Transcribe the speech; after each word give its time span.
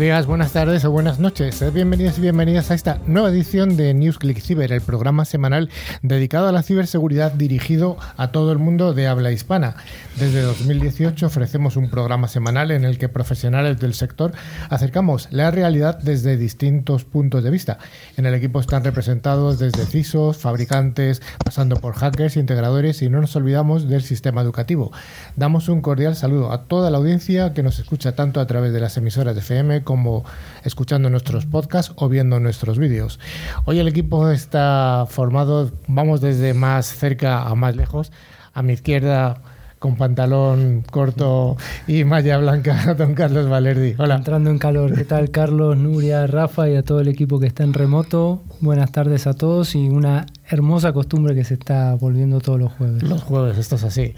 Días, 0.00 0.24
buenas 0.24 0.54
tardes 0.54 0.82
o 0.86 0.90
buenas 0.90 1.18
noches. 1.18 1.62
Bienvenidos 1.74 2.16
y 2.16 2.22
bienvenidas 2.22 2.70
a 2.70 2.74
esta 2.74 3.00
nueva 3.04 3.28
edición 3.28 3.76
de 3.76 3.92
NewsClick 3.92 4.40
Cyber, 4.40 4.72
el 4.72 4.80
programa 4.80 5.26
semanal 5.26 5.68
dedicado 6.00 6.48
a 6.48 6.52
la 6.52 6.62
ciberseguridad 6.62 7.32
dirigido 7.32 7.98
a 8.16 8.32
todo 8.32 8.50
el 8.50 8.56
mundo 8.56 8.94
de 8.94 9.06
habla 9.06 9.30
hispana. 9.30 9.76
Desde 10.18 10.40
2018 10.40 11.26
ofrecemos 11.26 11.76
un 11.76 11.90
programa 11.90 12.28
semanal 12.28 12.70
en 12.70 12.86
el 12.86 12.96
que 12.96 13.10
profesionales 13.10 13.78
del 13.78 13.92
sector 13.92 14.32
acercamos 14.70 15.28
la 15.32 15.50
realidad 15.50 15.98
desde 15.98 16.38
distintos 16.38 17.04
puntos 17.04 17.44
de 17.44 17.50
vista. 17.50 17.76
En 18.16 18.24
el 18.24 18.32
equipo 18.32 18.58
están 18.58 18.84
representados 18.84 19.58
desde 19.58 19.84
CISOs, 19.84 20.38
fabricantes, 20.38 21.20
pasando 21.44 21.76
por 21.76 21.92
hackers, 21.92 22.38
integradores 22.38 23.02
y 23.02 23.10
no 23.10 23.20
nos 23.20 23.36
olvidamos 23.36 23.86
del 23.86 24.00
sistema 24.00 24.40
educativo. 24.40 24.92
Damos 25.36 25.68
un 25.68 25.82
cordial 25.82 26.16
saludo 26.16 26.52
a 26.52 26.64
toda 26.64 26.90
la 26.90 26.96
audiencia 26.96 27.52
que 27.52 27.62
nos 27.62 27.78
escucha 27.78 28.14
tanto 28.14 28.40
a 28.40 28.46
través 28.46 28.72
de 28.72 28.80
las 28.80 28.96
emisoras 28.96 29.34
de 29.34 29.42
FM 29.42 29.89
como 29.90 30.24
escuchando 30.62 31.10
nuestros 31.10 31.46
podcasts 31.46 31.92
o 31.96 32.08
viendo 32.08 32.38
nuestros 32.38 32.78
vídeos. 32.78 33.18
Hoy 33.64 33.80
el 33.80 33.88
equipo 33.88 34.30
está 34.30 35.04
formado, 35.10 35.72
vamos 35.88 36.20
desde 36.20 36.54
más 36.54 36.86
cerca 36.86 37.42
a 37.42 37.56
más 37.56 37.74
lejos. 37.74 38.12
A 38.54 38.62
mi 38.62 38.74
izquierda, 38.74 39.38
con 39.80 39.96
pantalón 39.96 40.84
corto 40.88 41.56
y 41.88 42.04
malla 42.04 42.38
blanca, 42.38 42.94
don 42.98 43.14
Carlos 43.14 43.48
Valerdi. 43.48 43.96
Hola. 43.98 44.14
Entrando 44.14 44.50
en 44.50 44.58
calor. 44.58 44.94
¿Qué 44.94 45.04
tal, 45.04 45.32
Carlos, 45.32 45.76
Nuria, 45.76 46.24
Rafa 46.28 46.68
y 46.68 46.76
a 46.76 46.84
todo 46.84 47.00
el 47.00 47.08
equipo 47.08 47.40
que 47.40 47.48
está 47.48 47.64
en 47.64 47.72
remoto? 47.72 48.44
Buenas 48.60 48.92
tardes 48.92 49.26
a 49.26 49.34
todos 49.34 49.74
y 49.74 49.88
una 49.88 50.26
hermosa 50.50 50.92
costumbre 50.92 51.34
que 51.34 51.44
se 51.44 51.54
está 51.54 51.94
volviendo 51.94 52.40
todos 52.40 52.58
los 52.58 52.72
jueves. 52.72 53.02
Los 53.02 53.22
jueves, 53.22 53.56
esto 53.56 53.76
es 53.76 53.84
así. 53.84 54.14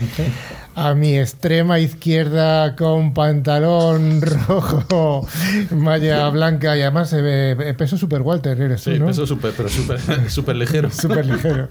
A 0.75 0.95
mi 0.95 1.19
extrema 1.19 1.79
izquierda 1.79 2.75
con 2.75 3.13
pantalón 3.13 4.23
rojo, 4.23 5.27
malla 5.71 6.29
blanca 6.31 6.77
y 6.77 6.81
además 6.81 7.11
se 7.11 7.21
ve 7.21 7.75
peso 7.75 7.99
super 7.99 8.23
Walter, 8.23 8.59
eres 8.61 8.81
sí, 8.83 8.99
peso 8.99 9.27
super, 9.27 9.53
pero 9.57 9.69
súper 9.69 10.01
super 10.31 10.57
ligero. 10.57 10.91
Súper 11.03 11.27
ligero. 11.27 11.69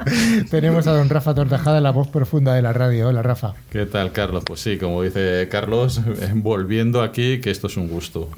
Tenemos 0.49 0.85
a 0.87 0.93
don 0.93 1.09
Rafa 1.09 1.33
Tortajada, 1.33 1.79
la 1.79 1.91
voz 1.91 2.07
profunda 2.07 2.53
de 2.53 2.61
la 2.61 2.73
radio. 2.73 3.07
Hola, 3.07 3.21
Rafa. 3.21 3.53
¿Qué 3.69 3.85
tal, 3.85 4.11
Carlos? 4.11 4.43
Pues 4.45 4.59
sí, 4.59 4.77
como 4.77 5.01
dice 5.01 5.47
Carlos, 5.49 6.01
volviendo 6.35 7.01
aquí, 7.01 7.39
que 7.39 7.49
esto 7.49 7.67
es 7.67 7.77
un 7.77 7.87
gusto. 7.87 8.29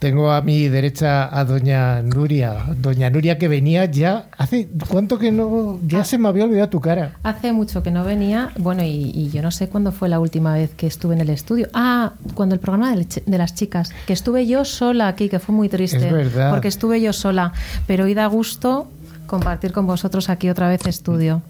Tengo 0.00 0.32
a 0.32 0.40
mi 0.40 0.66
derecha 0.70 1.28
a 1.28 1.44
doña 1.44 2.00
Nuria. 2.00 2.64
Doña 2.74 3.10
Nuria 3.10 3.36
que 3.36 3.48
venía 3.48 3.84
ya 3.84 4.30
hace 4.38 4.66
cuánto 4.88 5.18
que 5.18 5.30
no 5.30 5.78
ya 5.86 6.04
se 6.04 6.16
me 6.16 6.26
había 6.26 6.44
olvidado 6.44 6.70
tu 6.70 6.80
cara. 6.80 7.18
Hace 7.22 7.52
mucho 7.52 7.82
que 7.82 7.90
no 7.90 8.02
venía. 8.02 8.50
Bueno, 8.56 8.82
y, 8.82 9.28
yo 9.28 9.42
no 9.42 9.50
sé 9.50 9.68
cuándo 9.68 9.92
fue 9.92 10.08
la 10.08 10.18
última 10.18 10.54
vez 10.54 10.70
que 10.74 10.86
estuve 10.86 11.16
en 11.16 11.20
el 11.20 11.28
estudio. 11.28 11.68
Ah, 11.74 12.14
cuando 12.32 12.54
el 12.54 12.62
programa 12.62 12.96
de, 12.96 13.06
de, 13.26 13.38
las 13.38 13.54
chicas, 13.54 13.92
que 14.06 14.14
estuve 14.14 14.46
yo 14.46 14.64
sola 14.64 15.06
aquí, 15.06 15.28
que 15.28 15.38
fue 15.38 15.54
muy 15.54 15.68
triste. 15.68 16.06
Es 16.06 16.10
verdad. 16.10 16.48
Porque 16.48 16.68
estuve 16.68 17.02
yo 17.02 17.12
sola, 17.12 17.52
pero 17.86 18.04
hoy 18.04 18.14
da 18.14 18.24
gusto 18.24 18.88
compartir 19.30 19.72
con 19.72 19.86
vosotros 19.86 20.28
aquí 20.28 20.50
otra 20.50 20.68
vez 20.68 20.84
estudio. 20.86 21.40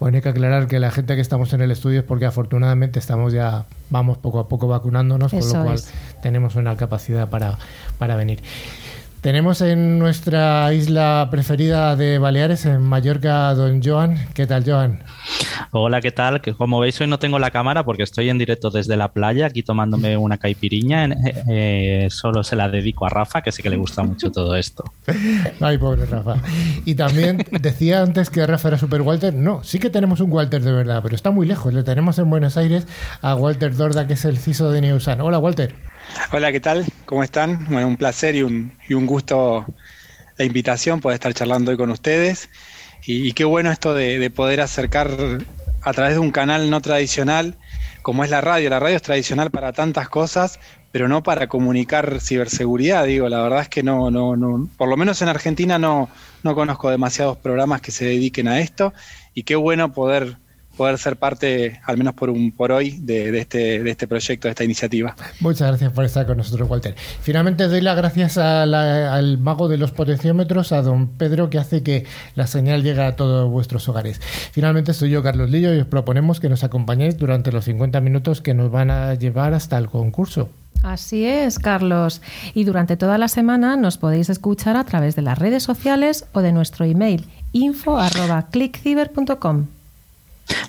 Bueno, 0.00 0.16
hay 0.16 0.22
que 0.22 0.28
aclarar 0.28 0.66
que 0.66 0.80
la 0.80 0.90
gente 0.90 1.14
que 1.14 1.20
estamos 1.20 1.52
en 1.52 1.62
el 1.62 1.70
estudio 1.70 2.00
es 2.00 2.04
porque 2.04 2.26
afortunadamente 2.26 2.98
estamos 2.98 3.32
ya, 3.32 3.64
vamos 3.90 4.18
poco 4.18 4.40
a 4.40 4.48
poco 4.48 4.66
vacunándonos, 4.66 5.30
con 5.30 5.40
lo 5.40 5.64
cual 5.64 5.80
tenemos 6.20 6.56
una 6.56 6.76
capacidad 6.76 7.30
para, 7.30 7.56
para 7.96 8.16
venir. 8.16 8.42
Tenemos 9.20 9.60
en 9.62 9.98
nuestra 9.98 10.72
isla 10.72 11.26
preferida 11.28 11.96
de 11.96 12.18
Baleares, 12.18 12.64
en 12.66 12.80
Mallorca, 12.82 13.52
don 13.52 13.82
Joan. 13.82 14.16
¿Qué 14.32 14.46
tal, 14.46 14.62
Joan? 14.64 15.02
Hola, 15.72 16.00
¿qué 16.00 16.12
tal? 16.12 16.40
Que 16.40 16.54
como 16.54 16.78
veis 16.78 17.00
hoy 17.00 17.08
no 17.08 17.18
tengo 17.18 17.40
la 17.40 17.50
cámara 17.50 17.84
porque 17.84 18.04
estoy 18.04 18.30
en 18.30 18.38
directo 18.38 18.70
desde 18.70 18.96
la 18.96 19.08
playa, 19.08 19.46
aquí 19.46 19.64
tomándome 19.64 20.16
una 20.16 20.38
caipiriña. 20.38 21.06
Eh, 21.06 21.44
eh, 21.48 22.08
solo 22.10 22.44
se 22.44 22.54
la 22.54 22.68
dedico 22.68 23.06
a 23.06 23.08
Rafa, 23.08 23.42
que 23.42 23.50
sé 23.50 23.60
que 23.60 23.70
le 23.70 23.76
gusta 23.76 24.04
mucho 24.04 24.30
todo 24.30 24.54
esto. 24.54 24.84
Ay, 25.60 25.78
pobre 25.78 26.06
Rafa. 26.06 26.36
Y 26.84 26.94
también 26.94 27.44
decía 27.60 28.02
antes 28.02 28.30
que 28.30 28.46
Rafa 28.46 28.68
era 28.68 28.78
super 28.78 29.02
Walter. 29.02 29.34
No, 29.34 29.64
sí 29.64 29.80
que 29.80 29.90
tenemos 29.90 30.20
un 30.20 30.30
Walter 30.30 30.62
de 30.62 30.70
verdad, 30.70 31.00
pero 31.02 31.16
está 31.16 31.32
muy 31.32 31.44
lejos. 31.44 31.74
Le 31.74 31.82
tenemos 31.82 32.20
en 32.20 32.30
Buenos 32.30 32.56
Aires 32.56 32.86
a 33.20 33.34
Walter 33.34 33.74
Dorda, 33.74 34.06
que 34.06 34.12
es 34.12 34.24
el 34.24 34.38
CISO 34.38 34.70
de 34.70 34.80
Neusan. 34.80 35.20
Hola, 35.20 35.40
Walter. 35.40 35.74
Hola, 36.32 36.52
¿qué 36.52 36.60
tal? 36.60 36.84
¿Cómo 37.06 37.22
están? 37.22 37.66
Bueno, 37.70 37.88
un 37.88 37.96
placer 37.96 38.34
y 38.34 38.42
un, 38.42 38.72
y 38.88 38.94
un 38.94 39.06
gusto 39.06 39.66
la 40.36 40.44
invitación, 40.44 41.00
poder 41.00 41.14
estar 41.14 41.34
charlando 41.34 41.70
hoy 41.70 41.76
con 41.76 41.90
ustedes. 41.90 42.48
Y, 43.04 43.32
qué 43.32 43.44
bueno 43.44 43.70
esto 43.70 43.94
de, 43.94 44.30
poder 44.30 44.60
acercar 44.60 45.10
a 45.82 45.92
través 45.92 46.14
de 46.14 46.20
un 46.20 46.30
canal 46.30 46.68
no 46.68 46.80
tradicional, 46.80 47.56
como 48.02 48.24
es 48.24 48.30
la 48.30 48.40
radio. 48.40 48.68
La 48.70 48.80
radio 48.80 48.96
es 48.96 49.02
tradicional 49.02 49.50
para 49.50 49.72
tantas 49.72 50.08
cosas, 50.08 50.60
pero 50.92 51.08
no 51.08 51.22
para 51.22 51.48
comunicar 51.48 52.20
ciberseguridad. 52.20 53.06
Digo, 53.06 53.28
la 53.28 53.40
verdad 53.42 53.62
es 53.62 53.68
que 53.68 53.82
no, 53.82 54.10
no, 54.10 54.36
no, 54.36 54.68
por 54.76 54.88
lo 54.88 54.96
menos 54.96 55.22
en 55.22 55.28
Argentina 55.28 55.78
no, 55.78 56.08
no 56.42 56.54
conozco 56.54 56.90
demasiados 56.90 57.38
programas 57.38 57.80
que 57.80 57.90
se 57.90 58.04
dediquen 58.04 58.48
a 58.48 58.60
esto. 58.60 58.92
Y 59.34 59.44
qué 59.44 59.56
bueno 59.56 59.92
poder 59.92 60.36
poder 60.78 60.96
ser 60.96 61.16
parte, 61.16 61.80
al 61.84 61.98
menos 61.98 62.14
por 62.14 62.30
un 62.30 62.52
por 62.52 62.72
hoy, 62.72 62.92
de, 63.00 63.36
este, 63.38 63.82
de 63.82 63.90
este 63.90 64.06
proyecto, 64.06 64.48
de 64.48 64.50
esta 64.50 64.64
iniciativa. 64.64 65.14
Muchas 65.40 65.68
gracias 65.68 65.92
por 65.92 66.04
estar 66.04 66.24
con 66.24 66.38
nosotros, 66.38 66.70
Walter. 66.70 66.94
Finalmente 67.20 67.64
doy 67.64 67.82
las 67.82 67.96
gracias 67.96 68.38
al 68.38 69.38
mago 69.38 69.68
de 69.68 69.76
los 69.76 69.90
potenciómetros, 69.90 70.72
a 70.72 70.80
don 70.80 71.08
Pedro, 71.08 71.50
que 71.50 71.58
hace 71.58 71.82
que 71.82 72.06
la 72.36 72.46
señal 72.46 72.82
llegue 72.82 73.02
a 73.02 73.16
todos 73.16 73.50
vuestros 73.50 73.86
hogares. 73.88 74.20
Finalmente 74.52 74.94
soy 74.94 75.10
yo, 75.10 75.22
Carlos 75.22 75.50
Lillo, 75.50 75.74
y 75.74 75.80
os 75.80 75.86
proponemos 75.86 76.40
que 76.40 76.48
nos 76.48 76.64
acompañéis 76.64 77.18
durante 77.18 77.52
los 77.52 77.64
50 77.64 78.00
minutos 78.00 78.40
que 78.40 78.54
nos 78.54 78.70
van 78.70 78.92
a 78.92 79.14
llevar 79.14 79.54
hasta 79.54 79.76
el 79.76 79.88
concurso. 79.88 80.48
Así 80.84 81.26
es, 81.26 81.58
Carlos. 81.58 82.22
Y 82.54 82.62
durante 82.64 82.96
toda 82.96 83.18
la 83.18 83.26
semana 83.26 83.74
nos 83.76 83.98
podéis 83.98 84.30
escuchar 84.30 84.76
a 84.76 84.84
través 84.84 85.16
de 85.16 85.22
las 85.22 85.36
redes 85.36 85.64
sociales 85.64 86.26
o 86.32 86.40
de 86.40 86.52
nuestro 86.52 86.84
email 86.84 87.26
info.clickciber.com. 87.52 89.77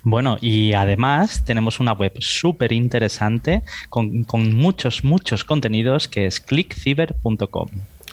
Bueno, 0.03 0.37
y 0.41 0.73
además 0.73 1.43
tenemos 1.45 1.79
una 1.79 1.93
web 1.93 2.13
súper 2.19 2.71
interesante 2.71 3.63
con, 3.89 4.25
muchos, 4.55 5.03
muchos 5.03 5.43
contenidos 5.43 6.07
que 6.07 6.25
es 6.25 6.39
clickciber.com. 6.39 7.67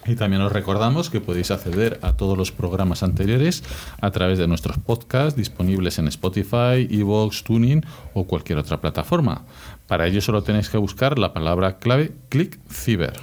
Y 0.07 0.15
también 0.15 0.43
os 0.43 0.53
recordamos 0.53 1.11
que 1.11 1.21
podéis 1.21 1.51
acceder 1.51 1.99
a 2.03 2.13
todos 2.13 2.39
los 2.39 2.53
programas 2.53 3.03
anteriores 3.03 3.65
a 4.01 4.13
través 4.13 4.39
de 4.39 4.47
nuestros 4.47 4.79
podcasts 4.79 5.37
disponibles 5.37 5.99
en 5.99 6.07
Spotify, 6.07 6.87
Evox, 6.89 7.43
Tuning 7.43 7.85
o 8.15 8.25
cualquier 8.25 8.59
otra 8.59 8.81
plataforma. 8.81 9.43
Para 9.89 10.07
ello 10.07 10.21
solo 10.21 10.43
tenéis 10.43 10.69
que 10.69 10.79
buscar 10.79 11.19
la 11.19 11.33
palabra 11.33 11.79
clave 11.79 12.13
ClickCiber. 12.29 13.15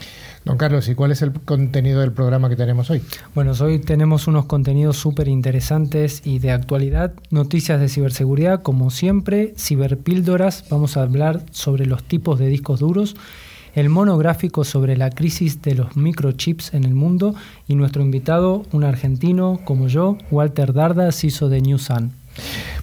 Don 0.45 0.57
Carlos, 0.57 0.89
¿y 0.89 0.95
cuál 0.95 1.11
es 1.11 1.21
el 1.21 1.31
contenido 1.31 2.01
del 2.01 2.11
programa 2.11 2.49
que 2.49 2.57
tenemos 2.57 2.89
hoy? 2.89 3.01
Bueno, 3.33 3.53
hoy 3.61 3.79
tenemos 3.79 4.27
unos 4.27 4.45
contenidos 4.45 4.97
súper 4.97 5.29
interesantes 5.29 6.21
y 6.25 6.39
de 6.39 6.51
actualidad, 6.51 7.13
noticias 7.29 7.79
de 7.79 7.87
ciberseguridad, 7.87 8.61
como 8.61 8.89
siempre, 8.89 9.53
ciberpíldoras, 9.57 10.65
vamos 10.69 10.97
a 10.97 11.03
hablar 11.03 11.43
sobre 11.51 11.85
los 11.85 12.03
tipos 12.03 12.39
de 12.39 12.47
discos 12.47 12.81
duros, 12.81 13.15
el 13.73 13.89
monográfico 13.89 14.65
sobre 14.65 14.97
la 14.97 15.09
crisis 15.09 15.61
de 15.61 15.75
los 15.75 15.95
microchips 15.95 16.73
en 16.73 16.83
el 16.83 16.93
mundo 16.93 17.35
y 17.67 17.75
nuestro 17.75 18.03
invitado, 18.03 18.65
un 18.73 18.83
argentino 18.83 19.61
como 19.63 19.87
yo, 19.87 20.17
Walter 20.29 20.73
Darda, 20.73 21.11
CISO 21.11 21.47
de 21.47 21.61
New 21.61 21.79
Sun. 21.79 22.11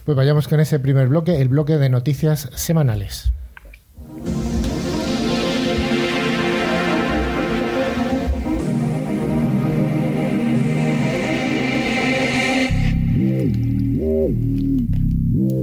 Pues 0.04 0.16
vayamos 0.16 0.48
con 0.48 0.60
ese 0.60 0.78
primer 0.78 1.08
bloque, 1.08 1.40
el 1.40 1.48
bloque 1.48 1.76
de 1.76 1.90
noticias 1.90 2.48
semanales. 2.54 3.29
Whoa! 14.30 15.60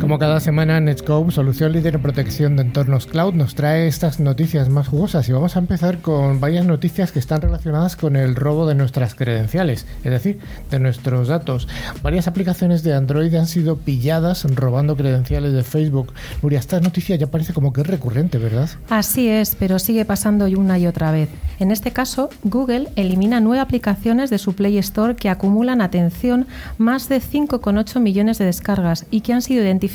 Como 0.00 0.18
cada 0.18 0.40
semana, 0.40 0.80
Netscope, 0.80 1.30
solución 1.30 1.72
líder 1.72 1.96
en 1.96 2.02
protección 2.02 2.56
de 2.56 2.62
entornos 2.62 3.06
cloud, 3.06 3.34
nos 3.34 3.54
trae 3.54 3.86
estas 3.86 4.18
noticias 4.18 4.70
más 4.70 4.88
jugosas 4.88 5.28
y 5.28 5.32
vamos 5.32 5.56
a 5.56 5.58
empezar 5.58 5.98
con 5.98 6.40
varias 6.40 6.64
noticias 6.64 7.12
que 7.12 7.18
están 7.18 7.42
relacionadas 7.42 7.96
con 7.96 8.16
el 8.16 8.34
robo 8.34 8.66
de 8.66 8.74
nuestras 8.74 9.14
credenciales, 9.14 9.86
es 10.02 10.10
decir, 10.10 10.38
de 10.70 10.80
nuestros 10.80 11.28
datos. 11.28 11.68
Varias 12.02 12.28
aplicaciones 12.28 12.82
de 12.82 12.94
Android 12.94 13.34
han 13.34 13.46
sido 13.46 13.76
pilladas 13.76 14.44
robando 14.54 14.96
credenciales 14.96 15.52
de 15.52 15.62
Facebook. 15.64 16.14
Nuria, 16.40 16.60
esta 16.60 16.80
noticia 16.80 17.16
ya 17.16 17.26
parece 17.26 17.52
como 17.52 17.74
que 17.74 17.82
es 17.82 17.86
recurrente, 17.86 18.38
¿verdad? 18.38 18.70
Así 18.88 19.28
es, 19.28 19.54
pero 19.54 19.78
sigue 19.78 20.06
pasando 20.06 20.46
una 20.46 20.78
y 20.78 20.86
otra 20.86 21.12
vez. 21.12 21.28
En 21.58 21.70
este 21.70 21.90
caso, 21.90 22.30
Google 22.42 22.88
elimina 22.96 23.38
nueve 23.40 23.60
aplicaciones 23.60 24.30
de 24.30 24.38
su 24.38 24.54
Play 24.54 24.78
Store 24.78 25.14
que 25.14 25.28
acumulan, 25.28 25.82
atención, 25.82 26.46
más 26.78 27.10
de 27.10 27.20
5,8 27.20 28.00
millones 28.00 28.38
de 28.38 28.46
descargas 28.46 29.04
y 29.10 29.20
que 29.20 29.34
han 29.34 29.42
sido 29.42 29.62
identificadas 29.62 29.89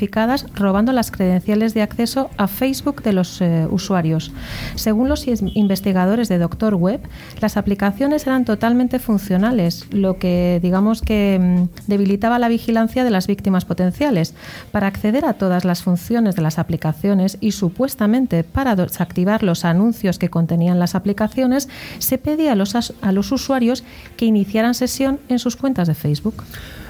robando 0.53 0.91
las 0.91 1.11
credenciales 1.11 1.73
de 1.73 1.81
acceso 1.81 2.29
a 2.37 2.47
Facebook 2.47 3.01
de 3.03 3.13
los 3.13 3.41
eh, 3.41 3.67
usuarios. 3.69 4.31
Según 4.75 5.09
los 5.09 5.25
investigadores 5.27 6.29
de 6.29 6.37
Doctor 6.37 6.75
Web, 6.75 7.01
las 7.41 7.57
aplicaciones 7.57 8.27
eran 8.27 8.45
totalmente 8.45 8.99
funcionales, 8.99 9.87
lo 9.91 10.17
que 10.17 10.59
digamos 10.61 11.01
que 11.01 11.39
mm, 11.39 11.87
debilitaba 11.87 12.39
la 12.39 12.49
vigilancia 12.49 13.03
de 13.03 13.09
las 13.09 13.27
víctimas 13.27 13.65
potenciales. 13.65 14.33
Para 14.71 14.87
acceder 14.87 15.25
a 15.25 15.33
todas 15.33 15.65
las 15.65 15.83
funciones 15.83 16.35
de 16.35 16.41
las 16.41 16.59
aplicaciones 16.59 17.37
y 17.41 17.51
supuestamente 17.51 18.43
para 18.43 18.75
desactivar 18.75 19.43
los 19.43 19.65
anuncios 19.65 20.19
que 20.19 20.29
contenían 20.29 20.79
las 20.79 20.95
aplicaciones, 20.95 21.69
se 21.99 22.17
pedía 22.17 22.53
a 22.53 22.55
los, 22.55 22.75
a 22.75 23.11
los 23.11 23.31
usuarios 23.31 23.83
que 24.17 24.25
iniciaran 24.25 24.73
sesión 24.73 25.19
en 25.29 25.39
sus 25.39 25.55
cuentas 25.55 25.87
de 25.87 25.95
Facebook. 25.95 26.43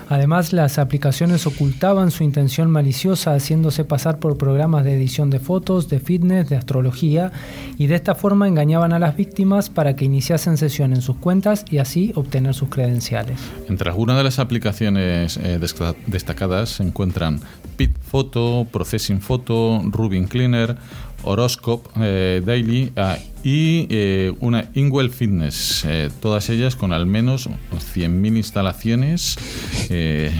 Además, 0.09 0.53
las 0.53 0.77
aplicaciones 0.77 1.47
ocultaban 1.47 2.11
su 2.11 2.23
intención 2.23 2.69
maliciosa 2.69 3.33
haciéndose 3.33 3.85
pasar 3.85 4.19
por 4.19 4.37
programas 4.37 4.83
de 4.83 4.95
edición 4.95 5.29
de 5.29 5.39
fotos, 5.39 5.89
de 5.89 5.99
fitness, 5.99 6.49
de 6.49 6.57
astrología 6.57 7.31
y 7.77 7.87
de 7.87 7.95
esta 7.95 8.15
forma 8.15 8.47
engañaban 8.47 8.93
a 8.93 8.99
las 8.99 9.15
víctimas 9.15 9.69
para 9.69 9.95
que 9.95 10.05
iniciasen 10.05 10.57
sesión 10.57 10.93
en 10.93 11.01
sus 11.01 11.17
cuentas 11.17 11.65
y 11.69 11.79
así 11.79 12.11
obtener 12.15 12.53
sus 12.53 12.69
credenciales. 12.69 13.39
Entre 13.67 13.89
algunas 13.89 14.17
de 14.17 14.23
las 14.23 14.39
aplicaciones 14.39 15.37
eh, 15.37 15.59
destacadas 16.07 16.69
se 16.69 16.83
encuentran 16.83 17.39
Pit 17.77 17.91
Photo, 18.01 18.67
Processing 18.71 19.21
Photo, 19.21 19.81
Rubin 19.85 20.27
Cleaner, 20.27 20.77
Horoscope 21.23 21.89
eh, 21.99 22.41
Daily 22.45 22.91
ah, 22.95 23.17
y 23.45 23.85
eh, 23.91 24.33
una 24.39 24.71
Ingwell 24.73 25.11
Fitness, 25.11 25.85
eh, 25.85 26.09
todas 26.19 26.49
ellas 26.49 26.75
con 26.75 26.91
al 26.91 27.05
menos 27.05 27.47
100.000 27.47 28.37
instalaciones 28.37 29.37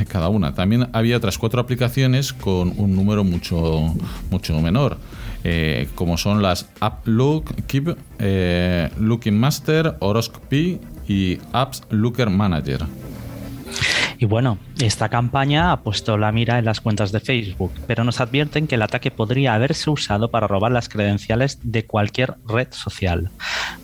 cada 0.08 0.30
una. 0.30 0.56
También 0.56 0.88
había 0.92 1.16
otras 1.16 1.38
cuatro 1.38 1.62
aplicaciones 1.62 2.34
con 2.34 2.74
un 2.78 2.96
número 2.96 3.24
mucho, 3.24 3.94
mucho 4.32 4.60
menor. 4.60 4.98
como 5.94 6.18
son 6.18 6.42
las 6.42 6.68
Look 7.04 7.54
Keep, 7.68 7.96
Looking 9.00 9.38
Master, 9.38 9.98
Horoscope 10.00 10.80
y 11.08 11.38
Apps 11.54 11.84
Looker 11.92 12.32
Manager. 12.32 12.88
Y 14.18 14.26
bueno, 14.26 14.58
esta 14.82 15.10
campaña 15.10 15.72
ha 15.72 15.82
puesto 15.82 16.18
la 16.18 16.32
mira 16.32 16.60
en 16.60 16.66
las 16.66 16.82
cuentas 16.82 17.12
de 17.12 17.20
Facebook, 17.20 17.72
pero 17.88 18.04
nos 18.04 18.22
advierten 18.22 18.68
que 18.68 18.76
el 18.76 18.82
ataque 18.82 19.12
podría 19.12 19.54
haberse 19.54 19.90
usado 19.90 20.32
para 20.32 20.48
robar 20.48 20.72
las 20.72 20.90
credenciales 20.90 21.60
de 21.64 21.86
cualquier 21.86 22.36
red 22.48 22.68
social. 22.72 23.32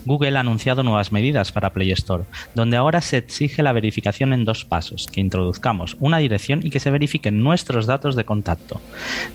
Google 0.05 0.37
ha 0.37 0.41
anunciado 0.41 0.83
nuevas 0.83 1.11
medidas 1.11 1.51
para 1.51 1.73
Play 1.73 1.91
Store, 1.91 2.23
donde 2.55 2.77
ahora 2.77 3.01
se 3.01 3.17
exige 3.17 3.63
la 3.63 3.73
verificación 3.73 4.33
en 4.33 4.45
dos 4.45 4.65
pasos, 4.65 5.07
que 5.11 5.21
introduzcamos 5.21 5.97
una 5.99 6.17
dirección 6.17 6.65
y 6.65 6.69
que 6.69 6.79
se 6.79 6.91
verifiquen 6.91 7.43
nuestros 7.43 7.85
datos 7.85 8.15
de 8.15 8.25
contacto. 8.25 8.81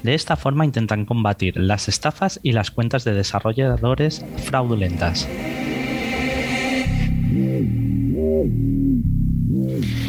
De 0.02 0.14
esta 0.14 0.36
forma 0.36 0.64
intentan 0.64 1.04
combatir 1.04 1.56
las 1.56 1.88
estafas 1.88 2.40
y 2.42 2.52
las 2.52 2.70
cuentas 2.70 3.04
de 3.04 3.14
desarrolladores 3.14 4.24
fraudulentas. 4.44 5.28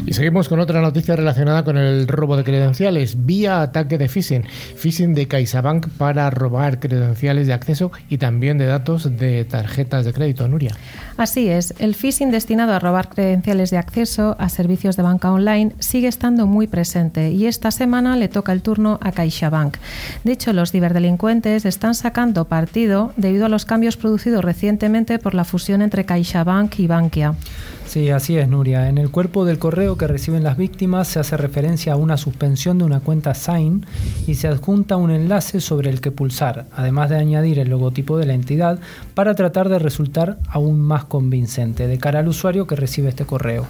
Y 0.07 0.13
seguimos 0.13 0.47
con 0.47 0.61
otra 0.61 0.79
noticia 0.79 1.17
relacionada 1.17 1.65
con 1.65 1.75
el 1.75 2.07
robo 2.07 2.37
de 2.37 2.45
credenciales 2.45 3.25
vía 3.25 3.61
ataque 3.61 3.97
de 3.97 4.07
phishing. 4.07 4.45
Phishing 4.77 5.13
de 5.13 5.27
CaixaBank 5.27 5.89
para 5.97 6.29
robar 6.29 6.79
credenciales 6.79 7.45
de 7.45 7.51
acceso 7.51 7.91
y 8.07 8.17
también 8.17 8.57
de 8.57 8.67
datos 8.67 9.17
de 9.17 9.43
tarjetas 9.43 10.05
de 10.05 10.13
crédito, 10.13 10.47
Nuria. 10.47 10.71
Así 11.17 11.49
es, 11.49 11.73
el 11.79 11.93
phishing 11.93 12.31
destinado 12.31 12.71
a 12.71 12.79
robar 12.79 13.09
credenciales 13.09 13.69
de 13.69 13.79
acceso 13.79 14.37
a 14.39 14.47
servicios 14.47 14.95
de 14.95 15.03
banca 15.03 15.29
online 15.29 15.73
sigue 15.79 16.07
estando 16.07 16.47
muy 16.47 16.67
presente 16.67 17.31
y 17.31 17.45
esta 17.45 17.71
semana 17.71 18.15
le 18.15 18.29
toca 18.29 18.53
el 18.53 18.61
turno 18.61 18.99
a 19.01 19.11
CaixaBank. 19.11 19.75
De 20.23 20.31
hecho, 20.31 20.53
los 20.53 20.71
ciberdelincuentes 20.71 21.65
están 21.65 21.95
sacando 21.95 22.45
partido 22.45 23.11
debido 23.17 23.47
a 23.47 23.49
los 23.49 23.65
cambios 23.65 23.97
producidos 23.97 24.45
recientemente 24.45 25.19
por 25.19 25.33
la 25.33 25.43
fusión 25.43 25.81
entre 25.81 26.05
CaixaBank 26.05 26.79
y 26.79 26.87
Bankia. 26.87 27.35
Sí, 27.87 28.09
así 28.09 28.37
es, 28.37 28.47
Nuria. 28.49 28.89
En 28.89 28.97
el 28.97 29.09
cuerpo 29.09 29.45
del 29.45 29.59
correo 29.59 29.96
que 29.97 30.07
reciben 30.07 30.43
las 30.43 30.57
víctimas 30.57 31.07
se 31.07 31.19
hace 31.19 31.35
referencia 31.37 31.93
a 31.93 31.95
una 31.95 32.17
suspensión 32.17 32.77
de 32.77 32.85
una 32.85 32.99
cuenta 32.99 33.33
Sign 33.33 33.85
y 34.27 34.35
se 34.35 34.47
adjunta 34.47 34.95
un 34.95 35.11
enlace 35.11 35.59
sobre 35.59 35.89
el 35.89 36.01
que 36.01 36.11
pulsar, 36.11 36.67
además 36.73 37.09
de 37.09 37.17
añadir 37.17 37.59
el 37.59 37.69
logotipo 37.69 38.17
de 38.17 38.25
la 38.25 38.33
entidad 38.33 38.79
para 39.13 39.35
tratar 39.35 39.69
de 39.69 39.79
resultar 39.79 40.37
aún 40.47 40.79
más 40.79 41.05
convincente 41.05 41.87
de 41.87 41.97
cara 41.97 42.19
al 42.19 42.27
usuario 42.27 42.67
que 42.67 42.75
recibe 42.75 43.09
este 43.09 43.25
correo. 43.25 43.67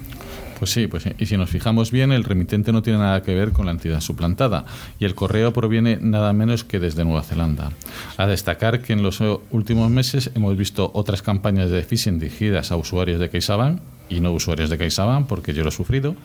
Pues 0.60 0.72
sí, 0.72 0.88
pues 0.88 1.04
sí. 1.04 1.12
Y 1.20 1.28
si 1.28 1.38
nos 1.38 1.50
fijamos 1.50 1.92
bien, 1.92 2.12
el 2.12 2.24
remitente 2.24 2.74
no 2.74 2.82
tiene 2.82 3.00
nada 3.00 3.22
que 3.22 3.36
ver 3.36 3.52
con 3.52 3.68
la 3.68 3.72
entidad 3.72 4.02
suplantada 4.02 4.66
y 5.00 5.06
el 5.06 5.14
correo 5.14 5.54
proviene 5.54 6.00
nada 6.02 6.34
menos 6.34 6.64
que 6.64 6.80
desde 6.80 7.06
Nueva 7.06 7.22
Zelanda. 7.22 7.72
A 8.18 8.26
destacar 8.26 8.82
que 8.82 8.94
en 8.94 9.04
los 9.04 9.22
últimos 9.52 9.90
meses 9.92 10.32
hemos 10.34 10.58
visto 10.58 10.90
otras 10.94 11.22
campañas 11.22 11.70
de 11.70 11.84
phishing 11.84 12.20
dirigidas 12.20 12.72
a 12.72 12.76
usuarios 12.76 13.20
de 13.20 13.30
CaixaBank 13.30 13.80
y 14.10 14.20
no 14.20 14.32
usuarios 14.32 14.70
de 14.70 14.78
CaixaBank, 14.78 15.28
porque 15.28 15.54
yo 15.54 15.64
lo 15.64 15.70
he 15.70 15.72
sufrido, 15.72 16.16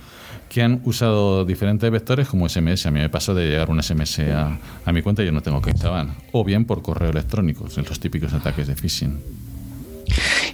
que 0.49 0.63
han 0.63 0.81
usado 0.85 1.45
diferentes 1.45 1.91
vectores 1.91 2.29
como 2.29 2.49
SMS. 2.49 2.87
A 2.87 2.91
mí 2.91 3.01
me 3.01 3.09
pasó 3.09 3.35
de 3.35 3.49
llegar 3.49 3.71
un 3.71 3.83
SMS 3.83 4.21
a, 4.21 4.59
a 4.85 4.93
mi 4.93 5.03
cuenta 5.03 5.23
y 5.23 5.27
yo 5.27 5.33
no 5.33 5.43
tengo 5.43 5.61
CaixaBank. 5.61 6.11
O 6.33 6.45
bien 6.45 6.65
por 6.65 6.83
correo 6.83 7.11
electrónico, 7.11 7.67
los 7.77 8.01
típicos 8.01 8.33
ataques 8.33 8.67
de 8.67 8.77
phishing. 8.77 9.19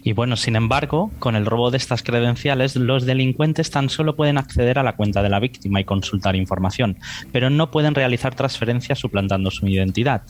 Y 0.02 0.12
bueno, 0.12 0.36
sin 0.36 0.56
embargo, 0.56 1.10
con 1.18 1.36
el 1.36 1.46
robo 1.46 1.70
de 1.70 1.76
estas 1.76 2.02
credenciales, 2.02 2.76
los 2.76 3.06
delincuentes 3.06 3.70
tan 3.70 3.88
solo 3.88 4.16
pueden 4.16 4.38
acceder 4.38 4.78
a 4.78 4.82
la 4.82 4.96
cuenta 4.96 5.22
de 5.22 5.28
la 5.28 5.40
víctima 5.40 5.80
y 5.80 5.84
consultar 5.84 6.36
información, 6.36 6.98
pero 7.32 7.50
no 7.50 7.70
pueden 7.70 7.94
realizar 7.94 8.34
transferencias 8.34 8.98
suplantando 8.98 9.50
su 9.50 9.66
identidad. 9.66 10.22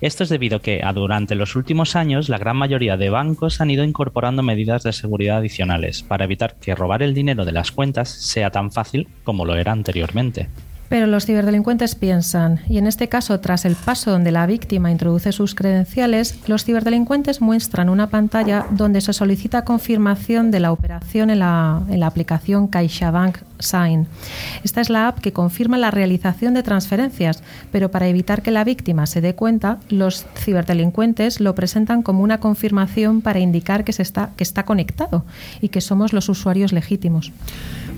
Esto 0.00 0.24
es 0.24 0.30
debido 0.30 0.58
a 0.58 0.62
que 0.62 0.82
durante 0.94 1.34
los 1.34 1.56
últimos 1.56 1.96
años 1.96 2.28
la 2.28 2.38
gran 2.38 2.56
mayoría 2.56 2.96
de 2.96 3.10
bancos 3.10 3.60
han 3.60 3.70
ido 3.70 3.84
incorporando 3.84 4.42
medidas 4.42 4.82
de 4.82 4.92
seguridad 4.92 5.38
adicionales 5.38 6.02
para 6.02 6.24
evitar 6.24 6.56
que 6.60 6.74
robar 6.74 7.02
el 7.02 7.14
dinero 7.14 7.44
de 7.44 7.52
las 7.52 7.72
cuentas 7.72 8.08
sea 8.08 8.50
tan 8.50 8.72
fácil 8.72 9.08
como 9.24 9.44
lo 9.44 9.56
era 9.56 9.72
anteriormente. 9.72 10.48
Pero 10.92 11.06
los 11.06 11.24
ciberdelincuentes 11.24 11.94
piensan, 11.94 12.60
y 12.68 12.76
en 12.76 12.86
este 12.86 13.08
caso, 13.08 13.40
tras 13.40 13.64
el 13.64 13.76
paso 13.76 14.10
donde 14.10 14.30
la 14.30 14.44
víctima 14.44 14.90
introduce 14.90 15.32
sus 15.32 15.54
credenciales, 15.54 16.38
los 16.46 16.66
ciberdelincuentes 16.66 17.40
muestran 17.40 17.88
una 17.88 18.10
pantalla 18.10 18.66
donde 18.68 19.00
se 19.00 19.14
solicita 19.14 19.64
confirmación 19.64 20.50
de 20.50 20.60
la 20.60 20.70
operación 20.70 21.30
en 21.30 21.38
la, 21.38 21.80
en 21.88 21.98
la 21.98 22.08
aplicación 22.08 22.66
CaixaBank 22.66 23.38
Sign. 23.62 24.06
Esta 24.64 24.80
es 24.80 24.90
la 24.90 25.08
app 25.08 25.20
que 25.20 25.32
confirma 25.32 25.78
la 25.78 25.90
realización 25.90 26.54
de 26.54 26.62
transferencias, 26.62 27.42
pero 27.70 27.90
para 27.90 28.08
evitar 28.08 28.42
que 28.42 28.50
la 28.50 28.64
víctima 28.64 29.06
se 29.06 29.20
dé 29.20 29.34
cuenta, 29.34 29.78
los 29.88 30.26
ciberdelincuentes 30.36 31.40
lo 31.40 31.54
presentan 31.54 32.02
como 32.02 32.22
una 32.22 32.40
confirmación 32.40 33.20
para 33.22 33.40
indicar 33.40 33.84
que, 33.84 33.92
se 33.92 34.02
está, 34.02 34.30
que 34.36 34.44
está 34.44 34.64
conectado 34.64 35.24
y 35.60 35.68
que 35.68 35.80
somos 35.80 36.12
los 36.12 36.28
usuarios 36.28 36.72
legítimos. 36.72 37.32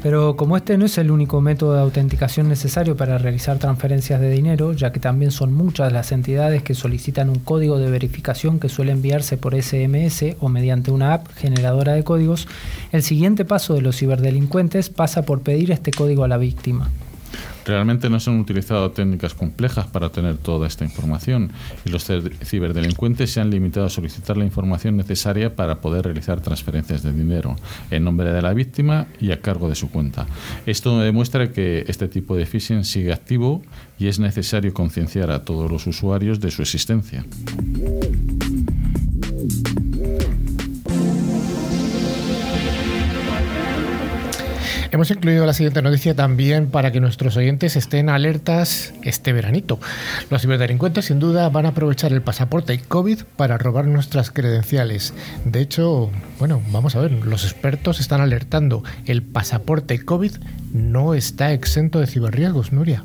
Pero 0.05 0.37
como 0.37 0.59
este 0.59 0.77
no 0.77 0.85
es 0.85 0.99
el 0.99 1.11
único 1.11 1.41
método 1.41 1.73
de 1.73 1.81
autenticación 1.81 2.47
necesario 2.47 2.95
para 2.95 3.17
realizar 3.17 3.59
transferencias 3.59 4.21
de 4.21 4.29
dinero, 4.29 4.75
ya 4.75 4.93
que 4.93 5.01
también 5.01 5.31
son 5.31 5.55
muchas 5.55 5.95
las 5.95 6.13
entidades 6.13 6.63
que 6.63 6.75
solicitan 6.75 7.31
un 7.31 7.39
código 7.39 7.79
de 7.79 7.91
verificación 7.91 8.61
que 8.61 8.69
suele 8.69 8.93
enviarse 8.93 9.39
por 9.39 9.55
SMS 9.55 10.37
o 10.41 10.51
mediante 10.51 10.91
una 10.91 11.15
app 11.15 11.29
generadora 11.37 11.95
de 11.95 12.05
códigos, 12.05 12.49
el 12.93 13.03
siguiente 13.03 13.47
paso 13.47 13.73
de 13.73 13.81
los 13.81 13.97
ciberdelincuentes 13.97 14.91
pasa 14.91 15.23
por 15.23 15.41
pedir 15.41 15.54
este 15.55 15.91
código 15.91 16.25
a 16.25 16.29
la 16.29 16.37
víctima. 16.37 16.91
Realmente 17.65 18.11
no 18.11 18.21
se 18.21 18.31
han 18.31 18.41
utilizado 18.41 18.91
técnicas 18.91 19.33
complejas 19.33 19.87
para 19.87 20.09
obtener 20.09 20.37
toda 20.37 20.67
esta 20.67 20.85
información 20.85 21.51
y 21.85 21.89
los 21.89 22.05
ciberdelincuentes 22.05 23.33
se 23.33 23.41
han 23.41 23.51
limitado 23.51 23.87
a 23.87 23.91
solicitar 23.91 24.37
la 24.37 24.45
información 24.45 24.99
necesaria 24.99 25.57
para 25.57 25.81
poder 25.81 26.05
realizar 26.05 26.41
transferencias 26.41 27.03
de 27.03 27.13
dinero 27.13 27.57
en 27.91 28.05
nombre 28.05 28.33
de 28.33 28.43
la 28.43 28.53
víctima 28.53 29.07
y 29.19 29.33
a 29.33 29.41
cargo 29.41 29.69
de 29.69 29.77
su 29.77 29.89
cuenta. 29.89 30.27
Esto 30.67 30.99
demuestra 30.99 31.53
que 31.53 31.85
este 31.89 32.07
tipo 32.09 32.37
de 32.37 32.45
phishing 32.45 32.85
sigue 32.85 33.13
activo 33.13 33.63
y 33.99 34.09
es 34.09 34.19
necesario 34.19 34.75
concienciar 34.75 35.31
a 35.31 35.45
todos 35.45 35.71
los 35.71 35.87
usuarios 35.87 36.41
de 36.41 36.51
su 36.51 36.61
existencia. 36.61 37.25
Hemos 44.95 45.11
incluido 45.11 45.45
la 45.45 45.55
siguiente 45.55 45.83
noticia 45.83 46.15
también 46.15 46.71
para 46.71 46.93
que 46.93 47.01
nuestros 47.01 47.37
oyentes 47.37 47.75
estén 47.75 48.09
alertas 48.09 48.95
este 49.03 49.33
veranito. 49.33 49.81
Los 50.31 50.43
ciberdelincuentes 50.43 51.07
sin 51.07 51.19
duda 51.19 51.49
van 51.49 51.67
a 51.67 51.71
aprovechar 51.71 52.13
el 52.13 52.23
pasaporte 52.23 52.79
COVID 52.79 53.23
para 53.37 53.59
robar 53.59 53.89
nuestras 53.89 54.31
credenciales. 54.31 55.13
De 55.45 55.61
hecho, 55.61 56.13
bueno, 56.39 56.63
vamos 56.71 56.95
a 56.95 57.01
ver, 57.01 57.11
los 57.11 57.43
expertos 57.43 57.99
están 57.99 58.21
alertando, 58.21 58.85
el 59.05 59.25
pasaporte 59.25 59.99
COVID 60.05 60.37
no 60.73 61.15
está 61.15 61.53
exento 61.53 61.99
de 61.99 62.07
ciberriesgos, 62.07 62.73
Nuria. 62.73 63.03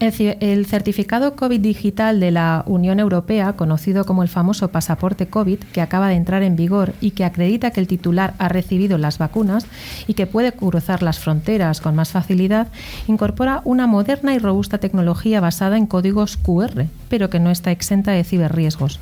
El 0.00 0.64
certificado 0.64 1.36
COVID 1.36 1.60
digital 1.60 2.20
de 2.20 2.30
la 2.30 2.64
Unión 2.66 3.00
Europea, 3.00 3.52
conocido 3.52 4.06
como 4.06 4.22
el 4.22 4.30
famoso 4.30 4.68
pasaporte 4.68 5.26
COVID, 5.26 5.58
que 5.58 5.82
acaba 5.82 6.08
de 6.08 6.14
entrar 6.14 6.42
en 6.42 6.56
vigor 6.56 6.94
y 7.02 7.10
que 7.10 7.26
acredita 7.26 7.70
que 7.70 7.80
el 7.80 7.86
titular 7.86 8.32
ha 8.38 8.48
recibido 8.48 8.96
las 8.96 9.18
vacunas 9.18 9.66
y 10.06 10.14
que 10.14 10.26
puede 10.26 10.52
cruzar 10.52 11.02
las 11.02 11.18
fronteras 11.18 11.82
con 11.82 11.94
más 11.94 12.12
facilidad, 12.12 12.68
incorpora 13.08 13.60
una 13.64 13.86
moderna 13.86 14.34
y 14.34 14.38
robusta 14.38 14.78
tecnología 14.78 15.42
basada 15.42 15.76
en 15.76 15.86
códigos 15.86 16.38
QR, 16.38 16.86
pero 17.10 17.28
que 17.28 17.38
no 17.38 17.50
está 17.50 17.70
exenta 17.70 18.12
de 18.12 18.24
ciberriesgos. 18.24 19.00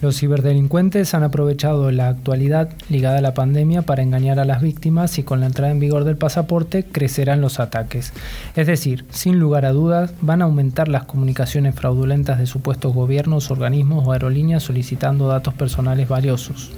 Los 0.00 0.18
ciberdelincuentes 0.18 1.12
han 1.12 1.24
aprovechado 1.24 1.90
la 1.90 2.08
actualidad 2.08 2.70
ligada 2.88 3.18
a 3.18 3.20
la 3.20 3.34
pandemia 3.34 3.82
para 3.82 4.02
engañar 4.02 4.38
a 4.38 4.46
las 4.46 4.62
víctimas 4.62 5.18
y 5.18 5.24
con 5.24 5.40
la 5.40 5.46
entrada 5.46 5.72
en 5.72 5.78
vigor 5.78 6.04
del 6.04 6.16
pasaporte 6.16 6.84
crecerán 6.84 7.42
los 7.42 7.60
ataques. 7.60 8.14
Es 8.56 8.66
decir, 8.66 9.04
sin 9.10 9.38
lugar 9.38 9.66
a 9.66 9.72
dudas, 9.72 10.14
van 10.22 10.40
a 10.40 10.46
aumentar 10.46 10.88
las 10.88 11.04
comunicaciones 11.04 11.74
fraudulentas 11.74 12.38
de 12.38 12.46
supuestos 12.46 12.94
gobiernos, 12.94 13.50
organismos 13.50 14.06
o 14.06 14.12
aerolíneas 14.12 14.62
solicitando 14.62 15.28
datos 15.28 15.52
personales 15.52 16.08
valiosos. 16.08 16.70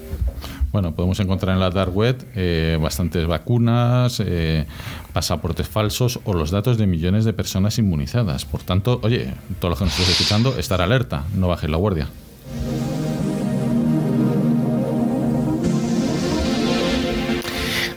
Bueno, 0.72 0.92
podemos 0.92 1.20
encontrar 1.20 1.54
en 1.54 1.60
la 1.60 1.70
dark 1.70 1.94
web 1.94 2.16
eh, 2.34 2.76
bastantes 2.82 3.26
vacunas, 3.26 4.20
eh, 4.24 4.66
pasaportes 5.12 5.68
falsos 5.68 6.18
o 6.24 6.32
los 6.32 6.50
datos 6.50 6.76
de 6.76 6.88
millones 6.88 7.24
de 7.24 7.32
personas 7.34 7.78
inmunizadas. 7.78 8.46
Por 8.46 8.62
tanto, 8.62 8.98
oye, 9.04 9.32
todos 9.60 9.70
los 9.70 9.78
que 9.78 9.84
nos 9.84 9.92
estéis 9.92 10.18
escuchando, 10.18 10.58
estar 10.58 10.80
alerta, 10.80 11.24
no 11.36 11.46
bajéis 11.46 11.70
la 11.70 11.76
guardia. 11.76 12.08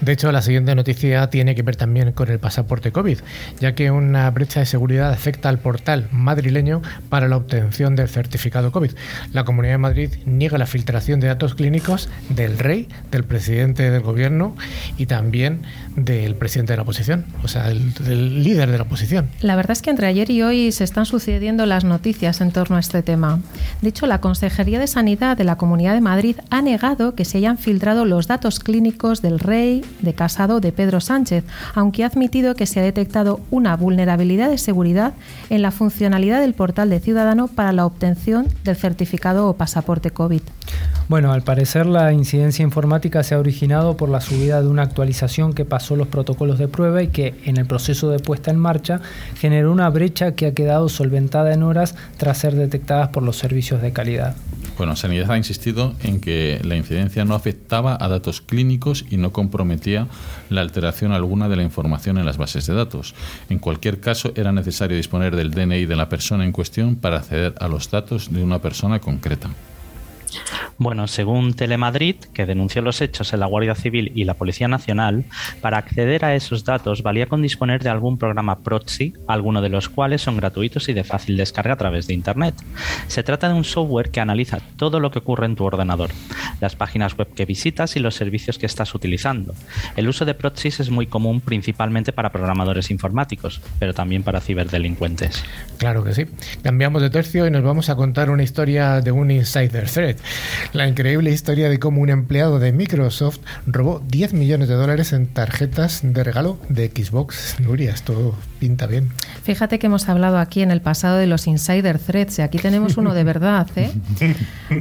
De 0.06 0.12
hecho, 0.12 0.32
la 0.32 0.44
siguiente 0.44 0.76
noticia 0.76 1.32
tiene 1.32 1.56
que 1.56 1.64
ver 1.64 1.78
también 1.78 2.12
con 2.12 2.30
el 2.30 2.38
pasaporte 2.38 2.92
COVID, 2.92 3.18
ya 3.60 3.74
que 3.74 3.90
una 3.90 4.30
brecha 4.30 4.60
de 4.60 4.68
seguridad 4.68 5.12
afecta 5.12 5.50
al 5.50 5.58
portal 5.58 6.08
madrileño 6.12 6.84
para 7.10 7.28
la 7.28 7.38
obtención 7.38 7.96
del 7.96 8.08
certificado 8.08 8.72
COVID. 8.72 8.92
La 9.34 9.46
Comunidad 9.46 9.74
de 9.74 9.78
Madrid 9.80 10.10
niega 10.26 10.60
la 10.60 10.68
filtración 10.68 11.20
de 11.20 11.28
datos 11.28 11.56
clínicos 11.56 12.08
del 12.30 12.60
rey, 12.60 12.88
del 13.10 13.24
presidente 13.24 13.90
del 13.90 14.04
gobierno 14.04 14.56
y 14.96 15.08
también 15.08 15.64
del 15.96 16.36
presidente 16.36 16.74
de 16.74 16.78
la 16.78 16.84
oposición, 16.84 17.26
o 17.44 17.48
sea, 17.48 17.66
del, 17.66 18.44
líder 18.44 18.70
de 18.70 18.78
la 18.78 18.84
oposición. 18.84 19.30
La 19.42 19.56
verdad 19.56 19.72
es 19.72 19.82
que 19.82 19.90
entre 19.90 20.08
ayer 20.08 20.30
y 20.30 20.42
hoy 20.42 20.72
se 20.72 20.84
están 20.84 21.06
sucediendo 21.06 21.66
las 21.66 21.84
noticias 21.84 22.42
en 22.42 22.52
torno 22.52 22.76
a 22.76 22.80
este 22.80 23.02
tema. 23.02 23.40
De 23.82 23.90
hecho, 23.90 24.06
la 24.06 24.20
Consejería 24.20 24.80
de 24.80 24.88
Sanidad 24.88 25.38
de 25.38 25.44
la 25.44 25.56
Comunidad 25.56 25.94
de 25.94 26.02
Madrid 26.02 26.38
ha 26.50 26.62
negado 26.62 27.16
que 27.16 27.26
se 27.26 27.38
hayan 27.38 27.58
filtrado 27.58 28.06
los 28.06 28.28
datos 28.28 28.60
clínicos 28.60 29.22
del 29.22 29.40
rey, 29.40 29.84
de 30.02 30.14
Casado 30.14 30.60
de 30.60 30.72
Pedro 30.72 31.00
Sánchez, 31.00 31.46
aunque 31.74 32.04
ha 32.04 32.08
admitido 32.08 32.56
que 32.56 32.66
se 32.66 32.80
ha 32.80 32.84
detectado 32.84 33.40
una 33.50 33.76
vulnerabilidad 33.78 34.50
de 34.50 34.58
seguridad 34.58 35.14
en 35.50 35.62
la 35.62 35.72
funcionalidad 35.72 36.42
del 36.42 36.54
portal 36.54 36.90
de 36.90 37.00
Ciudadano 37.00 37.48
para 37.48 37.72
la 37.72 37.86
obtención 37.86 38.48
del 38.64 38.76
certificado 38.76 39.48
o 39.48 39.54
pasaporte 39.54 40.12
COVID. 40.12 40.42
Bueno, 41.08 41.32
al 41.32 41.44
parecer 41.44 41.86
la 41.86 42.12
incidencia 42.14 42.64
informática 42.64 43.24
se 43.24 43.36
ha 43.36 43.40
originado 43.40 43.96
por 43.96 44.10
la 44.10 44.22
subida 44.22 44.62
de 44.62 44.68
una 44.68 44.82
actualización 44.82 45.54
que 45.54 45.64
pasó 45.64 45.85
los 45.92 46.08
protocolos 46.08 46.58
de 46.58 46.68
prueba 46.68 47.04
y 47.04 47.10
que 47.10 47.36
en 47.46 47.58
el 47.58 47.68
proceso 47.68 48.10
de 48.10 48.18
puesta 48.18 48.50
en 48.50 48.58
marcha 48.58 49.02
generó 49.38 49.72
una 49.72 49.90
brecha 49.90 50.34
que 50.34 50.48
ha 50.48 50.54
quedado 50.54 50.90
solventada 50.90 51.54
en 51.54 51.62
horas 51.62 51.96
tras 52.18 52.40
ser 52.40 52.56
detectadas 52.56 53.10
por 53.10 53.22
los 53.22 53.38
servicios 53.38 53.82
de 53.82 53.94
calidad. 53.94 54.36
Bueno, 54.78 54.96
Sanidad 54.96 55.32
ha 55.32 55.38
insistido 55.38 55.94
en 56.04 56.20
que 56.20 56.60
la 56.64 56.76
incidencia 56.76 57.24
no 57.24 57.36
afectaba 57.36 57.98
a 58.00 58.08
datos 58.10 58.42
clínicos 58.42 59.06
y 59.10 59.18
no 59.18 59.32
comprometía 59.32 60.08
la 60.50 60.62
alteración 60.62 61.14
alguna 61.14 61.48
de 61.48 61.56
la 61.56 61.64
información 61.64 62.18
en 62.18 62.26
las 62.26 62.38
bases 62.38 62.68
de 62.68 62.74
datos. 62.74 63.16
En 63.50 63.60
cualquier 63.60 64.02
caso, 64.02 64.34
era 64.36 64.52
necesario 64.52 64.98
disponer 64.98 65.36
del 65.36 65.52
DNI 65.52 65.86
de 65.86 65.96
la 65.96 66.10
persona 66.10 66.44
en 66.44 66.52
cuestión 66.52 66.96
para 66.96 67.18
acceder 67.18 67.54
a 67.60 67.68
los 67.70 67.90
datos 67.90 68.34
de 68.34 68.44
una 68.44 68.60
persona 68.60 69.00
concreta. 69.00 69.50
Bueno, 70.78 71.08
según 71.08 71.54
Telemadrid, 71.54 72.16
que 72.34 72.46
denunció 72.46 72.82
los 72.82 73.02
hechos 73.02 73.34
en 73.34 73.40
la 73.40 73.46
Guardia 73.46 73.76
Civil 73.76 74.12
y 74.16 74.26
la 74.26 74.34
Policía 74.34 74.68
Nacional, 74.68 75.26
para 75.62 75.78
acceder 75.78 76.26
a 76.26 76.36
esos 76.36 76.66
datos 76.66 77.04
valía 77.04 77.28
con 77.28 77.42
disponer 77.42 77.84
de 77.84 77.90
algún 77.90 78.18
programa 78.18 78.60
proxy, 78.60 79.14
algunos 79.28 79.64
de 79.64 79.70
los 79.70 79.90
cuales 79.90 80.22
son 80.22 80.38
gratuitos 80.38 80.90
y 80.90 80.94
de 80.94 81.04
fácil 81.04 81.38
descarga 81.38 81.74
a 81.74 81.78
través 81.78 82.08
de 82.08 82.14
Internet. 82.14 82.56
Se 83.08 83.24
trata 83.24 83.48
de 83.48 83.56
un 83.56 83.64
software 83.64 84.12
que 84.12 84.20
analiza 84.20 84.60
todo 84.78 85.00
lo 85.00 85.12
que 85.12 85.20
ocurre 85.20 85.46
en 85.46 85.56
tu 85.56 85.64
ordenador, 85.64 86.10
las 86.60 86.76
páginas 86.76 87.18
web 87.18 87.34
que 87.34 87.46
visitas 87.46 87.96
y 87.96 88.00
los 88.00 88.16
servicios 88.16 88.58
que 88.58 88.66
estás 88.66 88.94
utilizando. 88.96 89.54
El 89.96 90.08
uso 90.08 90.26
de 90.26 90.34
proxies 90.34 90.80
es 90.80 90.90
muy 90.90 91.08
común 91.08 91.42
principalmente 91.42 92.12
para 92.12 92.32
programadores 92.32 92.92
informáticos, 92.92 93.62
pero 93.80 93.94
también 93.94 94.24
para 94.24 94.42
ciberdelincuentes. 94.42 95.44
Claro 95.78 96.04
que 96.04 96.14
sí. 96.14 96.26
Cambiamos 96.64 97.02
de 97.02 97.10
tercio 97.10 97.48
y 97.48 97.52
nos 97.52 97.64
vamos 97.64 97.90
a 97.90 97.96
contar 97.96 98.30
una 98.30 98.44
historia 98.44 99.02
de 99.02 99.12
un 99.12 99.32
insider 99.32 99.90
threat. 99.90 100.18
La 100.74 100.88
increíble 100.88 101.32
historia 101.32 101.70
de 101.70 101.80
cómo 101.80 102.02
un 102.02 102.10
empleado 102.10 102.60
de 102.60 102.72
Microsoft 102.72 103.40
robó 103.66 104.02
10 104.08 104.34
millones 104.34 104.68
de 104.68 104.76
dólares 104.76 105.14
en 105.14 105.28
tarjetas 105.28 106.02
de 106.04 106.24
regalo 106.24 106.58
de 106.70 106.88
Xbox. 106.88 107.56
Nuria, 107.60 107.92
esto 107.92 108.36
pinta 108.60 108.88
bien. 108.88 109.10
Fíjate 109.44 109.80
que 109.80 109.88
hemos 109.88 110.10
hablado 110.10 110.38
aquí 110.38 110.62
en 110.62 110.72
el 110.72 110.82
pasado 110.82 111.18
de 111.18 111.28
los 111.28 111.48
insider 111.48 112.00
threats 112.00 112.40
y 112.40 112.42
aquí 112.42 112.58
tenemos 112.58 112.98
uno 112.98 113.14
de 113.14 113.24
verdad. 113.24 113.68
¿eh? 113.76 113.92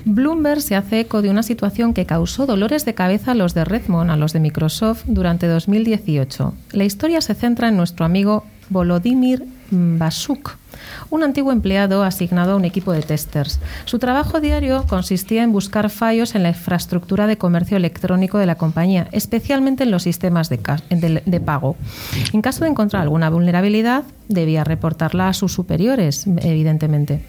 Bloomberg 0.05 0.61
se 0.63 0.77
hace 0.77 1.01
eco 1.01 1.23
de 1.23 1.31
una 1.31 1.43
situación 1.43 1.95
que 1.95 2.07
causó 2.07 2.47
dolores 2.47 2.85
de 2.85 2.95
cabeza 2.95 3.33
a 3.33 3.35
los 3.35 3.55
de 3.55 3.65
Redmond, 3.65 4.11
a 4.11 4.17
los 4.17 4.33
de 4.33 4.41
Microsoft, 4.41 5.05
durante 5.07 5.47
2018. 5.47 6.55
La 6.73 6.85
historia 6.85 7.21
se 7.21 7.35
centra 7.35 7.69
en 7.69 7.77
nuestro 7.77 8.05
amigo 8.05 8.45
Volodymyr 8.71 9.45
Basuk 9.71 10.57
un 11.15 11.23
antiguo 11.23 11.53
empleado 11.53 12.03
asignado 12.03 12.53
a 12.53 12.57
un 12.57 12.65
equipo 12.65 12.93
de 12.93 13.01
testers. 13.01 13.61
Su 13.85 14.01
trabajo 14.01 14.41
diario 14.41 14.85
consistía 14.89 15.45
en 15.45 15.53
buscar 15.53 15.89
fallos 15.89 16.35
en 16.35 16.43
la 16.43 16.49
infraestructura 16.49 17.29
de 17.29 17.39
comercio 17.39 17.77
electrónico 17.77 18.39
de 18.39 18.47
la 18.47 18.57
compañía, 18.57 19.07
especialmente 19.13 19.85
en 19.85 19.93
los 19.93 20.03
sistemas 20.03 20.49
de, 20.49 20.59
pago. 21.45 21.77
En 22.33 22.43
caso 22.43 22.65
de 22.65 22.71
encontrar 22.71 23.03
alguna 23.03 23.31
vulnerabilidad, 23.31 24.03
debía 24.29 24.65
reportarla 24.65 25.29
a 25.29 25.35
sus 25.35 25.53
superiores, 25.53 26.27
evidentemente. 26.27 27.25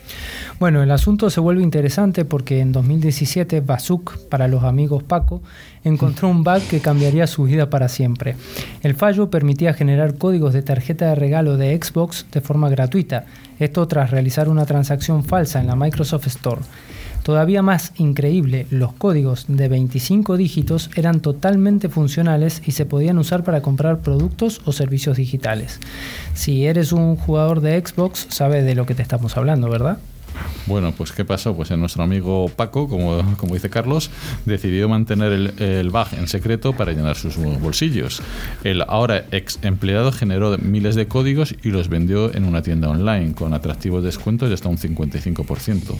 Bueno, 0.59 0.81
el 0.81 0.89
asunto 0.89 1.29
se 1.29 1.39
vuelve 1.39 1.61
interesante 1.61 2.25
porque 2.25 2.61
en 2.61 2.71
2017 2.71 3.61
Basuk, 3.61 4.17
para 4.29 4.47
los 4.47 4.63
amigos 4.63 5.03
Paco, 5.03 5.41
encontró 5.83 6.29
un 6.29 6.43
bug 6.43 6.61
que 6.69 6.79
cambiaría 6.79 7.27
su 7.27 7.43
vida 7.43 7.69
para 7.69 7.89
siempre. 7.89 8.35
El 8.81 8.95
fallo 8.95 9.29
permitía 9.29 9.73
generar 9.73 10.17
códigos 10.17 10.53
de 10.53 10.63
tarjeta 10.63 11.09
de 11.09 11.15
regalo 11.15 11.57
de 11.57 11.77
Xbox 11.79 12.25
de 12.31 12.41
forma 12.41 12.69
gratuita, 12.69 13.25
esto 13.59 13.87
tras 13.87 14.11
realizar 14.11 14.49
una 14.49 14.65
transacción 14.65 15.23
falsa 15.23 15.59
en 15.59 15.67
la 15.67 15.75
Microsoft 15.75 16.27
Store. 16.27 16.61
Todavía 17.25 17.63
más 17.63 17.91
increíble, 17.97 18.67
los 18.69 18.93
códigos 18.93 19.45
de 19.47 19.67
25 19.67 20.37
dígitos 20.37 20.91
eran 20.95 21.21
totalmente 21.21 21.89
funcionales 21.89 22.61
y 22.67 22.73
se 22.73 22.85
podían 22.85 23.17
usar 23.17 23.43
para 23.43 23.61
comprar 23.61 24.01
productos 24.01 24.61
o 24.65 24.71
servicios 24.71 25.17
digitales. 25.17 25.79
Si 26.35 26.67
eres 26.67 26.91
un 26.91 27.15
jugador 27.15 27.61
de 27.61 27.83
Xbox, 27.83 28.27
sabes 28.29 28.63
de 28.63 28.75
lo 28.75 28.85
que 28.85 28.93
te 28.93 29.01
estamos 29.01 29.37
hablando, 29.37 29.69
¿verdad? 29.69 29.97
Bueno, 30.65 30.93
pues 30.93 31.11
¿qué 31.11 31.25
pasó? 31.25 31.55
Pues 31.55 31.71
nuestro 31.71 32.03
amigo 32.03 32.49
Paco, 32.49 32.87
como, 32.87 33.37
como 33.37 33.53
dice 33.53 33.69
Carlos, 33.69 34.09
decidió 34.45 34.89
mantener 34.89 35.31
el, 35.31 35.53
el 35.61 35.89
bug 35.89 36.07
en 36.17 36.27
secreto 36.27 36.73
para 36.73 36.91
llenar 36.91 37.15
sus 37.15 37.37
bolsillos. 37.37 38.21
El 38.63 38.81
ahora 38.81 39.25
ex 39.31 39.59
empleado 39.61 40.11
generó 40.11 40.57
miles 40.57 40.95
de 40.95 41.07
códigos 41.07 41.55
y 41.63 41.69
los 41.69 41.89
vendió 41.89 42.33
en 42.33 42.45
una 42.45 42.61
tienda 42.61 42.89
online 42.89 43.33
con 43.33 43.53
atractivos 43.53 44.03
descuentos 44.03 44.49
de 44.49 44.55
hasta 44.55 44.69
un 44.69 44.77
55%. 44.77 45.95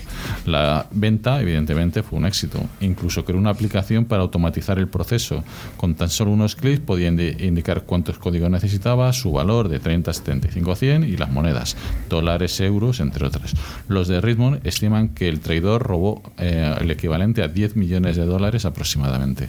La 0.45 0.87
venta, 0.91 1.39
evidentemente, 1.41 2.03
fue 2.03 2.17
un 2.19 2.25
éxito. 2.25 2.59
Incluso 2.81 3.23
creó 3.23 3.37
una 3.37 3.51
aplicación 3.51 4.05
para 4.05 4.23
automatizar 4.23 4.79
el 4.79 4.87
proceso. 4.87 5.43
Con 5.77 5.95
tan 5.95 6.09
solo 6.09 6.31
unos 6.31 6.55
clics 6.55 6.79
podía 6.79 7.09
indicar 7.09 7.83
cuántos 7.83 8.17
códigos 8.17 8.49
necesitaba, 8.49 9.13
su 9.13 9.31
valor 9.31 9.69
de 9.69 9.79
30, 9.79 10.13
75, 10.13 10.75
100 10.75 11.03
y 11.03 11.17
las 11.17 11.31
monedas, 11.31 11.77
dólares, 12.09 12.59
euros, 12.61 12.99
entre 12.99 13.27
otras. 13.27 13.53
Los 13.87 14.07
de 14.07 14.21
Richmond 14.25 14.65
estiman 14.65 15.09
que 15.09 15.29
el 15.29 15.39
traidor 15.39 15.83
robó 15.83 16.21
eh, 16.37 16.75
el 16.79 16.91
equivalente 16.91 17.43
a 17.43 17.47
10 17.47 17.75
millones 17.75 18.15
de 18.17 18.25
dólares 18.25 18.65
aproximadamente. 18.65 19.47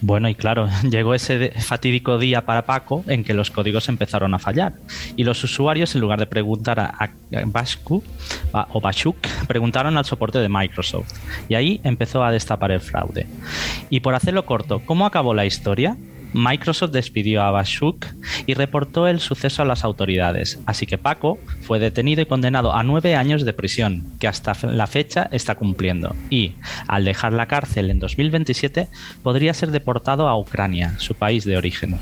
Bueno, 0.00 0.28
y 0.28 0.34
claro, 0.34 0.68
llegó 0.82 1.14
ese 1.14 1.50
fatídico 1.50 2.18
día 2.18 2.44
para 2.44 2.66
Paco 2.66 3.04
en 3.06 3.24
que 3.24 3.34
los 3.34 3.50
códigos 3.50 3.88
empezaron 3.88 4.34
a 4.34 4.38
fallar 4.38 4.74
y 5.16 5.24
los 5.24 5.42
usuarios, 5.42 5.94
en 5.94 6.00
lugar 6.00 6.18
de 6.18 6.26
preguntar 6.26 6.78
a, 6.80 7.10
Bascu 7.46 8.02
o 8.52 8.80
Bashuk, 8.80 9.16
preguntaron 9.46 9.96
al 9.96 10.04
soporte 10.04 10.38
de 10.38 10.48
Microsoft 10.48 11.12
y 11.48 11.54
ahí 11.54 11.80
empezó 11.84 12.24
a 12.24 12.30
destapar 12.30 12.70
el 12.70 12.80
fraude. 12.80 13.26
Y 13.90 14.00
por 14.00 14.14
hacerlo 14.14 14.44
corto, 14.44 14.82
¿cómo 14.84 15.06
acabó 15.06 15.34
la 15.34 15.46
historia? 15.46 15.96
Microsoft 16.32 16.92
despidió 16.92 17.42
a 17.42 17.50
Bashuk 17.50 18.06
y 18.46 18.54
reportó 18.54 19.08
el 19.08 19.20
suceso 19.20 19.62
a 19.62 19.64
las 19.64 19.84
autoridades, 19.84 20.60
así 20.66 20.86
que 20.86 20.98
Paco 20.98 21.38
fue 21.62 21.78
detenido 21.78 22.22
y 22.22 22.26
condenado 22.26 22.74
a 22.74 22.82
nueve 22.82 23.14
años 23.14 23.44
de 23.44 23.52
prisión, 23.52 24.04
que 24.18 24.28
hasta 24.28 24.54
la 24.66 24.86
fecha 24.86 25.28
está 25.32 25.54
cumpliendo, 25.54 26.14
y, 26.30 26.52
al 26.86 27.04
dejar 27.04 27.32
la 27.32 27.46
cárcel 27.46 27.90
en 27.90 27.98
2027, 27.98 28.88
podría 29.22 29.54
ser 29.54 29.70
deportado 29.70 30.28
a 30.28 30.38
Ucrania, 30.38 30.98
su 30.98 31.14
país 31.14 31.44
de 31.44 31.56
origen. 31.56 31.98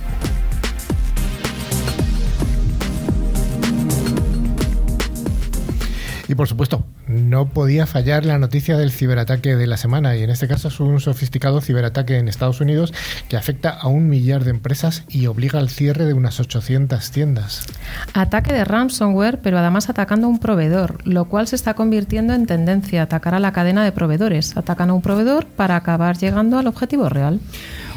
Y 6.29 6.35
por 6.35 6.49
supuesto, 6.49 6.85
no 7.15 7.47
podía 7.47 7.87
fallar 7.87 8.25
la 8.25 8.39
noticia 8.39 8.77
del 8.77 8.91
ciberataque 8.91 9.57
de 9.57 9.67
la 9.67 9.77
semana, 9.77 10.17
y 10.17 10.23
en 10.23 10.31
este 10.31 10.49
caso 10.49 10.69
es 10.69 10.81
un 10.81 11.01
sofisticado 11.01 11.61
ciberataque 11.61 12.19
en 12.19 12.29
Estados 12.29 12.61
Unidos 12.61 12.93
que 13.29 13.37
afecta 13.37 13.71
a 13.71 13.89
un 13.89 14.09
millar 14.09 14.45
de 14.45 14.51
empresas 14.51 15.05
y 15.09 15.27
obliga 15.27 15.59
al 15.59 15.71
cierre 15.71 16.05
de 16.05 16.15
unas 16.15 16.41
800 16.41 17.11
tiendas. 17.11 17.67
Ataque 18.13 18.53
de 18.53 18.65
ransomware, 18.65 19.41
pero 19.41 19.59
además 19.59 19.89
atacando 19.89 20.27
a 20.27 20.31
un 20.31 20.39
proveedor, 20.39 20.99
lo 21.05 21.27
cual 21.27 21.47
se 21.47 21.57
está 21.57 21.75
convirtiendo 21.75 22.35
en 22.35 22.47
tendencia, 22.47 23.03
atacar 23.03 23.35
a 23.35 23.41
la 23.41 23.53
cadena 23.53 23.85
de 23.85 23.93
proveedores. 23.93 24.57
Atacan 24.57 24.91
a 24.91 24.95
un 24.95 25.03
proveedor 25.03 25.47
para 25.47 25.77
acabar 25.77 26.19
llegando 26.19 26.59
al 26.59 26.67
objetivo 26.67 27.09
real. 27.09 27.41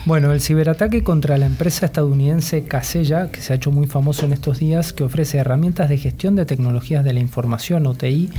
Bueno, 0.08 0.32
el 0.32 0.40
ciberataque 0.40 1.04
contra 1.04 1.38
la 1.38 1.48
empresa 1.48 1.86
estadounidense 1.86 2.64
Casella, 2.64 3.30
que 3.30 3.42
se 3.42 3.52
ha 3.52 3.58
hecho 3.58 3.72
muy 3.72 3.88
famoso 3.88 4.26
en 4.26 4.32
estos 4.32 4.58
días, 4.58 4.94
que 4.94 5.04
ofrece 5.04 5.38
herramientas 5.38 5.90
de 5.90 5.98
gestión 5.98 6.38
de 6.38 6.46
tecnologías 6.46 7.04
de 7.04 7.12
la 7.12 7.20
información, 7.20 7.86
OTI, 7.86 8.30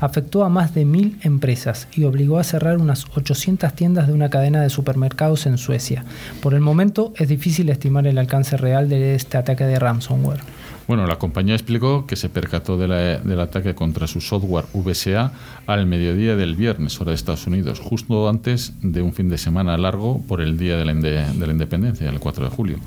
afectó 0.00 0.42
a 0.42 0.48
más 0.48 0.72
de 0.72 0.86
mil 0.86 1.18
empresas 1.20 1.86
y 1.94 2.04
obligó 2.04 2.38
a 2.38 2.44
cerrar 2.44 2.78
unas 2.78 3.04
800 3.14 3.74
tiendas 3.74 4.06
de 4.06 4.14
una 4.14 4.30
cadena 4.30 4.62
de 4.62 4.70
supermercados 4.70 5.44
en 5.44 5.58
Suecia. 5.58 6.06
Por 6.40 6.54
el 6.54 6.60
momento 6.60 7.12
es 7.14 7.28
difícil 7.28 7.68
estimar 7.68 8.06
el 8.06 8.16
alcance 8.16 8.56
real 8.56 8.88
de 8.88 9.14
este 9.14 9.36
ataque 9.36 9.64
de 9.64 9.78
ransomware. 9.78 10.40
Bueno, 10.88 11.06
la 11.06 11.18
compañía 11.18 11.54
explicó 11.54 12.06
que 12.06 12.16
se 12.16 12.30
percató 12.30 12.78
del 12.78 13.40
ataque 13.40 13.74
contra 13.74 14.06
su 14.06 14.22
software 14.22 14.64
VSA 14.72 15.32
al 15.66 15.84
mediodía 15.84 16.34
del 16.34 16.56
viernes, 16.56 16.98
hora 16.98 17.10
de 17.10 17.16
Estados 17.16 17.46
Unidos, 17.46 17.78
justo 17.78 18.26
antes 18.26 18.72
de 18.80 19.02
un 19.02 19.12
fin 19.12 19.28
de 19.28 19.36
semana 19.36 19.76
largo 19.76 20.22
por 20.26 20.40
el 20.40 20.56
Día 20.56 20.78
de 20.78 20.86
la, 20.86 20.94
de 20.94 21.46
la 21.46 21.52
Independencia, 21.52 22.08
el 22.08 22.18
4 22.18 22.44
de 22.44 22.50
julio. 22.50 22.78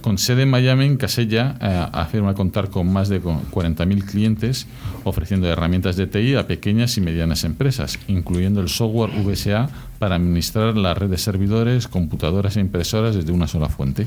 Con 0.00 0.16
sede 0.16 0.44
en 0.44 0.50
Miami, 0.50 0.96
Casella 0.96 1.56
eh, 1.60 1.88
afirma 1.92 2.32
contar 2.32 2.70
con 2.70 2.90
más 2.90 3.10
de 3.10 3.22
40.000 3.22 4.02
clientes 4.06 4.66
ofreciendo 5.04 5.46
herramientas 5.46 5.96
de 5.96 6.06
TI 6.06 6.36
a 6.36 6.46
pequeñas 6.46 6.96
y 6.96 7.02
medianas 7.02 7.44
empresas, 7.44 7.98
incluyendo 8.08 8.62
el 8.62 8.70
software 8.70 9.10
VSA 9.10 9.68
para 9.98 10.14
administrar 10.14 10.74
la 10.74 10.94
red 10.94 11.10
de 11.10 11.18
servidores, 11.18 11.86
computadoras 11.86 12.56
e 12.56 12.60
impresoras 12.60 13.14
desde 13.14 13.30
una 13.30 13.46
sola 13.46 13.68
fuente. 13.68 14.06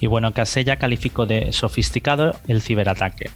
Y 0.00 0.06
bueno, 0.06 0.32
Casella 0.32 0.76
calificó 0.76 1.26
de 1.26 1.52
sofisticado 1.52 2.36
el 2.48 2.62
ciberataque 2.62 3.30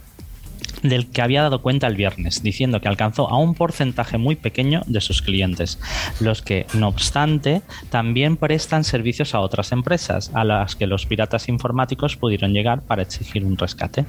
del 0.89 1.07
que 1.07 1.21
había 1.21 1.41
dado 1.41 1.61
cuenta 1.61 1.87
el 1.87 1.95
viernes, 1.95 2.43
diciendo 2.43 2.81
que 2.81 2.87
alcanzó 2.87 3.29
a 3.29 3.37
un 3.37 3.55
porcentaje 3.55 4.17
muy 4.17 4.35
pequeño 4.35 4.81
de 4.87 5.01
sus 5.01 5.21
clientes, 5.21 5.79
los 6.19 6.41
que, 6.41 6.65
no 6.73 6.87
obstante, 6.87 7.61
también 7.89 8.37
prestan 8.37 8.83
servicios 8.83 9.35
a 9.35 9.39
otras 9.39 9.71
empresas, 9.71 10.31
a 10.33 10.43
las 10.43 10.75
que 10.75 10.87
los 10.87 11.05
piratas 11.05 11.49
informáticos 11.49 12.15
pudieron 12.15 12.53
llegar 12.53 12.81
para 12.81 13.01
exigir 13.01 13.45
un 13.45 13.57
rescate. 13.57 14.05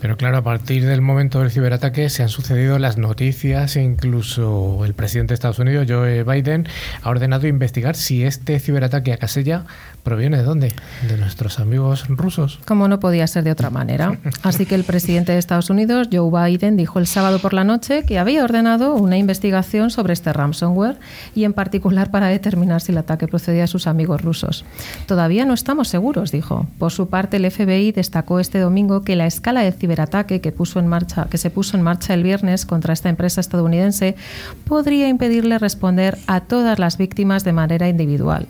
Pero 0.00 0.16
claro, 0.16 0.38
a 0.38 0.42
partir 0.42 0.84
del 0.84 1.00
momento 1.00 1.40
del 1.40 1.50
ciberataque 1.50 2.08
se 2.10 2.22
han 2.22 2.28
sucedido 2.28 2.78
las 2.78 2.98
noticias 2.98 3.76
e 3.76 3.82
incluso 3.82 4.84
el 4.84 4.94
presidente 4.94 5.32
de 5.32 5.34
Estados 5.34 5.58
Unidos, 5.58 5.86
Joe 5.88 6.24
Biden, 6.24 6.68
ha 7.02 7.10
ordenado 7.10 7.46
investigar 7.46 7.96
si 7.96 8.24
este 8.24 8.58
ciberataque 8.60 9.12
a 9.12 9.16
Casella 9.16 9.64
¿Proviene 10.02 10.38
de 10.38 10.42
dónde? 10.42 10.72
¿De 11.06 11.16
nuestros 11.16 11.58
amigos 11.58 12.06
rusos? 12.08 12.60
Como 12.66 12.88
no 12.88 12.98
podía 12.98 13.26
ser 13.26 13.44
de 13.44 13.50
otra 13.50 13.70
manera. 13.70 14.18
Así 14.42 14.64
que 14.64 14.74
el 14.74 14.84
presidente 14.84 15.32
de 15.32 15.38
Estados 15.38 15.70
Unidos, 15.70 16.08
Joe 16.10 16.30
Biden, 16.30 16.76
dijo 16.76 16.98
el 16.98 17.06
sábado 17.06 17.38
por 17.38 17.52
la 17.52 17.64
noche 17.64 18.04
que 18.04 18.18
había 18.18 18.44
ordenado 18.44 18.94
una 18.94 19.18
investigación 19.18 19.90
sobre 19.90 20.14
este 20.14 20.32
ransomware 20.32 20.98
y 21.34 21.44
en 21.44 21.52
particular 21.52 22.10
para 22.10 22.28
determinar 22.28 22.80
si 22.80 22.92
el 22.92 22.98
ataque 22.98 23.28
procedía 23.28 23.62
de 23.62 23.66
sus 23.66 23.86
amigos 23.86 24.22
rusos. 24.22 24.64
Todavía 25.06 25.44
no 25.44 25.54
estamos 25.54 25.88
seguros, 25.88 26.32
dijo. 26.32 26.66
Por 26.78 26.92
su 26.92 27.08
parte, 27.08 27.36
el 27.36 27.50
FBI 27.50 27.92
destacó 27.92 28.40
este 28.40 28.60
domingo 28.60 29.02
que 29.02 29.16
la 29.16 29.26
escala 29.26 29.60
de 29.60 29.72
ciberataque 29.72 30.40
que, 30.40 30.52
puso 30.52 30.78
en 30.78 30.86
marcha, 30.86 31.26
que 31.30 31.38
se 31.38 31.50
puso 31.50 31.76
en 31.76 31.82
marcha 31.82 32.14
el 32.14 32.22
viernes 32.22 32.66
contra 32.66 32.94
esta 32.94 33.08
empresa 33.08 33.40
estadounidense 33.40 34.16
podría 34.64 35.08
impedirle 35.08 35.58
responder 35.58 36.18
a 36.26 36.40
todas 36.40 36.78
las 36.78 36.98
víctimas 36.98 37.44
de 37.44 37.52
manera 37.52 37.88
individual. 37.88 38.46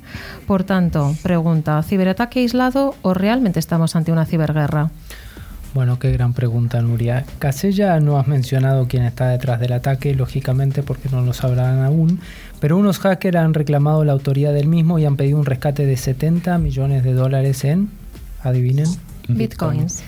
Por 0.46 0.64
tanto, 0.64 1.14
pregunta 1.38 1.80
¿ciberataque 1.84 2.40
aislado 2.40 2.96
o 3.02 3.14
realmente 3.14 3.60
estamos 3.60 3.94
ante 3.94 4.10
una 4.10 4.26
ciberguerra? 4.26 4.90
Bueno, 5.72 6.00
qué 6.00 6.10
gran 6.10 6.32
pregunta, 6.32 6.82
Nuria. 6.82 7.24
Casella 7.38 8.00
no 8.00 8.18
has 8.18 8.26
mencionado 8.26 8.88
quién 8.88 9.04
está 9.04 9.28
detrás 9.28 9.60
del 9.60 9.72
ataque, 9.72 10.16
lógicamente 10.16 10.82
porque 10.82 11.08
no 11.10 11.20
lo 11.20 11.32
sabrán 11.32 11.84
aún, 11.84 12.18
pero 12.58 12.76
unos 12.76 12.98
hackers 12.98 13.36
han 13.36 13.54
reclamado 13.54 14.04
la 14.04 14.14
autoría 14.14 14.50
del 14.50 14.66
mismo 14.66 14.98
y 14.98 15.04
han 15.04 15.14
pedido 15.14 15.38
un 15.38 15.44
rescate 15.44 15.86
de 15.86 15.96
70 15.96 16.58
millones 16.58 17.04
de 17.04 17.12
dólares 17.12 17.62
en, 17.62 17.88
adivinen, 18.42 18.88
bitcoins. 19.28 20.02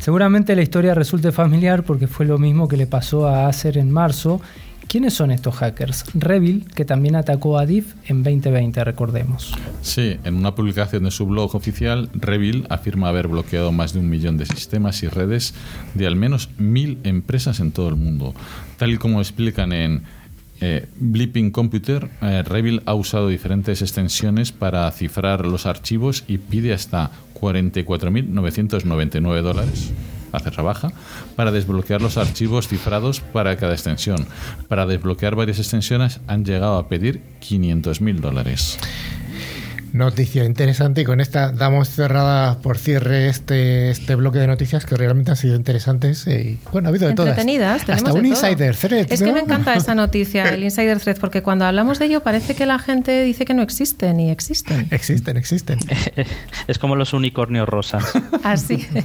Seguramente 0.00 0.56
la 0.56 0.62
historia 0.62 0.92
resulte 0.94 1.30
familiar 1.30 1.84
porque 1.84 2.08
fue 2.08 2.26
lo 2.26 2.38
mismo 2.38 2.66
que 2.66 2.76
le 2.76 2.88
pasó 2.88 3.28
a 3.28 3.46
Acer 3.46 3.78
en 3.78 3.92
marzo 3.92 4.40
¿Quiénes 4.88 5.12
son 5.12 5.30
estos 5.30 5.54
hackers? 5.56 6.06
Revil, 6.14 6.66
que 6.74 6.86
también 6.86 7.14
atacó 7.14 7.58
a 7.58 7.66
DIF 7.66 7.92
en 8.06 8.22
2020, 8.22 8.82
recordemos. 8.84 9.52
Sí, 9.82 10.16
en 10.24 10.36
una 10.36 10.54
publicación 10.54 11.04
de 11.04 11.10
su 11.10 11.26
blog 11.26 11.54
oficial, 11.54 12.08
Revil 12.14 12.66
afirma 12.70 13.10
haber 13.10 13.28
bloqueado 13.28 13.70
más 13.70 13.92
de 13.92 13.98
un 13.98 14.08
millón 14.08 14.38
de 14.38 14.46
sistemas 14.46 15.02
y 15.02 15.08
redes 15.08 15.52
de 15.92 16.06
al 16.06 16.16
menos 16.16 16.48
mil 16.56 16.96
empresas 17.04 17.60
en 17.60 17.70
todo 17.70 17.90
el 17.90 17.96
mundo. 17.96 18.34
Tal 18.78 18.92
y 18.92 18.96
como 18.96 19.20
explican 19.20 19.74
en 19.74 20.04
eh, 20.62 20.86
Blipping 20.96 21.50
Computer, 21.50 22.08
eh, 22.22 22.42
Revil 22.42 22.80
ha 22.86 22.94
usado 22.94 23.28
diferentes 23.28 23.82
extensiones 23.82 24.52
para 24.52 24.90
cifrar 24.90 25.44
los 25.44 25.66
archivos 25.66 26.24
y 26.26 26.38
pide 26.38 26.72
hasta 26.72 27.10
44.999 27.34 29.42
dólares 29.42 29.92
hacer 30.32 30.62
baja, 30.62 30.92
para 31.36 31.52
desbloquear 31.52 32.02
los 32.02 32.16
archivos 32.16 32.68
cifrados 32.68 33.20
para 33.20 33.56
cada 33.56 33.74
extensión. 33.74 34.26
Para 34.68 34.86
desbloquear 34.86 35.34
varias 35.34 35.58
extensiones 35.58 36.20
han 36.26 36.44
llegado 36.44 36.78
a 36.78 36.88
pedir 36.88 37.22
500 37.40 38.00
mil 38.00 38.20
dólares. 38.20 38.78
Noticia 39.92 40.44
interesante 40.44 41.00
y 41.00 41.04
con 41.04 41.20
esta 41.20 41.50
damos 41.50 41.88
cerrada 41.88 42.58
por 42.58 42.76
cierre 42.76 43.28
este, 43.28 43.90
este 43.90 44.14
bloque 44.16 44.38
de 44.38 44.46
noticias 44.46 44.84
que 44.84 44.96
realmente 44.96 45.30
han 45.30 45.36
sido 45.36 45.56
interesantes 45.56 46.26
y 46.26 46.58
bueno, 46.72 46.88
ha 46.88 46.90
habido 46.90 47.08
de 47.08 47.14
todas. 47.14 47.30
Entretenidas, 47.30 47.88
Hasta 47.88 48.12
un 48.12 48.26
insider 48.26 48.76
thread. 48.76 49.06
Es 49.10 49.22
que 49.22 49.32
me 49.32 49.40
encanta 49.40 49.74
esa 49.74 49.94
noticia, 49.96 50.50
el 50.50 50.62
insider 50.62 51.00
thread, 51.00 51.16
porque 51.18 51.42
cuando 51.42 51.64
hablamos 51.64 51.98
de 51.98 52.06
ello 52.06 52.22
parece 52.22 52.54
que 52.54 52.66
la 52.66 52.78
gente 52.78 53.22
dice 53.22 53.46
que 53.46 53.54
no 53.54 53.62
existen 53.62 54.20
y 54.20 54.30
existen. 54.30 54.88
Existen, 54.90 55.36
existen. 55.38 55.78
es 56.68 56.78
como 56.78 56.94
los 56.94 57.14
unicornios 57.14 57.66
rosas. 57.68 58.04
Así 58.44 58.86
es. 58.94 59.04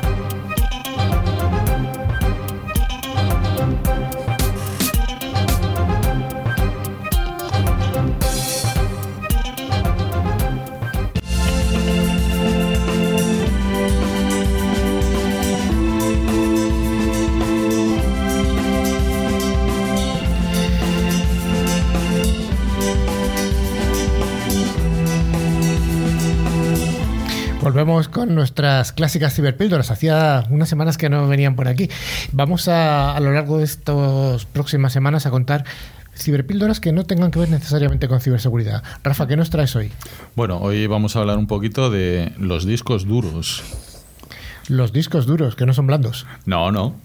Nuestras 28.35 28.91
clásicas 28.91 29.33
ciberpíldoras. 29.35 29.91
Hacía 29.91 30.45
unas 30.49 30.69
semanas 30.69 30.97
que 30.97 31.09
no 31.09 31.27
venían 31.27 31.55
por 31.55 31.67
aquí. 31.67 31.89
Vamos 32.31 32.67
a, 32.67 33.15
a 33.15 33.19
lo 33.19 33.31
largo 33.31 33.57
de 33.57 33.65
estas 33.65 34.45
próximas 34.45 34.93
semanas 34.93 35.25
a 35.25 35.31
contar 35.31 35.65
ciberpíldoras 36.15 36.79
que 36.79 36.91
no 36.91 37.05
tengan 37.05 37.31
que 37.31 37.39
ver 37.39 37.49
necesariamente 37.49 38.07
con 38.07 38.21
ciberseguridad. 38.21 38.83
Rafa, 39.03 39.27
¿qué 39.27 39.35
nos 39.35 39.49
traes 39.49 39.75
hoy? 39.75 39.91
Bueno, 40.35 40.59
hoy 40.59 40.87
vamos 40.87 41.15
a 41.15 41.19
hablar 41.19 41.37
un 41.37 41.47
poquito 41.47 41.89
de 41.89 42.33
los 42.37 42.65
discos 42.65 43.05
duros. 43.05 43.63
Los 44.67 44.93
discos 44.93 45.25
duros, 45.25 45.55
que 45.55 45.65
no 45.65 45.73
son 45.73 45.87
blandos. 45.87 46.25
No, 46.45 46.71
no, 46.71 46.95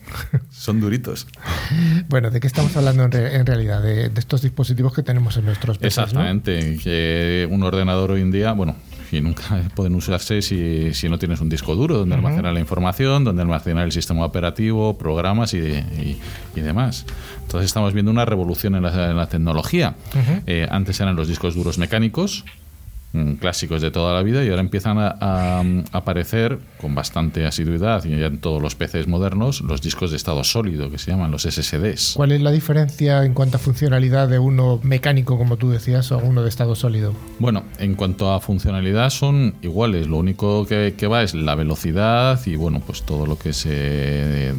son 0.51 0.81
duritos. 0.81 1.27
bueno, 2.09 2.31
¿de 2.31 2.39
qué 2.39 2.47
estamos 2.47 2.77
hablando 2.77 3.05
en, 3.05 3.47
realidad? 3.47 3.83
De, 3.83 4.11
estos 4.17 4.43
dispositivos 4.43 4.93
que 4.95 5.03
tenemos 5.03 5.37
en 5.37 5.47
nuestros 5.47 5.79
PCs, 5.79 5.87
Exactamente, 5.87 6.79
que 6.83 7.49
un 7.51 7.63
ordenador 7.63 8.13
hoy 8.13 8.21
en 8.21 8.31
día, 8.31 8.53
bueno, 8.53 8.77
y 9.13 9.21
nunca 9.21 9.63
pueden 9.75 9.95
usarse 9.95 10.43
si, 10.43 10.93
si 10.95 11.09
no 11.09 11.19
tienes 11.19 11.41
un 11.41 11.49
disco 11.49 11.75
duro 11.75 11.99
donde 11.99 12.15
almacenar 12.15 12.53
la 12.53 12.61
información, 12.61 13.25
donde 13.25 13.43
almacenar 13.43 13.85
el 13.85 13.93
sistema 13.93 14.25
operativo, 14.25 14.97
programas 14.99 15.55
y, 15.55 15.59
y, 15.59 16.61
demás. 16.61 17.07
Entonces 17.43 17.67
estamos 17.67 17.93
viendo 17.93 18.11
una 18.11 18.25
revolución 18.25 18.75
en 18.75 18.83
la, 18.83 19.27
tecnología. 19.29 19.95
Eh, 20.47 20.67
antes 20.71 21.01
eran 21.01 21.17
los 21.17 21.29
discos 21.29 21.55
duros 21.55 21.79
mecánicos, 21.79 22.45
clásicos 23.41 23.83
de 23.83 23.91
toda 23.91 24.15
la 24.15 24.23
vida 24.23 24.45
y 24.45 24.49
ahora 24.49 24.61
empiezan 24.61 24.99
a, 24.99 25.17
a- 25.21 25.61
a 25.61 25.99
aparecer 25.99 26.59
con 26.81 26.95
bastante 26.95 27.47
asiduidad 27.47 28.05
y 28.05 28.11
ya 28.19 28.27
en 28.27 28.39
todos 28.39 28.61
los 28.63 28.75
PCs 28.75 29.07
modernos 29.09 29.61
los 29.63 29.81
discos 29.83 30.11
de 30.11 30.17
estado 30.17 30.45
sólido 30.45 30.91
que 30.91 30.99
se 30.99 31.11
llaman 31.11 31.31
los 31.31 31.43
SSDs. 31.43 32.13
¿Cuál 32.17 32.33
es 32.33 32.41
la 32.41 32.51
diferencia 32.51 33.25
en 33.25 33.35
cuanto 33.35 33.57
a 33.57 33.61
funcionalidad 33.61 34.29
de 34.29 34.39
uno 34.39 34.81
mecánico, 34.83 35.39
como 35.39 35.57
tú 35.57 35.71
decías, 35.71 36.13
o 36.13 36.19
uno 36.19 36.43
de 36.43 36.49
estado 36.49 36.75
sólido? 36.75 37.15
Bueno, 37.39 37.65
en 37.79 37.95
cuanto 37.95 38.33
a 38.33 38.41
funcionalidad 38.41 39.11
son 39.11 39.55
iguales, 39.63 40.07
lo 40.07 40.19
único 40.19 40.67
que, 40.67 40.95
que 40.97 41.07
va 41.07 41.23
es 41.23 41.35
la 41.35 41.55
velocidad 41.55 42.41
y 42.47 42.57
bueno, 42.57 42.81
pues 42.85 43.03
todo 43.03 43.27
lo 43.27 43.39
que 43.39 43.53
se... 43.53 44.53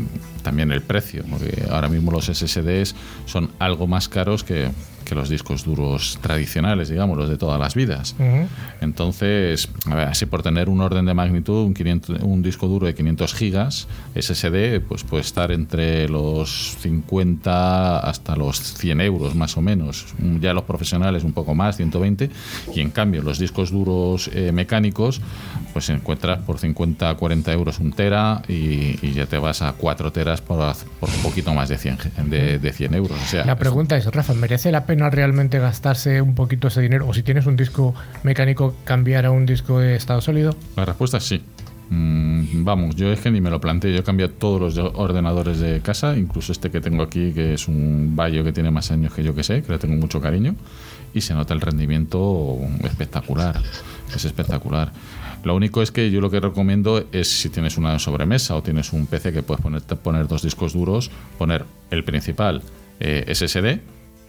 también 0.44 0.72
el 0.72 0.82
precio, 0.82 1.24
porque 1.30 1.64
ahora 1.70 1.90
mismo 1.90 2.12
los 2.12 2.26
SSDs 2.26 2.96
son 3.26 3.50
algo 3.60 3.88
más 3.88 4.08
caros 4.10 4.44
que, 4.44 4.70
que 5.08 5.16
los 5.16 5.30
discos 5.30 5.64
duros 5.64 6.20
tradicionales, 6.22 6.90
digamos, 6.90 7.18
los 7.18 7.30
de 7.30 7.38
todas 7.38 7.60
las 7.60 7.76
vidas. 7.76 8.14
Ujú. 8.20 8.48
Entonces, 8.82 9.70
a 9.86 9.96
ver, 9.96 10.08
así 10.10 10.26
por 10.26 10.44
tener 10.44 10.68
un 10.70 10.82
orden 10.82 11.06
de 11.06 11.14
magnitud, 11.14 11.66
un, 11.66 11.74
500 11.74 12.20
un 12.24 12.42
disco 12.44 12.68
duro 12.68 12.86
de 12.88 12.94
500 12.94 13.34
gigas 13.34 13.88
SSD, 14.16 14.82
pues 14.88 15.04
puede 15.04 15.22
estar 15.22 15.52
entre 15.52 16.10
los 16.10 16.76
50 16.82 18.00
hasta 18.00 18.36
los 18.36 18.60
100 18.60 19.02
euros 19.02 19.36
más 19.36 19.56
o 19.58 19.62
menos. 19.62 20.06
Mm, 20.20 20.40
Ya 20.40 20.54
los 20.54 20.64
profesionales 20.64 21.24
un 21.24 21.34
poco 21.34 21.56
más, 21.56 21.78
120. 21.78 22.30
Y 22.76 22.82
en 22.82 22.92
cambio, 22.92 23.22
los 23.24 23.40
discos 23.40 23.72
duros 23.72 24.30
eh, 24.34 24.52
mecánicos, 24.52 25.22
pues 25.74 25.90
encuentras 25.90 26.40
por 26.40 26.60
50, 26.60 27.14
40 27.16 27.54
euros 27.54 27.80
un 27.80 27.92
tera 27.94 28.42
y, 28.48 28.98
y 29.02 29.14
ya 29.14 29.26
te 29.26 29.38
vas 29.38 29.62
a 29.62 29.74
4 29.74 30.12
teras 30.12 30.42
por, 30.42 30.58
por 31.00 31.10
un 31.10 31.22
poquito 31.24 31.54
más 31.54 31.70
de 31.70 31.78
100, 31.78 31.98
ge- 31.98 32.12
de, 32.26 32.60
de 32.60 32.74
100 32.74 32.94
euros. 32.96 33.18
O 33.22 33.28
sea, 33.28 33.46
La 33.46 33.56
pregunta 33.58 33.96
es, 33.98 34.06
Rafa, 34.06 34.34
¿merece 34.34 34.72
la 34.72 34.86
pena 34.86 34.97
realmente 35.10 35.60
gastarse 35.60 36.22
un 36.22 36.36
poquito 36.36 36.68
ese 36.68 36.82
dinero? 36.82 37.08
O 37.08 37.14
si 37.14 37.24
tienes 37.24 37.46
un 37.46 37.56
disco 37.56 37.94
mecánico, 38.24 38.76
cambiar 38.84 39.26
a 39.26 39.32
un 39.32 39.46
disco 39.46 39.80
de 39.80 39.96
estado 39.96 40.22
sólido? 40.22 40.56
La 40.76 40.86
respuesta 40.86 41.18
es 41.18 41.24
sí. 41.24 41.42
Mm, 41.90 42.66
vamos, 42.66 42.96
yo 42.98 43.12
es 43.14 43.20
que 43.22 43.32
ni 43.32 43.40
me 43.40 43.50
lo 43.50 43.62
planteé. 43.62 43.94
Yo 43.94 44.00
he 44.00 44.04
cambiado 44.04 44.34
todos 44.34 44.60
los 44.60 44.76
de- 44.76 44.82
ordenadores 44.82 45.60
de 45.60 45.80
casa, 45.80 46.18
incluso 46.18 46.52
este 46.52 46.70
que 46.70 46.82
tengo 46.82 47.02
aquí, 47.04 47.32
que 47.32 47.54
es 47.54 47.68
un 47.70 48.14
Bayo 48.16 48.44
que 48.44 48.52
tiene 48.52 48.72
más 48.72 48.92
años 48.92 49.14
que 49.14 49.24
yo 49.24 49.34
que 49.34 49.44
sé, 49.44 49.62
que 49.64 49.72
le 49.72 49.80
tengo 49.80 49.96
mucho 49.96 50.20
cariño, 50.20 50.56
y 51.14 51.22
se 51.22 51.34
nota 51.34 51.54
el 51.54 51.62
rendimiento 51.62 52.58
espectacular. 52.84 53.62
Es 54.14 54.26
espectacular. 54.26 54.92
Lo 55.44 55.56
único 55.56 55.82
es 55.82 55.92
que 55.92 56.12
yo 56.12 56.20
lo 56.20 56.30
que 56.30 56.40
recomiendo 56.42 57.06
es 57.14 57.30
si 57.30 57.50
tienes 57.50 57.78
una 57.78 57.98
sobremesa 58.00 58.56
o 58.56 58.64
tienes 58.64 58.92
un 58.92 59.06
PC 59.06 59.32
que 59.32 59.44
puedes 59.44 59.62
poner, 59.62 59.82
poner 59.84 60.28
dos 60.28 60.42
discos 60.42 60.74
duros, 60.74 61.10
poner 61.38 61.64
el 61.90 62.04
principal 62.04 62.64
eh, 63.00 63.24
SSD, 63.34 63.80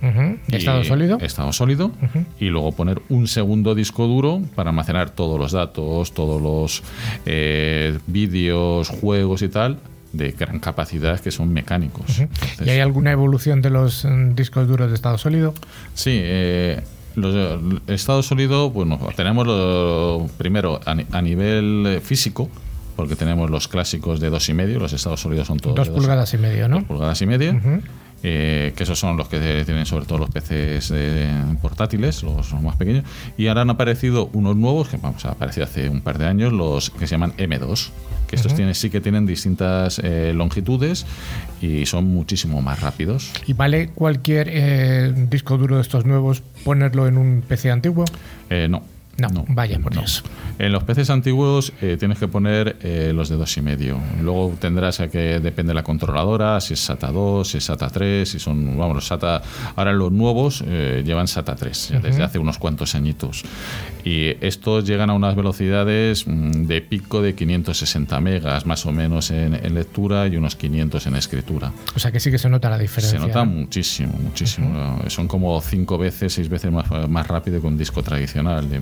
Ujú. 0.01 0.21
¿De 0.21 0.39
y- 0.49 0.57
estado 0.57 0.85
sólido? 0.85 1.19
Estado 1.21 1.53
sólido. 1.53 1.91
Y 2.39 2.47
luego 2.47 2.73
poner 2.73 3.03
un 3.09 3.27
segundo 3.27 3.75
disco 3.75 4.07
duro 4.07 4.41
para 4.55 4.71
almacenar 4.71 5.11
todos 5.11 5.39
los 5.39 5.53
datos, 5.53 6.13
todos 6.13 6.41
los 6.41 6.83
eh, 7.27 7.99
vídeos, 8.07 8.89
juegos 8.89 9.43
y 9.43 9.49
tal, 9.49 9.79
de 10.13 10.31
gran 10.33 10.59
capacidad 10.61 11.19
que 11.21 11.31
son 11.31 11.53
mecánicos. 11.53 12.19
Entonces, 12.21 12.67
¿Y 12.67 12.71
hay 12.71 12.81
alguna 12.81 13.13
evolución 13.13 13.61
de 13.61 13.71
los 13.71 14.05
mm, 14.05 14.35
discos 14.35 14.67
duros 14.69 14.89
de 14.89 14.95
estado 14.95 15.19
sólido? 15.19 15.53
Sí, 15.95 16.13
eh, 16.23 16.81
los, 17.15 17.35
el 17.35 17.95
estado 17.95 18.23
sólido, 18.23 18.71
bueno, 18.71 18.99
tenemos 19.17 19.47
lo, 19.47 20.29
primero 20.39 20.81
a, 20.87 20.95
ni- 20.95 21.07
a 21.13 21.21
nivel 21.21 21.85
eh, 21.87 22.01
físico, 22.01 22.49
porque 22.97 23.17
tenemos 23.17 23.51
los 23.51 23.69
clásicos 23.69 24.19
de 24.21 24.31
dos 24.31 24.49
y 24.49 24.55
medio, 24.55 24.79
los 24.81 24.93
estados 24.93 25.21
sólidos 25.21 25.47
son 25.47 25.59
todos 25.59 25.77
Dos 25.77 25.89
de 25.89 25.95
pulgadas 25.95 26.33
y 26.35 26.39
medio, 26.39 26.69
¿no? 26.69 26.77
dos 26.77 26.85
pulgadas 26.85 27.21
y 27.23 27.27
media. 27.27 27.53
Ujú. 27.53 27.83
Eh, 28.23 28.73
que 28.77 28.83
esos 28.83 28.99
son 28.99 29.17
los 29.17 29.29
que 29.29 29.63
tienen 29.65 29.87
sobre 29.87 30.05
todo 30.07 30.19
los 30.19 30.31
PCs 30.31 30.89
de- 30.91 31.29
portátiles, 31.63 32.23
los, 32.23 32.51
los 32.53 32.63
más 32.63 32.77
pequeños. 32.77 33.05
Y 33.37 33.47
ahora 33.49 33.63
han 33.63 33.71
aparecido 33.71 34.29
unos 34.33 34.57
nuevos, 34.57 34.89
que 34.89 34.97
vamos, 34.97 35.25
ha 35.25 35.31
aparecido 35.31 35.65
hace 35.65 35.89
un 35.89 36.01
par 36.01 36.19
de 36.19 36.27
años, 36.27 36.53
los 36.53 36.91
que 36.91 37.07
se 37.07 37.13
llaman 37.15 37.33
M2, 37.37 37.91
que 38.27 38.37
estos 38.37 38.55
tienen, 38.55 38.75
sí 38.75 38.91
que 38.91 39.01
tienen 39.01 39.25
distintas 39.27 40.01
eh, 40.05 40.33
longitudes 40.35 41.07
y 41.63 41.87
son 41.87 42.07
muchísimo 42.09 42.61
más 42.63 42.81
rápidos. 42.81 43.31
¿Y 43.47 43.53
vale 43.55 43.89
cualquier 43.89 44.49
eh, 44.51 45.13
disco 45.31 45.57
duro 45.57 45.77
de 45.77 45.83
estos 45.83 46.05
nuevos 46.05 46.43
ponerlo 46.65 47.07
en 47.09 47.17
un 47.19 47.43
PC 47.47 47.71
antiguo? 47.71 48.05
Eh, 48.51 48.69
no. 49.19 49.29
No, 49.29 49.45
vaya 49.49 49.79
por 49.79 49.93
Dios. 49.93 50.23
En 50.59 50.73
los 50.73 50.85
PCs 50.85 51.11
antiguos 51.11 51.73
eh, 51.81 51.97
tienes 51.99 52.19
que 52.19 52.29
poner 52.29 52.77
eh, 52.83 53.13
los 53.15 53.29
de 53.29 53.37
dos 53.37 53.57
y 53.57 53.63
medio. 53.63 53.99
Luego 54.23 54.55
tendrás 54.59 54.99
que 55.13 55.41
depende 55.41 55.71
de 55.71 55.75
la 55.75 55.83
controladora, 55.83 56.61
si 56.61 56.75
es 56.75 56.81
SATA 56.81 57.13
2, 57.13 57.49
si 57.49 57.59
es 57.59 57.65
SATA 57.65 57.89
3, 57.89 58.29
si 58.29 58.39
son, 58.39 58.77
vamos, 58.77 58.97
los 58.97 59.07
SATA. 59.07 59.43
Ahora 59.77 59.93
los 59.93 60.11
nuevos 60.13 60.65
eh, 60.67 61.03
llevan 61.05 61.29
SATA 61.29 61.55
3 61.55 61.89
ya 61.91 62.01
desde 62.01 62.23
hace 62.23 62.39
unos 62.39 62.59
cuantos 62.59 62.95
añitos. 62.95 63.43
Y 64.05 64.37
estos 64.45 64.85
llegan 64.85 65.11
a 65.11 65.15
unas 65.15 65.37
velocidades 65.37 66.27
mm, 66.27 66.67
de 66.67 66.81
pico 66.81 67.21
de 67.21 67.35
560 67.35 68.21
megas 68.21 68.67
más 68.67 68.87
o 68.87 68.93
menos 68.93 69.31
en, 69.31 69.55
en 69.55 69.75
lectura 69.75 70.27
y 70.27 70.37
unos 70.37 70.57
500 70.57 71.07
en 71.07 71.17
escritura. 71.17 71.73
O 71.95 71.99
sea 71.99 72.11
que 72.11 72.21
sí 72.21 72.31
que 72.31 72.39
se 72.39 72.49
nota 72.49 72.71
la 72.71 72.79
diferencia. 72.79 73.19
Se 73.19 73.27
nota 73.27 73.45
¿no? 73.45 73.53
muchísimo, 73.53 74.13
muchísimo. 74.21 75.03
Son 75.09 75.29
como 75.29 75.61
cinco 75.61 75.99
veces, 75.99 76.33
seis 76.33 76.49
veces 76.49 76.73
más, 76.73 76.87
más 77.09 77.27
rápido 77.27 77.61
que 77.61 77.67
un 77.67 77.79
disco 77.79 78.03
tradicional 78.03 78.69
de 78.69 78.81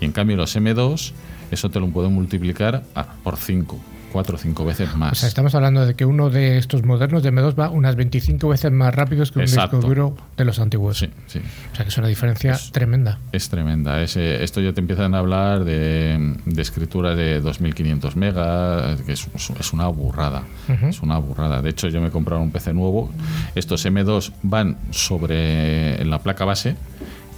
Y 0.00 0.04
en 0.04 0.12
cambio 0.12 0.36
los 0.36 0.54
M2, 0.56 1.12
eso 1.50 1.70
te 1.70 1.80
lo 1.80 1.88
pueden 1.88 2.12
multiplicar 2.12 2.82
a- 2.94 3.04
por 3.22 3.36
cinco, 3.36 3.78
cuatro 4.12 4.34
o 4.36 4.38
cinco 4.38 4.64
veces 4.64 4.94
más. 4.96 5.12
O 5.12 5.14
sea, 5.14 5.28
estamos 5.28 5.54
hablando 5.54 5.86
de 5.86 5.94
que 5.94 6.04
uno 6.04 6.30
de 6.30 6.58
estos 6.58 6.82
modernos 6.84 7.22
de 7.22 7.30
M2 7.32 7.54
va 7.58 7.70
unas 7.70 7.94
25 7.94 8.48
veces 8.48 8.72
más 8.72 8.92
rápido 8.92 9.24
que 9.24 9.38
un 9.38 9.42
Exacto. 9.44 9.76
disco 9.76 9.88
duro 9.88 10.16
de 10.36 10.44
los 10.44 10.58
antiguos. 10.58 10.98
Sí, 10.98 11.08
sí. 11.28 11.38
O 11.72 11.76
sea 11.76 11.84
que 11.84 11.90
es 11.90 11.98
una 11.98 12.08
diferencia 12.08 12.58
tremenda. 12.72 13.18
Es 13.30 13.48
tremenda. 13.48 14.02
Es, 14.02 14.16
esto 14.16 14.60
ya 14.60 14.72
te 14.72 14.80
empiezan 14.80 15.14
a 15.14 15.18
hablar 15.18 15.62
de, 15.64 16.34
de 16.44 16.62
escritura 16.62 17.14
de 17.14 17.40
2500 17.40 18.16
megas, 18.16 19.00
que 19.02 19.12
es, 19.12 19.28
es 19.60 19.72
una 19.72 19.86
burrada. 19.86 20.42
Es 20.88 21.02
una 21.02 21.18
burrada. 21.18 21.62
De 21.62 21.70
hecho, 21.70 21.86
yo 21.88 22.00
me 22.00 22.08
he 22.08 22.10
comprado 22.10 22.42
un 22.42 22.50
PC 22.50 22.72
nuevo. 22.72 23.10
Estos 23.54 23.84
M2 23.86 24.32
van 24.42 24.76
sobre 24.90 26.04
la 26.04 26.18
placa 26.20 26.44
base. 26.44 26.74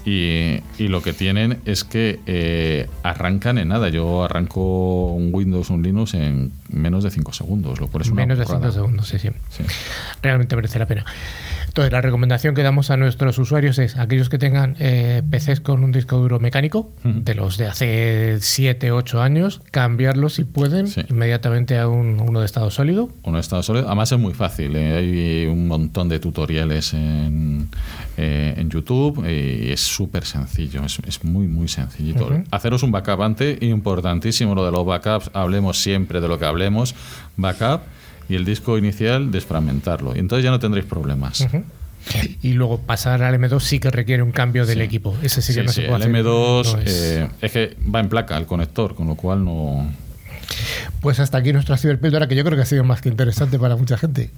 Y, 0.04 0.60
y 0.78 0.88
lo 0.88 1.00
que 1.00 1.12
tienen 1.12 1.60
es 1.64 1.84
que 1.84 2.18
eh, 2.26 2.88
arrancan 3.02 3.58
en 3.58 3.68
nada. 3.68 3.88
Yo 3.88 4.24
arranco 4.24 5.12
un 5.12 5.30
Windows, 5.32 5.70
un 5.70 5.82
Linux 5.82 6.14
en 6.14 6.52
menos 6.70 7.04
de 7.04 7.10
5 7.10 7.32
segundos, 7.32 7.80
lo 7.80 7.86
cual 7.86 8.02
es 8.02 8.08
una 8.08 8.22
Menos 8.22 8.38
de 8.38 8.44
burrada. 8.44 8.70
5 8.70 8.72
segundos, 8.72 9.06
sí, 9.08 9.18
sí. 9.18 9.28
Sí. 9.50 9.62
Realmente 10.20 10.56
merece 10.56 10.78
la 10.78 10.86
pena. 10.86 11.04
Entonces, 11.72 11.90
la 11.90 12.02
recomendación 12.02 12.54
que 12.54 12.62
damos 12.62 12.90
a 12.90 12.98
nuestros 12.98 13.38
usuarios 13.38 13.78
es 13.78 13.96
aquellos 13.96 14.28
que 14.28 14.36
tengan 14.36 14.76
eh, 14.78 15.22
PCs 15.30 15.60
con 15.60 15.82
un 15.82 15.90
disco 15.90 16.18
duro 16.18 16.38
mecánico, 16.38 16.92
de 17.02 17.34
los 17.34 17.56
de 17.56 17.66
hace 17.66 18.36
7, 18.40 18.92
8 18.92 19.22
años, 19.22 19.62
cambiarlos 19.70 20.34
si 20.34 20.44
pueden 20.44 20.86
Sí. 20.86 21.00
inmediatamente 21.08 21.78
a 21.78 21.88
un, 21.88 22.20
uno 22.20 22.40
de 22.40 22.44
estado 22.46 22.70
sólido. 22.70 23.08
Uno 23.22 23.38
de 23.38 23.40
estado 23.40 23.62
sólido. 23.62 23.86
Además 23.86 24.12
es 24.12 24.18
muy 24.18 24.34
fácil. 24.34 24.76
eh, 24.76 24.96
Hay 24.98 25.46
un 25.50 25.66
montón 25.66 26.10
de 26.10 26.18
tutoriales 26.18 26.92
en, 26.92 27.68
eh, 28.18 28.52
en 28.58 28.68
YouTube 28.68 29.24
y 29.26 29.72
es 29.72 29.80
súper 29.80 30.26
sencillo. 30.26 30.84
Es, 30.84 30.98
es 31.06 31.24
muy, 31.24 31.46
muy 31.46 31.68
sencillito. 31.68 32.28
Haceros 32.50 32.82
un 32.82 32.92
backup 32.92 33.22
antes. 33.22 33.62
Importantísimo 33.62 34.54
lo 34.54 34.62
de 34.66 34.72
los 34.72 34.84
backups. 34.84 35.30
Hablemos 35.32 35.78
siempre 35.80 36.20
de 36.20 36.28
lo 36.28 36.38
que 36.38 36.44
hablemos. 36.44 36.94
Backup 37.38 37.80
y 38.28 38.34
el 38.36 38.44
disco 38.44 38.78
inicial 38.78 39.30
desfragmentarlo. 39.30 40.14
Y 40.16 40.18
entonces 40.18 40.44
ya 40.44 40.50
no 40.50 40.58
tendréis 40.60 40.86
problemas. 40.86 41.46
Y 42.42 42.54
luego 42.54 42.78
pasar 42.80 43.22
al 43.22 43.34
M2 43.36 43.60
sí 43.60 43.78
que 43.78 43.90
requiere 43.90 44.22
un 44.22 44.32
cambio 44.32 44.66
del 44.66 44.78
Sí. 44.78 44.84
equipo. 44.84 45.16
Ese 45.22 45.40
sí 45.42 45.54
que 45.54 45.60
Sí, 45.60 45.66
no 45.66 45.72
sí, 45.72 45.82
se 45.82 45.88
puede 45.88 46.04
el 46.04 46.10
hacer. 46.16 46.24
M2 46.24 46.72
no 46.74 46.80
es- 46.82 46.90
eh, 47.02 47.28
es 47.40 47.52
que 47.52 47.76
va 47.94 48.00
en 48.00 48.08
placa 48.08 48.36
el 48.36 48.46
conector, 48.46 48.94
con 48.94 49.06
lo 49.06 49.14
cual 49.14 49.44
no... 49.44 49.88
Pues 51.00 51.18
hasta 51.20 51.38
aquí 51.38 51.52
nuestra 51.52 51.76
ciberpíldora, 51.78 52.26
que 52.28 52.34
yo 52.34 52.44
creo 52.44 52.56
que 52.56 52.62
ha 52.62 52.66
sido 52.66 52.84
más 52.84 53.00
que 53.00 53.08
interesante 53.08 53.58
para 53.58 53.76
mucha 53.76 53.96
gente. 53.96 54.30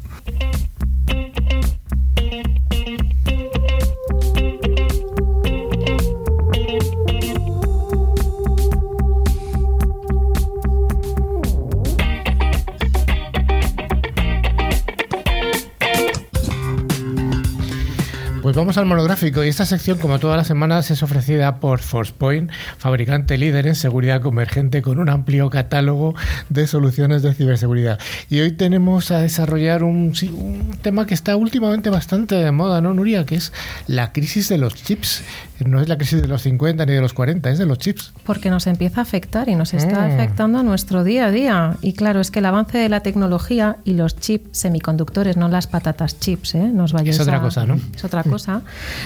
Pues 18.54 18.62
vamos 18.62 18.78
al 18.78 18.86
monográfico 18.86 19.42
y 19.42 19.48
esta 19.48 19.66
sección, 19.66 19.98
como 19.98 20.20
todas 20.20 20.36
las 20.36 20.46
semanas, 20.46 20.88
es 20.92 21.02
ofrecida 21.02 21.56
por 21.58 21.80
ForcePoint, 21.80 22.52
fabricante 22.78 23.36
líder 23.36 23.66
en 23.66 23.74
seguridad 23.74 24.20
convergente 24.20 24.80
con 24.80 25.00
un 25.00 25.08
amplio 25.08 25.50
catálogo 25.50 26.14
de 26.50 26.68
soluciones 26.68 27.22
de 27.22 27.34
ciberseguridad. 27.34 27.98
Y 28.30 28.38
hoy 28.42 28.52
tenemos 28.52 29.10
a 29.10 29.18
desarrollar 29.18 29.82
un, 29.82 30.12
un 30.34 30.70
tema 30.82 31.04
que 31.04 31.14
está 31.14 31.34
últimamente 31.34 31.90
bastante 31.90 32.36
de 32.36 32.52
moda, 32.52 32.80
¿no, 32.80 32.94
Nuria? 32.94 33.26
Que 33.26 33.34
es 33.34 33.52
la 33.88 34.12
crisis 34.12 34.48
de 34.48 34.58
los 34.58 34.76
chips. 34.76 35.24
No 35.64 35.80
es 35.80 35.88
la 35.88 35.96
crisis 35.96 36.20
de 36.20 36.26
los 36.28 36.42
50 36.42 36.84
ni 36.86 36.92
de 36.92 37.00
los 37.00 37.12
40, 37.12 37.48
es 37.50 37.58
de 37.58 37.66
los 37.66 37.78
chips. 37.78 38.12
Porque 38.24 38.50
nos 38.50 38.66
empieza 38.68 39.00
a 39.00 39.02
afectar 39.02 39.48
y 39.48 39.54
nos 39.56 39.72
está 39.74 40.00
Mm. 40.06 40.12
afectando 40.12 40.58
a 40.58 40.62
nuestro 40.64 41.02
día 41.04 41.26
a 41.26 41.30
día. 41.30 41.76
Y 41.80 41.92
claro, 41.94 42.20
es 42.20 42.30
que 42.30 42.40
el 42.40 42.46
avance 42.46 42.78
de 42.78 42.88
la 42.88 43.00
tecnología 43.00 43.76
y 43.84 43.94
los 43.94 44.16
chips 44.16 44.58
semiconductores, 44.58 45.36
no 45.36 45.48
las 45.48 45.66
patatas 45.66 46.18
chips, 46.20 46.54
¿eh? 46.56 46.70
Nos 46.72 46.92
vayáis 46.92 47.16
Es 47.16 47.22
otra 47.22 47.38
a- 47.38 47.40
cosa, 47.40 47.66
¿no? 47.66 47.80
Es 47.96 48.04
otra 48.04 48.22
cosa. 48.24 48.43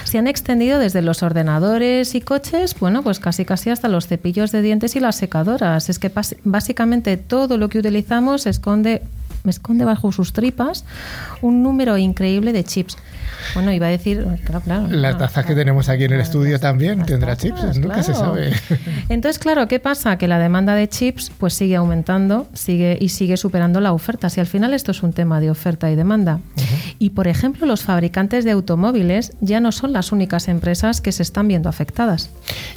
Se 0.03 0.17
han 0.17 0.27
extendido 0.27 0.79
desde 0.79 1.01
los 1.01 1.23
ordenadores 1.23 2.15
y 2.15 2.21
coches, 2.21 2.75
bueno, 2.79 3.03
pues 3.03 3.19
casi 3.19 3.45
casi 3.45 3.69
hasta 3.69 3.87
los 3.87 4.07
cepillos 4.07 4.51
de 4.51 4.61
dientes 4.61 4.95
y 4.95 4.99
las 4.99 5.15
secadoras. 5.15 5.89
Es 5.89 5.99
que 5.99 6.11
básicamente 6.43 7.17
todo 7.17 7.57
lo 7.57 7.69
que 7.69 7.79
utilizamos 7.79 8.45
esconde 8.45 9.01
esconde 9.45 9.85
bajo 9.85 10.11
sus 10.11 10.33
tripas 10.33 10.83
un 11.41 11.63
número 11.63 11.97
increíble 11.97 12.51
de 12.53 12.63
chips. 12.63 12.97
Bueno, 13.53 13.71
iba 13.71 13.87
a 13.87 13.89
decir, 13.89 14.25
claro, 14.45 14.61
claro. 14.61 14.87
La 14.89 15.17
taza 15.17 15.43
que 15.43 15.55
tenemos 15.55 15.89
aquí 15.89 16.03
en 16.05 16.13
el 16.13 16.21
estudio 16.21 16.59
también 16.59 17.05
tendrá 17.05 17.35
chips, 17.35 17.77
nunca 17.77 18.03
se 18.03 18.13
sabe. 18.13 18.53
Entonces, 19.09 19.39
claro, 19.39 19.67
¿qué 19.67 19.79
pasa? 19.79 20.17
Que 20.17 20.27
la 20.27 20.39
demanda 20.39 20.75
de 20.75 20.87
chips 20.87 21.31
pues 21.37 21.53
sigue 21.53 21.75
aumentando 21.75 22.47
sigue 22.53 22.97
y 22.99 23.09
sigue 23.09 23.37
superando 23.37 23.81
la 23.81 23.93
oferta. 23.93 24.29
Si 24.29 24.39
al 24.39 24.47
final 24.47 24.73
esto 24.73 24.91
es 24.91 25.03
un 25.03 25.13
tema 25.13 25.39
de 25.39 25.49
oferta 25.49 25.89
y 25.91 25.95
demanda. 25.95 26.39
Y, 26.99 27.11
por 27.11 27.27
ejemplo, 27.27 27.65
los 27.65 27.83
fabricantes 27.83 28.43
de 28.43 28.51
automóviles 28.51 29.33
ya 29.39 29.59
no 29.59 29.71
son 29.71 29.93
las 29.93 30.11
únicas 30.11 30.47
empresas 30.47 31.01
que 31.01 31.11
se 31.11 31.23
están 31.23 31.47
viendo 31.47 31.69
afectadas. 31.69 32.29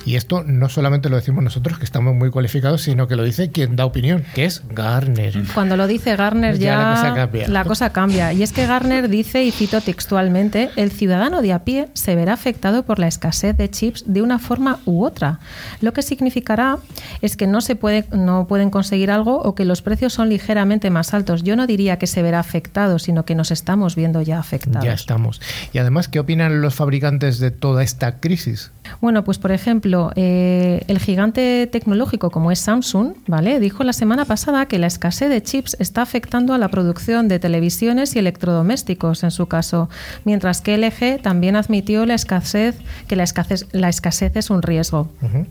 Y 0.06 0.16
esto 0.16 0.44
no 0.44 0.68
solamente 0.68 1.08
lo 1.08 1.16
decimos 1.16 1.42
nosotros, 1.42 1.78
que 1.78 1.84
estamos 1.84 2.14
muy 2.14 2.30
cualificados, 2.30 2.82
sino 2.82 3.08
que 3.08 3.16
lo 3.16 3.24
dice 3.24 3.50
quien 3.50 3.76
da 3.76 3.84
opinión, 3.84 4.24
que 4.34 4.44
es 4.44 4.62
Garner. 4.70 5.42
Cuando 5.54 5.76
lo 5.76 5.86
dice 5.86 6.16
Garner 6.16 6.58
ya, 6.58 6.78
la, 6.78 6.94
cosa 6.94 7.14
cambia. 7.14 7.48
la 7.48 7.64
cosa 7.64 7.90
cambia. 7.90 8.32
Y 8.32 8.42
es 8.42 8.52
que 8.52 8.66
Garner 8.66 9.08
dice, 9.08 9.44
y 9.44 9.50
cito 9.50 9.80
textualmente, 9.80 10.51
el 10.54 10.90
ciudadano 10.90 11.42
de 11.42 11.52
a 11.52 11.64
pie 11.64 11.88
se 11.94 12.14
verá 12.14 12.32
afectado 12.34 12.82
por 12.84 12.98
la 12.98 13.06
escasez 13.06 13.56
de 13.56 13.70
chips 13.70 14.04
de 14.06 14.22
una 14.22 14.38
forma 14.38 14.80
u 14.84 15.04
otra. 15.04 15.40
Lo 15.80 15.92
que 15.92 16.02
significará 16.02 16.78
es 17.20 17.36
que 17.36 17.46
no 17.46 17.60
se 17.60 17.76
puede, 17.76 18.04
no 18.12 18.46
pueden 18.46 18.70
conseguir 18.70 19.10
algo 19.10 19.40
o 19.40 19.54
que 19.54 19.64
los 19.64 19.82
precios 19.82 20.12
son 20.12 20.28
ligeramente 20.28 20.90
más 20.90 21.14
altos. 21.14 21.42
Yo 21.42 21.56
no 21.56 21.66
diría 21.66 21.98
que 21.98 22.06
se 22.06 22.22
verá 22.22 22.40
afectado, 22.40 22.98
sino 22.98 23.24
que 23.24 23.34
nos 23.34 23.50
estamos 23.50 23.96
viendo 23.96 24.22
ya 24.22 24.38
afectados. 24.38 24.84
Ya 24.84 24.92
estamos. 24.92 25.40
Y 25.72 25.78
además, 25.78 26.08
¿qué 26.08 26.20
opinan 26.20 26.60
los 26.60 26.74
fabricantes 26.74 27.38
de 27.38 27.50
toda 27.50 27.82
esta 27.82 28.20
crisis? 28.20 28.70
Bueno, 29.00 29.24
pues 29.24 29.38
por 29.38 29.52
ejemplo, 29.52 30.12
eh, 30.16 30.82
el 30.88 30.98
gigante 30.98 31.68
tecnológico 31.70 32.30
como 32.30 32.50
es 32.50 32.58
Samsung, 32.58 33.14
¿vale? 33.26 33.60
Dijo 33.60 33.84
la 33.84 33.92
semana 33.92 34.24
pasada 34.24 34.66
que 34.66 34.78
la 34.78 34.86
escasez 34.86 35.30
de 35.30 35.42
chips 35.42 35.76
está 35.78 36.02
afectando 36.02 36.52
a 36.52 36.58
la 36.58 36.68
producción 36.68 37.28
de 37.28 37.38
televisiones 37.38 38.14
y 38.16 38.18
electrodomésticos, 38.18 39.22
en 39.22 39.30
su 39.30 39.46
caso, 39.46 39.88
mientras 40.24 40.41
que 40.60 40.76
LG 40.76 41.22
también 41.22 41.56
admitió 41.56 42.04
la 42.04 42.14
escasez, 42.14 42.76
que 43.06 43.16
la 43.16 43.22
escasez, 43.22 43.66
la 43.72 43.88
escasez 43.88 44.36
es 44.36 44.50
un 44.50 44.62
riesgo. 44.62 45.08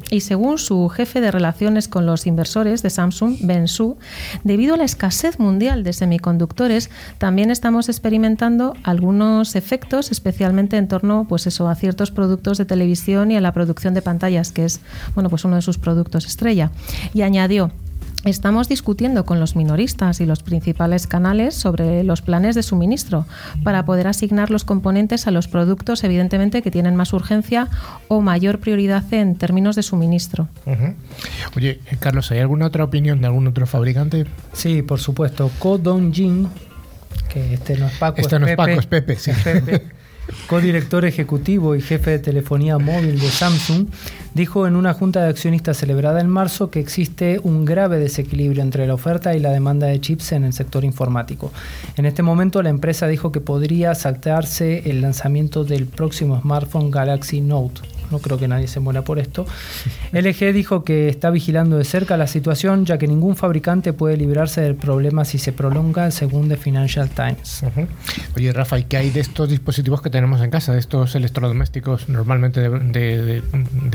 Y 0.09 0.21
según 0.21 0.57
su 0.57 0.89
jefe 0.89 1.21
de 1.21 1.31
relaciones 1.31 1.87
con 1.87 2.05
los 2.05 2.27
inversores 2.27 2.83
de 2.83 2.89
Samsung, 2.89 3.37
Ben 3.41 3.67
Su, 3.67 3.97
debido 4.43 4.75
a 4.75 4.77
la 4.77 4.83
escasez 4.83 5.39
mundial 5.39 5.83
de 5.83 5.93
semiconductores, 5.93 6.89
también 7.17 7.51
estamos 7.51 7.89
experimentando 7.89 8.75
algunos 8.83 9.55
efectos, 9.55 10.11
especialmente 10.11 10.77
en 10.77 10.87
torno, 10.87 11.25
pues 11.27 11.47
eso, 11.47 11.69
a 11.69 11.75
ciertos 11.75 12.11
productos 12.11 12.57
de 12.57 12.65
televisión 12.65 13.31
y 13.31 13.37
a 13.37 13.41
la 13.41 13.53
producción 13.53 13.93
de 13.93 14.01
pantallas, 14.01 14.51
que 14.51 14.65
es, 14.65 14.81
bueno, 15.15 15.29
pues 15.29 15.45
uno 15.45 15.55
de 15.55 15.61
sus 15.61 15.77
productos 15.77 16.25
estrella. 16.25 16.69
Y 17.13 17.21
añadió 17.21 17.71
Estamos 18.23 18.69
discutiendo 18.69 19.25
con 19.25 19.39
los 19.39 19.55
minoristas 19.55 20.21
y 20.21 20.25
los 20.25 20.43
principales 20.43 21.07
canales 21.07 21.55
sobre 21.55 22.03
los 22.03 22.21
planes 22.21 22.53
de 22.53 22.61
suministro 22.61 23.25
para 23.63 23.83
poder 23.83 24.07
asignar 24.07 24.51
los 24.51 24.63
componentes 24.63 25.25
a 25.25 25.31
los 25.31 25.47
productos, 25.47 26.03
evidentemente, 26.03 26.61
que 26.61 26.69
tienen 26.69 26.95
más 26.95 27.13
urgencia 27.13 27.67
o 28.09 28.21
mayor 28.21 28.59
prioridad 28.59 29.11
en 29.11 29.35
términos 29.35 29.75
de 29.75 29.81
suministro. 29.81 30.47
Oye, 31.55 31.79
Carlos, 31.99 32.31
¿hay 32.31 32.39
alguna 32.39 32.67
otra 32.67 32.83
opinión 32.83 33.21
de 33.21 33.27
algún 33.27 33.47
otro 33.47 33.65
fabricante? 33.65 34.27
Sí, 34.53 34.83
por 34.83 34.99
supuesto. 34.99 35.49
Ko 35.57 35.79
Dong-jin, 35.79 36.47
que 37.27 37.55
este 37.55 37.75
no 37.77 37.87
es 37.87 37.93
Paco, 37.97 38.21
este 38.21 38.39
no 38.39 38.45
es 38.45 38.55
Paco, 38.55 38.79
es 38.79 38.85
Pepe. 38.85 39.15
Sí. 39.15 39.31
Pepe 39.43 39.81
codirector 40.47 41.05
ejecutivo 41.05 41.75
y 41.75 41.81
jefe 41.81 42.11
de 42.11 42.19
telefonía 42.19 42.77
móvil 42.77 43.19
de 43.19 43.29
Samsung, 43.29 43.87
dijo 44.33 44.67
en 44.67 44.75
una 44.75 44.93
junta 44.93 45.23
de 45.23 45.29
accionistas 45.29 45.77
celebrada 45.77 46.21
en 46.21 46.29
marzo 46.29 46.69
que 46.69 46.79
existe 46.79 47.39
un 47.43 47.65
grave 47.65 47.99
desequilibrio 47.99 48.61
entre 48.61 48.87
la 48.87 48.93
oferta 48.93 49.35
y 49.35 49.39
la 49.39 49.51
demanda 49.51 49.87
de 49.87 49.99
chips 50.01 50.31
en 50.31 50.43
el 50.43 50.53
sector 50.53 50.83
informático. 50.83 51.51
En 51.97 52.05
este 52.05 52.23
momento 52.23 52.61
la 52.61 52.69
empresa 52.69 53.07
dijo 53.07 53.31
que 53.31 53.41
podría 53.41 53.95
saltarse 53.95 54.89
el 54.89 55.01
lanzamiento 55.01 55.63
del 55.63 55.85
próximo 55.85 56.39
smartphone 56.41 56.91
Galaxy 56.91 57.41
Note 57.41 57.81
no 58.11 58.19
creo 58.19 58.37
que 58.37 58.47
nadie 58.47 58.67
se 58.67 58.79
muera 58.79 59.03
por 59.03 59.19
esto. 59.19 59.45
LG 60.11 60.53
dijo 60.53 60.83
que 60.83 61.09
está 61.09 61.29
vigilando 61.29 61.77
de 61.77 61.83
cerca 61.83 62.17
la 62.17 62.27
situación, 62.27 62.85
ya 62.85 62.97
que 62.97 63.07
ningún 63.07 63.35
fabricante 63.35 63.93
puede 63.93 64.17
librarse 64.17 64.61
del 64.61 64.75
problema 64.75 65.25
si 65.25 65.37
se 65.37 65.51
prolonga, 65.51 66.11
según 66.11 66.49
The 66.49 66.57
Financial 66.57 67.09
Times. 67.09 67.63
Oye, 68.35 68.53
Rafa, 68.53 68.79
¿y 68.79 68.83
qué 68.85 68.97
hay 68.97 69.09
de 69.09 69.19
estos 69.19 69.49
dispositivos 69.49 70.01
que 70.01 70.09
tenemos 70.09 70.41
en 70.41 70.49
casa, 70.49 70.73
de 70.73 70.79
estos 70.79 71.15
electrodomésticos 71.15 72.09
normalmente 72.09 72.69
de, 72.69 73.41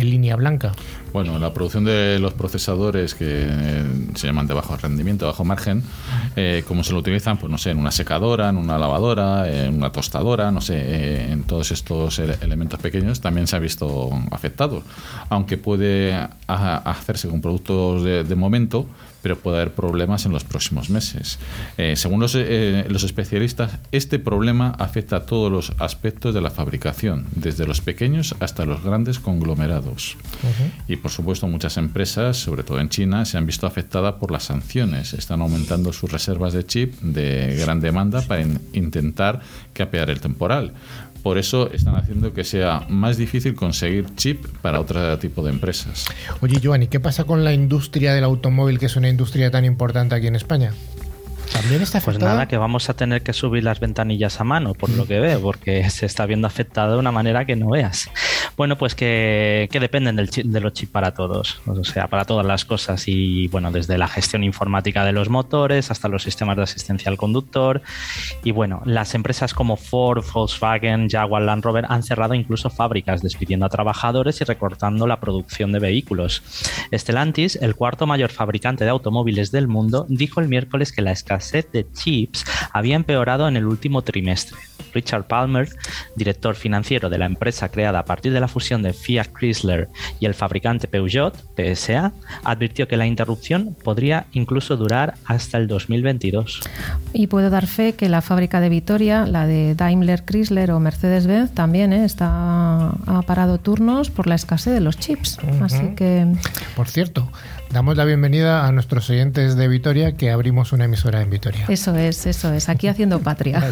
línea 0.05 0.37
blanca? 0.37 0.73
Bueno, 1.13 1.39
la 1.39 1.53
producción 1.53 1.85
de 1.85 2.19
los 2.19 2.35
procesadores 2.35 3.15
que 3.15 3.47
eh, 3.49 3.85
se 4.15 4.27
llaman 4.27 4.47
de 4.47 4.55
bajo 4.55 4.77
rendimiento, 4.77 5.27
bajo 5.27 5.45
margen, 5.45 5.83
eh, 6.37 6.63
como 6.67 6.85
se 6.85 6.93
lo 6.93 6.99
utilizan, 6.99 7.39
pues 7.39 7.51
no 7.51 7.59
sé, 7.59 7.71
en 7.71 7.79
una 7.79 7.91
secadora, 7.91 8.49
en 8.49 8.57
una 8.57 8.79
lavadora, 8.79 9.49
en 9.51 9.75
una 9.75 9.91
tostadora, 9.91 10.51
no 10.51 10.61
sé, 10.61 10.77
eh, 10.77 11.33
en 11.33 11.45
todos 11.45 11.71
estos 11.71 12.19
elementos 12.19 12.79
pequeños, 12.81 13.21
también 13.21 13.47
se 13.47 13.57
ha 13.57 13.59
visto 13.59 13.87
afectados. 14.31 14.83
Aunque 15.29 15.57
puede 15.57 16.14
hacerse 16.47 17.29
con 17.29 17.40
productos 17.40 18.05
de, 18.05 18.37
momento, 18.37 18.87
pero 19.23 19.38
puede 19.38 19.57
haber 19.57 19.73
problemas 19.73 20.27
en 20.27 20.33
los 20.33 20.45
próximos 20.45 20.90
meses. 20.90 21.38
Eh, 21.79 21.97
según 21.97 22.25
eh, 22.35 22.87
los, 22.88 23.03
especialistas, 23.03 23.79
este 23.90 24.19
problema 24.19 24.75
afecta 24.79 25.16
a 25.16 25.27
todos 25.27 25.51
los 25.51 25.73
aspectos 25.79 26.35
de 26.35 26.40
la 26.40 26.51
fabricación, 26.51 27.27
desde 27.35 27.66
los 27.66 27.81
pequeños 27.81 28.37
hasta 28.40 28.64
los 28.64 28.83
grandes 28.85 29.19
conglomerados. 29.19 30.16
Y 30.87 30.97
por 30.97 31.11
supuesto, 31.11 31.49
muchas 31.49 31.77
empresas, 31.77 32.37
sobre 32.37 32.62
todo 32.62 32.79
en 32.79 32.88
China, 32.88 33.25
se 33.25 33.38
han 33.38 33.47
visto 33.47 33.66
afectadas 33.66 34.14
por 34.14 34.31
las 34.31 34.45
sanciones. 34.45 35.12
Están 35.12 35.40
aumentando 35.40 35.92
sus 35.92 36.12
reservas 36.12 36.53
de 36.53 36.64
chip 36.64 37.01
de 37.01 37.57
gran 37.59 37.81
demanda 37.81 38.23
para 38.23 38.42
intentar 38.73 39.40
capear 39.73 40.11
el 40.11 40.21
temporal 40.21 40.73
por 41.27 41.39
eso 41.39 41.73
están 41.73 41.97
haciendo 41.97 42.33
que 42.33 42.45
sea 42.45 42.87
más 42.89 43.17
difícil 43.17 43.57
conseguir 43.57 44.07
chip 44.15 44.47
para 44.62 44.79
otro 44.79 45.19
tipo 45.19 45.43
de 45.43 45.51
empresas. 45.51 46.05
Oye, 46.41 46.61
Giovanni, 46.61 46.87
¿qué 46.87 47.01
pasa 47.01 47.25
con 47.25 47.43
la 47.43 47.53
industria 47.53 48.15
del 48.15 48.23
automóvil, 48.23 48.79
que 48.79 48.87
es 48.87 48.95
una 48.95 49.09
industria 49.09 49.51
tan 49.51 49.65
importante 49.65 50.15
aquí 50.15 50.29
en 50.29 50.37
España? 50.37 50.73
¿También 51.53 51.83
está 51.83 52.01
Pues 52.01 52.21
nada, 52.21 52.47
que 52.47 52.57
vamos 52.57 52.89
a 52.91 52.95
tener 52.95 53.23
que 53.23 53.33
subir 53.33 53.65
las 53.65 53.81
ventanillas 53.81 54.41
a 54.41 54.45
mano, 54.45 54.75
por 54.75 54.89
lo 54.91 55.05
que 55.05 55.19
veo, 55.19 55.41
porque 55.41 55.91
se 55.91 56.07
está 56.07 56.27
viendo 56.27 56.47
afectado 56.47 56.93
de 56.93 56.99
una 57.01 57.11
manera 57.11 57.45
que 57.45 57.57
no 57.57 57.71
veas. 57.71 58.09
Bueno, 58.57 58.77
pues 58.77 58.95
que, 58.95 59.69
dependen 59.73 60.17
del 60.17 60.29
de 60.29 60.61
los 60.61 60.73
chips 60.73 60.93
para 60.93 61.13
todos, 61.13 61.61
o 61.67 61.85
sea, 61.85 62.09
para 62.09 62.25
todas 62.25 62.47
las 62.47 62.65
cosas. 62.65 63.05
Y 63.07 63.49
bueno, 63.49 63.71
desde 63.71 63.99
la 63.99 64.09
gestión 64.09 64.45
informática 64.45 65.05
de 65.05 65.13
los 65.13 65.29
motores 65.29 65.91
hasta 65.91 66.09
los 66.09 66.23
sistemas 66.23 66.57
de 66.57 66.63
asistencia 66.63 67.11
al 67.11 67.17
conductor. 67.17 67.83
Y 68.45 68.53
bueno, 68.53 68.83
las 68.85 69.15
empresas 69.15 69.55
como 69.55 69.77
Ford, 69.77 70.25
Volkswagen, 70.33 71.09
Jaguar, 71.09 71.43
Land 71.43 71.65
Rover 71.65 71.87
han 71.89 72.03
cerrado 72.03 72.35
incluso 72.35 72.71
fábricas, 72.71 73.23
despidiendo 73.23 73.67
a 73.67 73.69
trabajadores 73.69 74.41
y 74.41 74.45
recortando 74.45 75.07
la 75.07 75.21
producción 75.21 75.73
de 75.73 75.79
vehículos. 75.79 76.43
Stellantis, 76.93 77.57
el 77.57 77.75
cuarto 77.75 78.07
mayor 78.07 78.31
fabricante 78.31 78.85
de 78.85 78.91
automóviles 78.91 79.51
del 79.53 79.69
mundo, 79.69 80.07
dijo 80.09 80.41
el 80.41 80.49
miércoles 80.49 80.93
que 80.93 81.03
la 81.03 81.13
escasez 81.13 81.71
de 81.73 81.87
chips 81.93 82.45
había 82.73 82.97
empeorado 82.97 83.49
en 83.49 83.57
el 83.57 83.67
último 83.67 84.03
trimestre. 84.03 84.59
Richard 84.95 85.27
Palmer, 85.27 85.69
director 86.15 86.55
financiero 86.55 87.11
de 87.11 87.19
la 87.19 87.27
empresa 87.27 87.69
creada 87.71 88.01
a 88.01 88.05
partir 88.05 88.33
de 88.37 88.40
la 88.40 88.49
fusión 88.49 88.83
de 88.83 88.92
Fiat 88.92 89.29
Chrysler 89.33 89.88
y 90.20 90.27
el 90.27 90.35
fabricante 90.35 90.88
Peugeot, 90.88 91.35
PSA, 91.57 92.12
advirtió 92.44 92.87
que 92.87 92.96
la 92.96 93.07
interrupción 93.07 93.75
podría 93.83 94.27
incluso 94.33 94.77
durar 94.77 95.14
hasta 95.25 95.57
el 95.57 95.66
2022. 95.66 96.61
Y 97.14 97.29
puedo 97.29 97.49
dar 97.49 97.66
fe 97.66 97.94
que 97.94 98.09
la 98.09 98.20
fábrica 98.20 98.61
de 98.61 98.68
Vitoria, 98.68 99.27
la 99.27 99.46
de 99.46 99.75
Daimler 99.75 100.25
Chrysler 100.25 100.70
o 100.70 100.81
Mercedes-Benz, 100.81 101.53
también 101.53 101.94
¿eh? 101.94 102.05
está, 102.05 102.88
ha 102.88 103.22
parado 103.27 103.59
turnos 103.59 104.11
por 104.11 104.27
la 104.27 104.35
escasez 104.35 104.75
de 104.75 104.81
los 104.81 104.99
chips. 104.99 105.38
Así 105.62 105.94
que. 105.96 106.27
Por 106.77 106.88
cierto, 106.88 107.31
Damos 107.71 107.97
la 107.97 108.05
bienvenida 108.05 108.67
a 108.67 108.73
nuestros 108.73 109.11
oyentes 109.11 109.57
de 109.57 109.69
Vitoria 109.69 110.17
que 110.17 110.31
abrimos 110.31 110.73
una 110.73 110.85
emisora 110.85 111.21
en 111.21 111.31
Vitoria. 111.31 111.67
Eso 111.69 111.95
es, 111.97 112.25
eso 112.27 112.53
es, 112.53 112.69
aquí 112.69 112.89
haciendo 112.89 113.21
patria. 113.21 113.63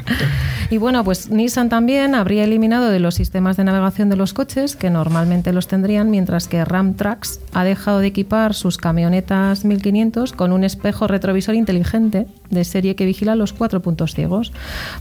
y 0.70 0.76
bueno, 0.78 1.04
pues 1.04 1.30
Nissan 1.30 1.68
también 1.68 2.14
habría 2.14 2.44
eliminado 2.44 2.90
de 2.90 3.00
los 3.00 3.14
sistemas 3.14 3.56
de 3.56 3.64
navegación 3.64 4.10
de 4.10 4.16
los 4.16 4.34
coches, 4.34 4.76
que 4.76 4.90
normalmente 4.90 5.52
los 5.52 5.68
tendrían, 5.68 6.10
mientras 6.10 6.48
que 6.48 6.64
Ram 6.64 6.94
Trucks 6.94 7.40
ha 7.52 7.64
dejado 7.64 8.00
de 8.00 8.08
equipar 8.08 8.52
sus 8.52 8.76
camionetas 8.76 9.64
1500 9.64 10.32
con 10.32 10.52
un 10.52 10.64
espejo 10.64 11.06
retrovisor 11.06 11.54
inteligente 11.54 12.26
de 12.50 12.64
serie 12.64 12.96
que 12.96 13.06
vigila 13.06 13.36
los 13.36 13.52
cuatro 13.52 13.80
puntos 13.80 14.14
ciegos. 14.14 14.52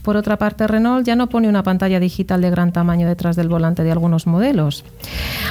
Por 0.04 0.16
otra 0.16 0.38
parte, 0.38 0.68
Renault 0.68 1.06
ya 1.06 1.16
no 1.16 1.28
pone 1.28 1.50
una 1.50 1.64
pantalla 1.64 2.00
digital 2.00 2.42
de 2.42 2.52
gran 2.52 2.72
tamaño 2.72 3.08
detrás 3.08 3.36
del 3.36 3.50
volante 3.50 3.84
de 3.84 3.92
algunos 3.92 4.28
modelos. 4.28 4.86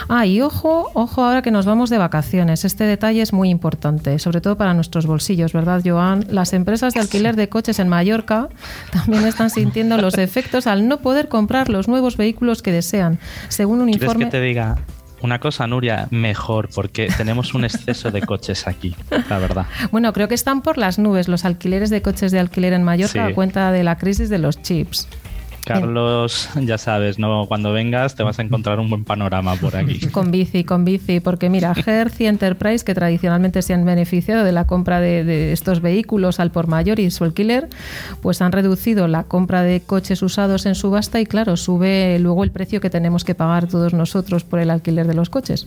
Ah, 0.09 0.25
y 0.27 0.41
ojo, 0.41 0.91
ojo 0.95 1.25
ahora 1.25 1.43
que 1.43 1.51
nos 1.51 1.67
vamos 1.67 1.91
de 1.91 1.99
vacaciones. 1.99 2.65
Este 2.69 2.85
detalle 2.85 3.23
es 3.23 3.33
muy 3.33 3.49
importante, 3.49 4.19
sobre 4.19 4.43
todo 4.43 4.59
para 4.59 4.75
nuestros 4.75 5.07
bolsillos, 5.07 5.55
¿verdad, 5.55 5.81
Joan? 5.83 6.27
Las 6.29 6.53
empresas 6.53 6.93
de 6.93 7.01
alquiler 7.01 7.35
de 7.35 7.49
coches 7.49 7.79
en 7.79 7.89
Mallorca 7.89 8.51
también 8.93 9.27
están 9.27 9.49
sintiendo 9.49 9.97
los 9.97 10.19
efectos 10.19 10.67
al 10.67 10.87
no 10.87 10.99
poder 10.99 11.29
comprar 11.29 11.71
los 11.71 11.89
nuevos 11.89 12.19
vehículos 12.19 12.61
que 12.61 12.71
desean. 12.71 13.21
Según 13.49 13.81
un 13.81 13.89
informe. 13.89 14.27
que 14.27 14.33
te 14.33 14.43
diga 14.43 14.77
una 15.23 15.39
cosa, 15.39 15.67
Nuria, 15.67 16.09
mejor, 16.11 16.69
porque 16.75 17.09
tenemos 17.17 17.55
un 17.55 17.65
exceso 17.65 18.11
de 18.11 18.21
coches 18.21 18.67
aquí, 18.67 18.95
la 19.31 19.39
verdad. 19.39 19.65
Bueno, 19.91 20.13
creo 20.13 20.29
que 20.29 20.35
están 20.35 20.61
por 20.61 20.77
las 20.77 20.99
nubes 20.99 21.27
los 21.27 21.47
alquileres 21.47 21.89
de 21.89 22.03
coches 22.03 22.33
de 22.33 22.39
alquiler 22.39 22.75
en 22.75 22.83
Mallorca 22.83 23.25
a 23.25 23.33
cuenta 23.33 23.73
de 23.73 23.83
la 23.83 23.97
crisis 23.97 24.29
de 24.29 24.37
los 24.37 24.61
chips. 24.61 25.09
Carlos, 25.69 26.49
ya 26.61 26.79
sabes, 26.79 27.19
no 27.19 27.47
cuando 27.47 27.73
vengas 27.73 28.15
te 28.15 28.23
vas 28.23 28.39
a 28.39 28.43
encontrar 28.43 28.81
un 28.81 28.91
buen 28.91 29.05
panorama 29.05 29.55
por 29.57 29.77
aquí. 29.77 30.01
Con 30.13 30.31
bici, 30.31 30.65
con 30.65 30.85
bici, 30.85 31.21
porque 31.21 31.51
mira, 31.51 31.75
Hertz 31.75 32.21
y 32.21 32.27
Enterprise, 32.27 32.85
que 32.85 32.95
tradicionalmente 32.95 33.63
se 33.63 33.75
han 33.75 33.85
beneficiado 33.85 34.45
de 34.45 34.53
la 34.53 34.67
compra 34.67 35.01
de, 35.01 35.53
estos 35.53 35.81
vehículos 35.81 36.41
al 36.41 36.51
por 36.51 36.67
mayor 36.67 37.01
y 37.01 37.11
su 37.11 37.25
alquiler, 37.25 37.69
pues 38.23 38.41
han 38.43 38.53
reducido 38.53 39.09
la 39.09 39.25
compra 39.25 39.63
de 39.63 39.81
coches 39.81 40.23
usados 40.23 40.67
en 40.67 40.75
subasta 40.75 41.21
y 41.21 41.27
claro, 41.27 41.57
sube 41.57 42.19
luego 42.19 42.45
el 42.45 42.51
precio 42.51 42.81
que 42.81 42.91
tenemos 42.91 43.25
que 43.25 43.35
pagar 43.35 43.69
todos 43.69 43.93
nosotros 43.93 44.45
por 44.45 44.61
el 44.61 44.71
alquiler 44.71 45.07
de 45.07 45.15
los 45.15 45.31
coches. 45.31 45.67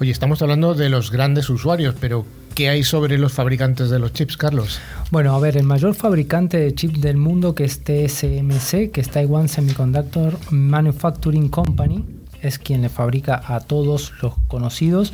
Oye, 0.00 0.10
estamos 0.10 0.42
hablando 0.42 0.74
de 0.74 0.88
los 0.88 1.10
grandes 1.10 1.50
usuarios, 1.50 1.94
pero 2.00 2.24
¿Qué 2.54 2.68
hay 2.68 2.84
sobre 2.84 3.18
los 3.18 3.32
fabricantes 3.32 3.90
de 3.90 3.98
los 3.98 4.12
chips, 4.12 4.36
Carlos? 4.36 4.78
Bueno, 5.10 5.34
a 5.34 5.40
ver, 5.40 5.56
el 5.56 5.64
mayor 5.64 5.96
fabricante 5.96 6.56
de 6.56 6.72
chips 6.72 7.00
del 7.00 7.16
mundo, 7.16 7.52
que 7.52 7.64
es 7.64 7.80
TSMC, 7.82 8.92
que 8.92 9.00
es 9.00 9.10
Taiwan 9.10 9.48
Semiconductor 9.48 10.38
Manufacturing 10.50 11.48
Company, 11.48 12.04
es 12.42 12.60
quien 12.60 12.82
le 12.82 12.90
fabrica 12.90 13.42
a 13.44 13.58
todos 13.58 14.12
los 14.22 14.34
conocidos, 14.46 15.12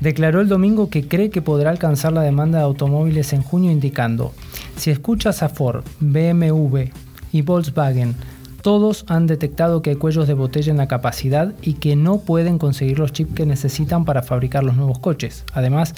declaró 0.00 0.40
el 0.40 0.48
domingo 0.48 0.88
que 0.88 1.06
cree 1.06 1.28
que 1.28 1.42
podrá 1.42 1.68
alcanzar 1.68 2.14
la 2.14 2.22
demanda 2.22 2.60
de 2.60 2.64
automóviles 2.64 3.34
en 3.34 3.42
junio, 3.42 3.70
indicando, 3.70 4.32
si 4.76 4.90
escuchas 4.90 5.42
a 5.42 5.50
Ford, 5.50 5.84
BMW 6.00 6.84
y 7.30 7.42
Volkswagen 7.42 8.16
todos 8.62 9.04
han 9.08 9.26
detectado 9.26 9.82
que 9.82 9.90
hay 9.90 9.96
cuellos 9.96 10.28
de 10.28 10.34
botella 10.34 10.70
en 10.70 10.78
la 10.78 10.88
capacidad 10.88 11.54
y 11.62 11.74
que 11.74 11.96
no 11.96 12.20
pueden 12.20 12.58
conseguir 12.58 12.98
los 12.98 13.12
chips 13.12 13.34
que 13.34 13.46
necesitan 13.46 14.04
para 14.04 14.22
fabricar 14.22 14.64
los 14.64 14.76
nuevos 14.76 14.98
coches. 14.98 15.44
Además, 15.52 15.94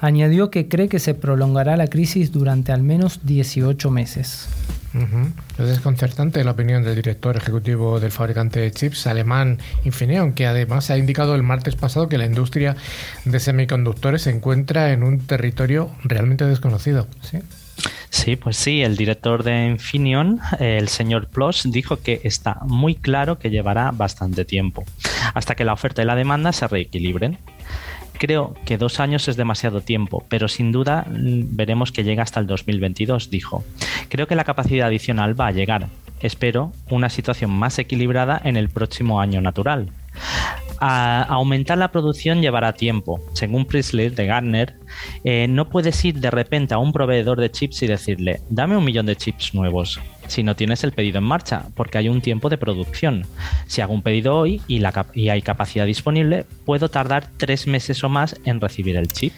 añadió 0.00 0.50
que 0.50 0.68
cree 0.68 0.88
que 0.88 0.98
se 0.98 1.14
prolongará 1.14 1.76
la 1.76 1.88
crisis 1.88 2.32
durante 2.32 2.72
al 2.72 2.82
menos 2.82 3.20
18 3.24 3.90
meses. 3.90 4.48
Es 5.58 5.68
desconcertante 5.68 6.42
la 6.42 6.52
opinión 6.52 6.82
del 6.82 6.94
director 6.94 7.36
ejecutivo 7.36 8.00
del 8.00 8.10
fabricante 8.10 8.60
de 8.60 8.70
chips 8.70 9.06
alemán 9.06 9.58
Infineon, 9.84 10.32
que 10.32 10.46
además 10.46 10.90
ha 10.90 10.96
indicado 10.96 11.34
el 11.34 11.42
martes 11.42 11.76
pasado 11.76 12.08
que 12.08 12.16
la 12.16 12.24
industria 12.24 12.76
de 13.26 13.38
semiconductores 13.38 14.22
se 14.22 14.30
encuentra 14.30 14.92
en 14.92 15.02
un 15.02 15.20
territorio 15.20 15.90
realmente 16.02 16.46
desconocido. 16.46 17.08
¿sí? 17.20 17.40
Sí, 18.10 18.36
pues 18.36 18.56
sí, 18.56 18.82
el 18.82 18.96
director 18.96 19.42
de 19.42 19.66
Infineon, 19.66 20.40
el 20.58 20.88
señor 20.88 21.28
Ploss, 21.28 21.70
dijo 21.70 21.98
que 21.98 22.20
está 22.24 22.58
muy 22.64 22.94
claro 22.94 23.38
que 23.38 23.50
llevará 23.50 23.90
bastante 23.90 24.44
tiempo, 24.44 24.84
hasta 25.34 25.54
que 25.54 25.64
la 25.64 25.72
oferta 25.72 26.02
y 26.02 26.06
la 26.06 26.16
demanda 26.16 26.52
se 26.52 26.66
reequilibren. 26.66 27.38
Creo 28.18 28.54
que 28.64 28.78
dos 28.78 28.98
años 28.98 29.28
es 29.28 29.36
demasiado 29.36 29.82
tiempo, 29.82 30.24
pero 30.28 30.48
sin 30.48 30.72
duda 30.72 31.04
mm, 31.08 31.56
veremos 31.56 31.92
que 31.92 32.04
llega 32.04 32.22
hasta 32.22 32.40
el 32.40 32.46
2022, 32.46 33.30
dijo. 33.30 33.64
Creo 34.08 34.26
que 34.26 34.36
la 34.36 34.44
capacidad 34.44 34.86
adicional 34.86 35.38
va 35.38 35.48
a 35.48 35.52
llegar. 35.52 35.88
Espero 36.20 36.72
una 36.88 37.10
situación 37.10 37.50
más 37.50 37.78
equilibrada 37.78 38.40
en 38.42 38.56
el 38.56 38.70
próximo 38.70 39.20
año 39.20 39.42
natural. 39.42 39.90
A 40.80 41.22
aumentar 41.22 41.78
la 41.78 41.90
producción 41.90 42.42
llevará 42.42 42.72
tiempo. 42.72 43.20
Según 43.32 43.64
Priestley 43.64 44.10
de 44.10 44.26
Gartner, 44.26 44.74
eh, 45.24 45.46
no 45.48 45.68
puedes 45.68 46.04
ir 46.04 46.20
de 46.20 46.30
repente 46.30 46.74
a 46.74 46.78
un 46.78 46.92
proveedor 46.92 47.40
de 47.40 47.50
chips 47.50 47.82
y 47.82 47.86
decirle, 47.86 48.40
dame 48.50 48.76
un 48.76 48.84
millón 48.84 49.06
de 49.06 49.16
chips 49.16 49.54
nuevos, 49.54 50.00
si 50.26 50.42
no 50.42 50.56
tienes 50.56 50.84
el 50.84 50.92
pedido 50.92 51.18
en 51.18 51.24
marcha, 51.24 51.66
porque 51.74 51.98
hay 51.98 52.08
un 52.08 52.20
tiempo 52.20 52.48
de 52.48 52.58
producción. 52.58 53.24
Si 53.66 53.80
hago 53.80 53.94
un 53.94 54.02
pedido 54.02 54.36
hoy 54.36 54.60
y, 54.68 54.82
y 55.14 55.28
hay 55.28 55.42
capacidad 55.42 55.86
disponible, 55.86 56.44
puedo 56.64 56.88
tardar 56.88 57.28
tres 57.36 57.66
meses 57.66 58.02
o 58.04 58.08
más 58.08 58.36
en 58.44 58.60
recibir 58.60 58.96
el 58.96 59.08
chip. 59.08 59.32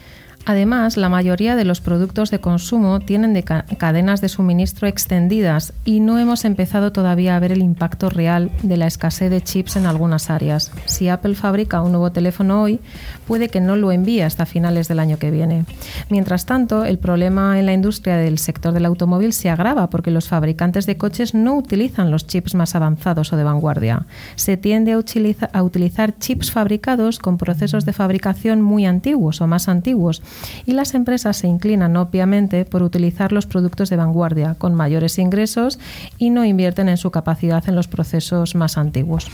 Además, 0.45 0.97
la 0.97 1.11
mayoría 1.11 1.57
de 1.57 1.65
los 1.65 1.81
productos 1.81 2.31
de 2.31 2.41
consumo 2.41 3.01
tienen 3.01 3.43
cadenas 3.77 4.23
de 4.23 4.31
suministro 4.31 4.89
extendidas 4.89 5.75
y 5.85 6.01
no 6.01 6.19
hemos 6.19 6.47
empezado 6.47 6.91
todavía 6.91 7.37
a 7.37 7.41
ver 7.41 7.53
el 7.53 7.61
impacto 7.61 8.09
real 8.09 8.51
de 8.63 8.79
la 8.79 8.87
escasez 8.87 9.31
de 9.31 9.43
chips 9.43 9.77
en 9.77 9.85
algunas 9.85 10.31
áreas. 10.31 10.73
Si 10.87 11.09
Apple 11.09 11.35
fabrica 11.35 11.83
un 11.83 11.93
nuevo 11.93 12.13
teléfono 12.13 12.63
hoy, 12.63 12.81
puede 13.27 13.49
que 13.49 13.61
no 13.61 13.77
lo 13.77 13.93
envíe 13.93 14.23
hasta 14.23 14.47
finales 14.47 14.89
del 14.89 15.01
año 15.01 15.19
que 15.19 15.31
viene. 15.31 15.67
Mientras 16.09 16.47
tanto, 16.47 16.85
el 16.85 16.99
problema 16.99 17.59
en 17.59 17.67
la 17.67 17.75
industria 17.75 18.17
del 18.17 18.39
sector 18.39 18.73
del 18.73 18.87
automóvil 18.87 19.35
se 19.35 19.51
agrava 19.51 19.91
porque 19.91 20.11
los 20.11 20.29
fabricantes 20.29 20.87
de 20.87 20.97
coches 20.97 21.35
no 21.35 21.57
utilizan 21.57 22.11
los 22.11 22.27
chips 22.27 22.55
más 22.55 22.75
avanzados 22.75 23.33
o 23.33 23.37
de 23.37 23.45
vanguardia. 23.45 24.07
Se 24.37 24.57
tiende 24.57 24.93
a, 24.93 25.63
utilizar 25.63 26.19
chips 26.19 26.51
fabricados 26.51 27.19
con 27.19 27.37
procesos 27.37 27.85
de 27.85 27.93
fabricación 27.93 28.63
muy 28.63 28.87
antiguos 28.87 29.41
o 29.41 29.47
más 29.47 29.69
antiguos 29.69 30.23
y 30.67 30.73
las 30.73 30.95
empresas 30.95 31.37
se 31.37 31.47
inclinan 31.47 31.97
obviamente 31.97 32.65
por 32.65 32.83
utilizar 32.83 33.33
los 33.33 33.47
productos 33.47 33.91
de 33.91 33.97
vanguardia 33.97 34.55
con 34.55 34.75
mayores 34.75 35.19
ingresos 35.19 35.79
y 36.19 36.31
no 36.31 36.45
invierten 36.45 36.89
en 36.89 36.97
su 36.97 37.11
capacidad 37.11 37.67
en 37.69 37.75
los 37.75 37.89
procesos 37.89 38.55
más 38.55 38.79
antiguos. 38.79 39.29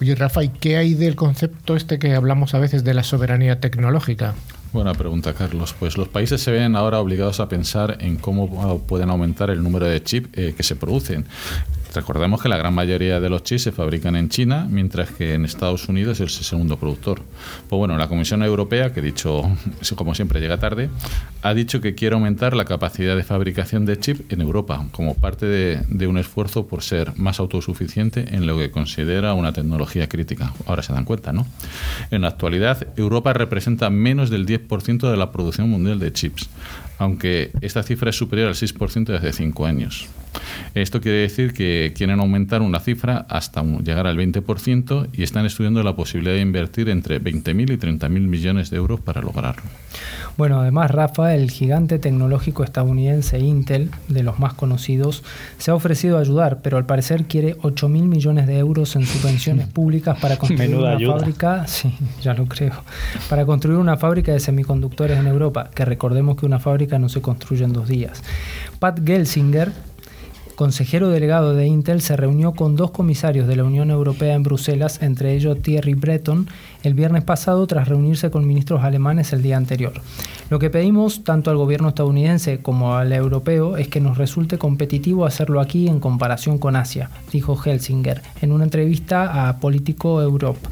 Oye, 0.00 0.14
Rafa, 0.14 0.44
¿y 0.44 0.48
qué 0.48 0.76
hay 0.76 0.94
del 0.94 1.16
concepto 1.16 1.76
este 1.76 1.98
que 1.98 2.14
hablamos 2.14 2.54
a 2.54 2.58
veces 2.58 2.84
de 2.84 2.94
la 2.94 3.04
soberanía 3.04 3.60
tecnológica? 3.60 4.34
Buena 4.72 4.92
pregunta, 4.92 5.34
Carlos. 5.34 5.74
Pues 5.78 5.96
los 5.96 6.08
países 6.08 6.40
se 6.40 6.50
ven 6.50 6.74
ahora 6.74 6.98
obligados 6.98 7.38
a 7.38 7.48
pensar 7.48 7.96
en 8.00 8.16
cómo 8.16 8.80
pueden 8.80 9.08
aumentar 9.08 9.50
el 9.50 9.62
número 9.62 9.86
de 9.86 10.02
chips 10.02 10.30
eh, 10.32 10.54
que 10.56 10.64
se 10.64 10.74
producen. 10.74 11.26
Recordemos 11.94 12.42
que 12.42 12.48
la 12.48 12.56
gran 12.56 12.74
mayoría 12.74 13.20
de 13.20 13.30
los 13.30 13.44
chips 13.44 13.62
se 13.62 13.72
fabrican 13.72 14.16
en 14.16 14.28
China, 14.28 14.66
mientras 14.68 15.12
que 15.12 15.34
en 15.34 15.44
Estados 15.44 15.88
Unidos 15.88 16.18
es 16.18 16.38
el 16.38 16.44
segundo 16.44 16.76
productor. 16.76 17.22
Pues 17.68 17.78
bueno, 17.78 17.96
la 17.96 18.08
Comisión 18.08 18.42
Europea, 18.42 18.92
que 18.92 19.00
dicho, 19.00 19.42
como 19.96 20.14
siempre 20.14 20.40
llega 20.40 20.58
tarde, 20.58 20.90
ha 21.42 21.54
dicho 21.54 21.80
que 21.80 21.94
quiere 21.94 22.14
aumentar 22.14 22.56
la 22.56 22.64
capacidad 22.64 23.14
de 23.16 23.22
fabricación 23.22 23.86
de 23.86 23.98
chips 24.00 24.22
en 24.28 24.40
Europa, 24.40 24.84
como 24.90 25.14
parte 25.14 25.46
de, 25.46 26.06
un 26.08 26.18
esfuerzo 26.18 26.66
por 26.66 26.82
ser 26.82 27.16
más 27.16 27.38
autosuficiente 27.38 28.34
en 28.34 28.46
lo 28.46 28.58
que 28.58 28.72
considera 28.72 29.32
una 29.34 29.52
tecnología 29.52 30.08
crítica. 30.08 30.52
Ahora 30.66 30.82
se 30.82 30.92
dan 30.92 31.04
cuenta, 31.04 31.32
¿no? 31.32 31.46
En 32.10 32.22
la 32.22 32.28
actualidad, 32.28 32.88
Europa 32.96 33.32
representa 33.32 33.88
menos 33.88 34.30
del 34.30 34.46
10% 34.46 35.10
de 35.10 35.16
la 35.16 35.30
producción 35.30 35.70
mundial 35.70 36.00
de 36.00 36.12
chips, 36.12 36.50
aunque 36.98 37.52
esta 37.60 37.84
cifra 37.84 38.10
es 38.10 38.16
superior 38.16 38.48
al 38.48 38.54
6% 38.54 39.04
desde 39.04 39.28
hace 39.28 39.32
cinco 39.32 39.64
años. 39.64 40.08
Esto 40.74 41.00
quiere 41.00 41.18
decir 41.18 41.52
que 41.52 41.92
quieren 41.96 42.20
aumentar 42.20 42.62
una 42.62 42.80
cifra 42.80 43.26
hasta 43.28 43.62
llegar 43.62 44.06
al 44.06 44.16
20% 44.16 45.08
y 45.12 45.22
están 45.22 45.46
estudiando 45.46 45.82
la 45.82 45.94
posibilidad 45.94 46.34
de 46.34 46.40
invertir 46.40 46.88
entre 46.88 47.20
20.000 47.20 47.72
y 47.72 47.76
30.000 47.76 48.08
millones 48.08 48.70
de 48.70 48.76
euros 48.76 49.00
para 49.00 49.20
lograrlo. 49.20 49.62
Bueno, 50.36 50.60
además 50.60 50.90
Rafa, 50.90 51.34
el 51.34 51.50
gigante 51.50 52.00
tecnológico 52.00 52.64
estadounidense 52.64 53.38
Intel, 53.38 53.90
de 54.08 54.24
los 54.24 54.40
más 54.40 54.54
conocidos, 54.54 55.22
se 55.58 55.70
ha 55.70 55.74
ofrecido 55.74 56.18
a 56.18 56.20
ayudar, 56.20 56.60
pero 56.60 56.76
al 56.76 56.86
parecer 56.86 57.26
quiere 57.26 57.56
8.000 57.58 57.88
millones 57.88 58.46
de 58.48 58.58
euros 58.58 58.96
en 58.96 59.06
subvenciones 59.06 59.68
públicas 59.72 60.18
para 60.18 60.36
construir 60.36 60.74
una 60.74 60.98
fábrica, 60.98 61.66
sí, 61.68 61.94
ya 62.20 62.34
lo 62.34 62.46
creo, 62.46 62.72
para 63.28 63.46
construir 63.46 63.78
una 63.78 63.96
fábrica 63.96 64.32
de 64.32 64.40
semiconductores 64.40 65.18
en 65.18 65.28
Europa, 65.28 65.70
que 65.72 65.84
recordemos 65.84 66.36
que 66.36 66.46
una 66.46 66.58
fábrica 66.58 66.98
no 66.98 67.08
se 67.08 67.20
construye 67.20 67.64
en 67.64 67.72
dos 67.72 67.88
días. 67.88 68.22
Pat 68.80 69.00
Gelsinger, 69.04 69.70
consejero 70.54 71.08
delegado 71.08 71.54
de 71.54 71.66
Intel, 71.66 72.00
se 72.00 72.16
reunió 72.16 72.52
con 72.52 72.76
dos 72.76 72.90
comisarios 72.90 73.46
de 73.46 73.56
la 73.56 73.64
Unión 73.64 73.90
Europea 73.90 74.34
en 74.34 74.42
Bruselas, 74.42 75.02
entre 75.02 75.34
ellos 75.34 75.60
Thierry 75.60 75.94
Breton, 75.94 76.48
el 76.82 76.94
viernes 76.94 77.24
pasado 77.24 77.66
tras 77.66 77.88
reunirse 77.88 78.30
con 78.30 78.46
ministros 78.46 78.82
alemanes 78.82 79.32
el 79.32 79.42
día 79.42 79.56
anterior. 79.56 79.92
Lo 80.50 80.58
que 80.58 80.70
pedimos 80.70 81.24
tanto 81.24 81.50
al 81.50 81.56
gobierno 81.56 81.88
estadounidense 81.88 82.60
como 82.60 82.94
al 82.94 83.12
europeo 83.12 83.76
es 83.76 83.88
que 83.88 84.00
nos 84.00 84.18
resulte 84.18 84.58
competitivo 84.58 85.26
hacerlo 85.26 85.60
aquí 85.60 85.88
en 85.88 86.00
comparación 86.00 86.58
con 86.58 86.76
Asia, 86.76 87.10
dijo 87.32 87.58
Helsinger 87.62 88.22
en 88.40 88.52
una 88.52 88.64
entrevista 88.64 89.48
a 89.48 89.58
Politico 89.58 90.22
Europe 90.22 90.68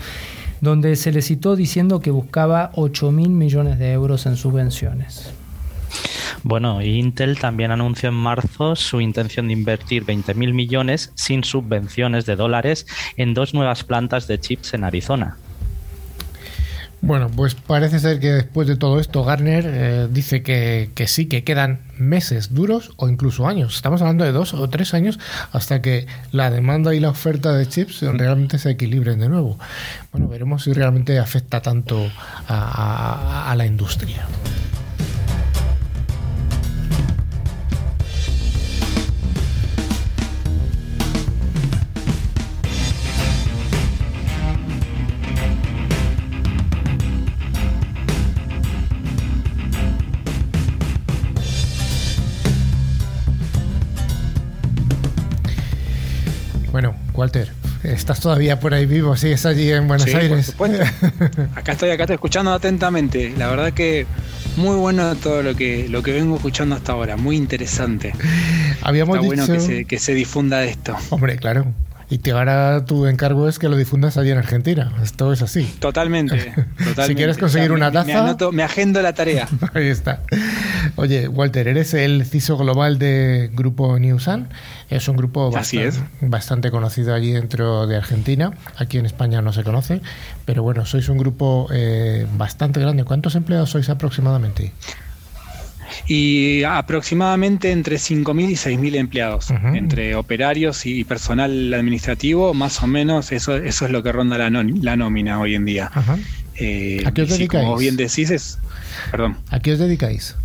donde 0.61 0.95
se 0.95 1.11
le 1.11 1.23
citó 1.23 1.57
diciendo 1.57 2.01
que 2.01 2.13
buscaba 2.13 2.71
8 2.77 3.11
mil 3.11 3.31
millones 3.31 3.81
de 3.81 3.93
euros 3.93 4.27
en 4.27 4.37
subvenciones. 4.37 5.33
Bueno, 6.43 6.83
Intel 6.83 7.39
también 7.39 7.71
anunció 7.71 8.09
en 8.09 8.17
marzo 8.17 8.75
su 8.75 9.01
intención 9.01 9.47
de 9.47 9.53
invertir 9.53 10.05
20.000 10.05 10.53
millones 10.53 11.13
sin 11.15 11.45
subvenciones 11.45 12.27
de 12.27 12.37
dólares 12.37 12.87
en 13.17 13.35
dos 13.35 13.55
nuevas 13.55 13.85
plantas 13.85 14.27
de 14.27 14.41
chips 14.41 14.75
en 14.75 14.85
Arizona. 14.85 15.37
Bueno, 17.05 17.29
pues 17.35 17.57
parece 17.57 17.99
ser 17.99 18.21
que 18.21 18.33
después 18.33 18.69
de 18.69 18.77
todo 18.77 19.01
esto, 19.01 19.25
Garner 19.25 19.65
eh, 19.67 20.09
dice 20.09 20.45
que, 20.45 20.89
sí, 21.09 21.27
que 21.27 21.43
quedan 21.43 21.81
meses 21.99 22.55
duros 22.55 22.93
o 22.97 23.09
incluso 23.09 23.49
años. 23.49 23.75
Estamos 23.75 24.01
hablando 24.03 24.25
de 24.25 24.31
dos 24.31 24.55
o 24.55 24.69
tres 24.71 24.95
años 24.95 25.19
hasta 25.51 25.83
que 25.83 26.07
la 26.31 26.53
demanda 26.53 26.95
y 26.95 27.01
la 27.01 27.11
oferta 27.11 27.55
de 27.55 27.67
chips 27.67 28.03
realmente 28.03 28.57
se 28.59 28.71
equilibren 28.71 29.19
de 29.19 29.29
nuevo. 29.29 29.59
Bueno, 30.13 30.29
veremos 30.29 30.63
si 30.63 30.73
realmente 30.73 31.19
afecta 31.19 31.61
tanto 31.61 32.09
a 32.47 33.53
la 33.57 33.67
industria. 33.67 34.25
¿Estás 58.03 58.19
todavía 58.19 58.59
por 58.59 58.75
ahí 58.75 58.85
vivo? 58.85 59.17
¿Sigues 59.17 59.47
allí 59.47 59.71
en 59.71 59.87
Buenos 59.87 60.11
sí, 60.11 60.17
Aires? 60.17 60.51
Por 60.53 60.69
supuesto. 60.69 61.47
Acá 61.55 61.73
estoy, 61.73 61.91
acá 61.91 62.03
estoy 62.03 62.15
escuchando 62.15 62.53
atentamente. 62.53 63.33
La 63.39 63.49
verdad 63.49 63.73
que 63.73 64.07
muy 64.57 64.75
bueno 64.75 65.15
todo 65.15 65.45
lo 65.45 65.55
que, 65.55 65.89
lo 65.89 66.03
que 66.03 66.11
vengo 66.11 66.35
escuchando 66.35 66.75
hasta 66.75 66.93
ahora. 66.93 67.17
Muy 67.17 67.37
interesante. 67.37 68.13
Habíamos 68.83 69.17
Está 69.17 69.29
dicho... 69.29 69.47
bueno 69.47 69.61
que 69.61 69.61
se, 69.61 69.85
que 69.85 69.99
se 70.01 70.15
difunda 70.15 70.65
esto. 70.65 70.97
Hombre, 71.11 71.37
claro. 71.37 71.67
Y 72.13 72.19
que 72.19 72.33
ahora 72.33 72.85
tu 72.85 73.07
encargo 73.07 73.49
es 73.49 73.59
que 73.59 73.71
lo 73.71 73.77
difundas 73.79 74.19
allí 74.19 74.31
en 74.31 74.37
Argentina. 74.37 74.93
Esto 75.03 75.33
es 75.33 75.41
así. 75.41 75.65
Totalmente. 75.79 76.37
totalmente. 76.77 77.07
si 77.07 77.15
quieres 77.15 77.39
conseguir 77.39 77.73
una 77.73 77.91
taza. 77.91 78.07
Me, 78.07 78.13
anoto, 78.13 78.53
me 78.53 78.63
agendo 78.63 79.01
la 79.01 79.15
tarea. 79.15 79.49
Ahí 79.73 79.87
está. 79.87 80.21
Oye, 80.97 81.27
Walter, 81.27 81.69
eres 81.69 81.95
el 81.95 82.27
CISO 82.27 82.59
global 82.59 82.99
de 82.99 83.51
Grupo 83.55 83.99
Newsan. 83.99 84.51
Es 84.91 85.09
un 85.09 85.17
grupo 85.17 85.51
bastante, 85.51 85.87
es. 85.89 86.01
bastante 86.21 86.71
conocido 86.71 87.15
allí 87.15 87.33
dentro 87.33 87.87
de 87.87 87.97
Argentina. 87.97 88.51
Aquí 88.77 88.99
en 88.99 89.07
España 89.07 89.41
no 89.41 89.55
se 89.55 89.65
conoce. 89.65 90.03
Pero 90.45 90.63
bueno, 90.63 90.85
sois 90.85 91.09
un 91.09 91.17
grupo 91.17 91.69
eh, 91.73 92.27
bastante 92.37 92.79
grande. 92.79 93.05
¿Cuántos 93.05 93.37
empleados 93.37 93.71
sois 93.71 93.89
aproximadamente? 93.89 94.75
Y 96.07 96.65
aproximadamente 96.65 97.71
entre 97.71 97.97
5.000 97.97 98.51
y 98.51 98.55
6.000 98.55 98.97
empleados, 98.97 99.51
entre 99.51 100.15
operarios 100.15 100.87
y 100.87 101.05
personal 101.05 101.73
administrativo, 101.75 102.55
más 102.55 102.83
o 102.83 102.87
menos 102.87 103.33
eso, 103.33 103.57
eso 103.57 103.87
es 103.87 103.91
lo 103.91 104.03
que 104.03 104.13
ronda 104.13 104.39
la, 104.39 104.51
la 104.51 104.97
nómina 104.97 105.41
hoy 105.41 105.55
en 105.55 105.65
día. 105.65 105.91
Ajá. 105.93 106.19
Eh, 106.57 107.03
¿A 107.07 107.13
qué 107.13 107.23
os 107.23 107.29
dedicáis? 107.31 107.65
como 107.65 107.79
bien 107.79 107.97
decís, 107.97 108.31
es... 108.31 108.59
Perdón. 109.11 109.39
¿A 109.51 109.61
qué 109.61 109.73
os 109.73 109.79
dedicáis? 109.79 110.37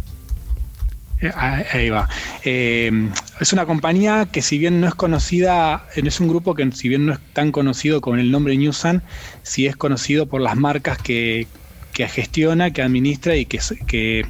Eh, 1.22 1.32
Ahí 1.36 1.89
va. 1.89 2.08
Eh, 2.43 2.91
es 3.39 3.54
una 3.54 3.66
compañía 3.66 4.28
que 4.32 4.41
si 4.41 4.58
bien 4.58 4.80
no 4.82 4.88
es 4.88 4.95
conocida, 4.95 5.86
eh, 5.95 6.02
es 6.06 6.20
un 6.20 6.28
grupo 6.28 6.54
que 6.54 6.72
si 6.72 6.89
bien 6.89 7.08
no 7.08 7.14
es 7.14 7.20
tan 7.34 7.52
conocido 7.52 8.02
con 8.02 8.20
el 8.20 8.32
nombre 8.32 8.56
Newsan, 8.56 9.02
sí 9.43 9.66
es 9.66 9.76
conocido 9.76 10.28
por 10.28 10.41
las 10.41 10.56
marcas 10.56 10.98
que, 11.00 11.48
que 11.93 12.08
gestiona, 12.08 12.72
que 12.72 12.84
administra 12.84 13.36
y 13.36 13.45
que, 13.45 13.60
que 13.88 14.26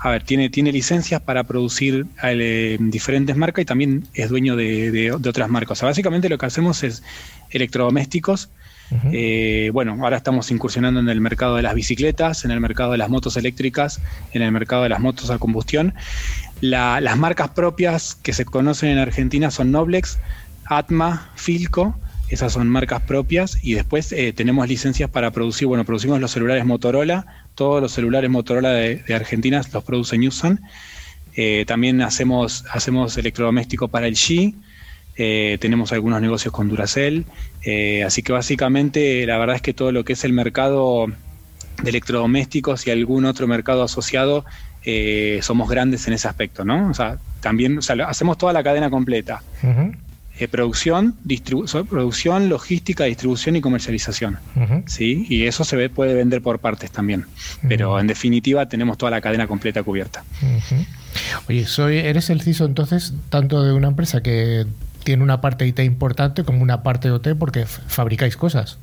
a 0.00 0.10
ver, 0.10 0.22
tiene, 0.22 0.48
tiene 0.50 0.70
licencias 0.72 1.20
para 1.20 1.44
producir 1.44 2.06
eh, 2.22 2.76
diferentes 2.80 3.36
marcas 3.36 3.62
y 3.62 3.64
también 3.66 4.04
es 4.14 4.28
dueño 4.30 4.54
de, 4.56 4.90
de- 4.90 5.16
de 5.18 5.28
otras 5.28 5.48
marcas. 5.48 5.72
O 5.72 5.80
sea, 5.80 5.88
básicamente 5.88 6.28
lo 6.28 6.38
que 6.38 6.46
hacemos 6.46 6.82
es 6.84 7.02
electrodomésticos. 7.50 8.50
Eh, 9.12 9.70
bueno, 9.74 9.98
ahora 10.02 10.16
estamos 10.16 10.50
incursionando 10.50 10.98
en 11.00 11.08
el 11.10 11.20
mercado 11.20 11.56
de 11.56 11.62
las 11.62 11.74
bicicletas, 11.74 12.46
en 12.46 12.50
el 12.52 12.60
mercado 12.60 12.92
de 12.92 12.98
las 12.98 13.10
motos 13.10 13.36
eléctricas, 13.36 14.00
en 14.32 14.40
el 14.40 14.50
mercado 14.50 14.82
de 14.84 14.88
las 14.88 15.00
motos 15.00 15.28
a 15.30 15.38
combustión. 15.38 15.92
La- 16.62 17.00
las 17.00 17.18
marcas 17.18 17.50
propias 17.50 18.14
que 18.22 18.32
se 18.32 18.44
conocen 18.46 18.90
en 18.90 18.98
Argentina 18.98 19.50
son 19.50 19.72
Noblex, 19.72 20.18
Atma, 20.64 21.30
Filco, 21.34 21.98
esas 22.28 22.52
son 22.52 22.68
marcas 22.68 23.02
propias 23.02 23.58
y 23.62 23.74
después 23.74 24.12
eh, 24.12 24.32
tenemos 24.32 24.68
licencias 24.68 25.08
para 25.10 25.30
producir, 25.30 25.66
bueno, 25.66 25.84
producimos 25.84 26.20
los 26.20 26.30
celulares 26.30 26.64
Motorola, 26.64 27.26
todos 27.54 27.80
los 27.80 27.92
celulares 27.92 28.30
Motorola 28.30 28.70
de, 28.70 29.02
Argentina 29.14 29.62
los 29.72 29.84
produce 29.84 30.18
Newson. 30.18 30.60
Eh, 31.36 31.64
también 31.66 32.02
hacemos, 32.02 32.64
hacemos 32.70 33.16
electrodoméstico 33.16 33.88
para 33.88 34.08
el 34.08 34.14
G, 34.14 34.54
eh, 35.16 35.58
tenemos 35.60 35.92
algunos 35.92 36.20
negocios 36.20 36.52
con 36.52 36.68
Duracell, 36.68 37.24
así 38.04 38.22
que 38.22 38.32
básicamente 38.32 39.26
la 39.26 39.38
verdad 39.38 39.56
es 39.56 39.62
que 39.62 39.74
todo 39.74 39.92
lo 39.92 40.04
que 40.04 40.12
es 40.12 40.24
el 40.24 40.32
mercado 40.32 41.06
de 41.82 41.90
electrodomésticos 41.90 42.86
y 42.86 42.90
algún 42.90 43.24
otro 43.24 43.46
mercado 43.46 43.82
asociado, 43.82 44.44
somos 45.42 45.68
grandes 45.68 46.06
en 46.08 46.14
ese 46.14 46.28
aspecto, 46.28 46.64
¿no? 46.64 46.88
O 46.88 46.94
sea, 46.94 47.18
también 47.40 47.78
hacemos 48.06 48.38
toda 48.38 48.52
la 48.52 48.62
cadena 48.62 48.90
completa. 48.90 49.42
Ujú, 49.62 49.92
Eh, 50.40 50.46
producción, 50.46 51.16
producción, 51.88 52.48
logística, 52.48 53.04
distribución 53.04 53.56
y 53.56 53.60
comercialización. 53.60 54.38
¿sí? 54.86 55.26
Y 55.28 55.46
eso 55.46 55.64
se 55.64 55.76
ve, 55.76 55.90
puede 55.90 56.14
vender 56.14 56.42
por 56.42 56.60
partes 56.60 56.92
también. 56.92 57.26
Pero 57.66 57.98
en 57.98 58.06
definitiva 58.06 58.68
tenemos 58.68 58.98
toda 58.98 59.10
la 59.10 59.20
cadena 59.20 59.48
completa 59.48 59.82
cubierta. 59.82 60.22
Oye, 61.48 61.66
soy, 61.66 61.98
eres 61.98 62.30
el 62.30 62.40
CISO 62.40 62.66
entonces 62.66 63.14
tanto 63.30 63.64
de 63.64 63.72
una 63.72 63.88
empresa 63.88 64.22
que 64.22 64.66
tiene 65.02 65.24
una 65.24 65.40
parte 65.40 65.66
IT 65.66 65.80
importante 65.80 66.44
como 66.44 66.62
una 66.62 66.82
parte 66.82 67.10
OT 67.10 67.34
porque 67.36 67.66
fabricáis 67.66 68.36
cosas. 68.36 68.78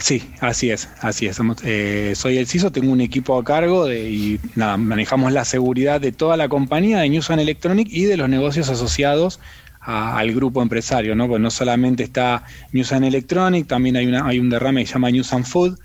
Sí, 0.00 0.28
así 0.40 0.70
es, 0.70 0.88
así 1.00 1.26
es. 1.26 1.36
Somos, 1.36 1.58
eh, 1.62 2.14
soy 2.16 2.38
el 2.38 2.48
CISO, 2.48 2.72
tengo 2.72 2.90
un 2.90 3.00
equipo 3.00 3.38
a 3.38 3.44
cargo 3.44 3.86
de, 3.86 4.10
y 4.10 4.40
nada, 4.56 4.76
manejamos 4.76 5.32
la 5.32 5.44
seguridad 5.44 6.00
de 6.00 6.10
toda 6.10 6.36
la 6.36 6.48
compañía 6.48 6.98
de 6.98 7.08
News 7.08 7.30
and 7.30 7.40
Electronic 7.40 7.88
y 7.88 8.04
de 8.04 8.16
los 8.16 8.28
negocios 8.28 8.68
asociados 8.68 9.38
al 9.86 10.34
grupo 10.34 10.62
empresario, 10.62 11.14
¿no? 11.14 11.28
Pues 11.28 11.40
no 11.40 11.50
solamente 11.50 12.02
está 12.02 12.42
News 12.72 12.92
and 12.92 13.04
Electronic, 13.04 13.68
también 13.68 13.96
hay, 13.96 14.06
una, 14.06 14.26
hay 14.26 14.40
un 14.40 14.50
derrame 14.50 14.82
que 14.82 14.88
se 14.88 14.94
llama 14.94 15.12
News 15.12 15.32
and 15.32 15.44
Food, 15.44 15.78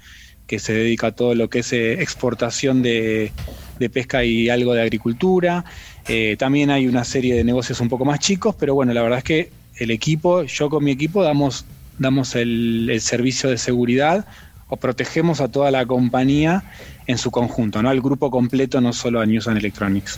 que 0.48 0.58
se 0.58 0.74
dedica 0.74 1.08
a 1.08 1.12
todo 1.12 1.36
lo 1.36 1.50
que 1.50 1.60
es 1.60 1.72
eh, 1.72 2.02
exportación 2.02 2.82
de, 2.82 3.32
de 3.78 3.90
pesca 3.92 4.24
y 4.24 4.50
algo 4.50 4.74
de 4.74 4.82
agricultura. 4.82 5.66
Eh, 6.08 6.36
también 6.40 6.72
hay 6.72 6.88
una 6.88 7.04
serie 7.04 7.36
de 7.36 7.44
negocios 7.44 7.80
un 7.80 7.90
poco 7.90 8.04
más 8.04 8.20
chicos, 8.20 8.56
pero 8.60 8.74
bueno, 8.74 8.92
la 8.94 9.04
verdad 9.04 9.20
es 9.20 9.24
que 9.24 9.52
el 9.76 9.92
equipo, 9.92 10.44
yo 10.44 10.70
con 10.70 10.84
mi 10.84 10.92
equipo 10.92 11.24
damos, 11.24 11.66
damos 12.00 12.36
el, 12.36 12.90
el 12.90 13.02
servicio 13.02 13.52
de 13.52 13.60
seguridad 13.60 14.26
o 14.72 14.78
protegemos 14.78 15.42
a 15.42 15.50
toda 15.50 15.70
la 15.70 15.86
compañía 15.86 16.64
en 17.06 17.18
su 17.18 17.30
conjunto, 17.30 17.84
¿no? 17.84 17.90
Al 17.90 18.02
grupo 18.02 18.32
completo, 18.32 18.80
no 18.80 18.94
solo 18.94 19.20
a 19.20 19.26
News 19.26 19.50
and 19.50 19.58
Electronics. 19.58 20.18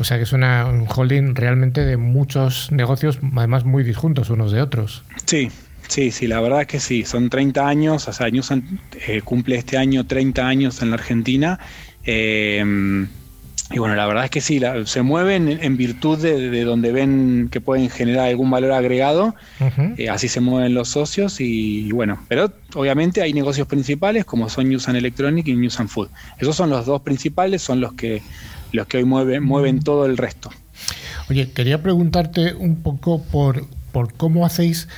O 0.00 0.04
sea 0.04 0.16
que 0.16 0.22
es 0.22 0.32
una, 0.32 0.64
un 0.64 0.86
holding 0.88 1.34
realmente 1.34 1.84
de 1.84 1.98
muchos 1.98 2.72
negocios, 2.72 3.18
además 3.36 3.64
muy 3.64 3.84
disjuntos 3.84 4.30
unos 4.30 4.52
de 4.52 4.62
otros. 4.62 5.04
Sí, 5.26 5.50
sí, 5.86 6.10
sí, 6.10 6.26
la 6.26 6.40
verdad 6.40 6.62
es 6.62 6.66
que 6.66 6.80
sí, 6.80 7.04
son 7.04 7.28
30 7.28 7.68
años, 7.68 8.08
o 8.08 8.12
sea, 8.12 8.30
Newsan 8.30 8.80
eh, 9.06 9.20
cumple 9.22 9.56
este 9.56 9.76
año 9.76 10.06
30 10.06 10.46
años 10.46 10.80
en 10.80 10.88
la 10.88 10.94
Argentina. 10.94 11.60
eh, 12.04 13.06
y 13.70 13.78
bueno, 13.78 13.94
la 13.94 14.06
verdad 14.06 14.24
es 14.24 14.30
que 14.30 14.40
sí, 14.40 14.58
la- 14.58 14.84
se 14.86 15.02
mueven 15.02 15.48
en, 15.48 15.76
virtud 15.76 16.18
de, 16.18 16.50
de 16.50 16.64
donde 16.64 16.92
ven 16.92 17.48
que 17.50 17.60
pueden 17.60 17.88
generar 17.88 18.26
algún 18.28 18.50
valor 18.50 18.72
agregado, 18.72 19.34
eh, 19.96 20.10
así 20.10 20.28
se 20.28 20.40
mueven 20.40 20.74
los 20.74 20.88
socios 20.88 21.40
y, 21.40 21.90
bueno, 21.92 22.20
pero 22.28 22.52
obviamente 22.74 23.22
hay 23.22 23.32
negocios 23.32 23.66
principales 23.66 24.24
como 24.24 24.48
son 24.50 24.68
News 24.68 24.88
and 24.88 24.98
Electronic 24.98 25.48
y 25.48 25.54
News 25.56 25.80
and 25.80 25.88
Food. 25.88 26.08
Esos 26.38 26.56
son 26.56 26.68
los 26.70 26.84
dos 26.86 27.00
principales, 27.02 27.62
son 27.62 27.80
los 27.80 27.94
que, 27.94 28.22
los 28.72 28.86
que 28.86 28.98
hoy 28.98 29.04
mueven, 29.04 29.42
mueven 29.42 29.80
todo 29.80 30.04
el 30.06 30.16
resto. 30.18 30.50
Oye, 31.30 31.50
quería 31.52 31.82
preguntarte 31.82 32.54
un 32.54 32.82
poco 32.82 33.22
por, 33.22 33.64
por 33.92 34.12
cómo 34.12 34.44
hacéis, 34.44 34.88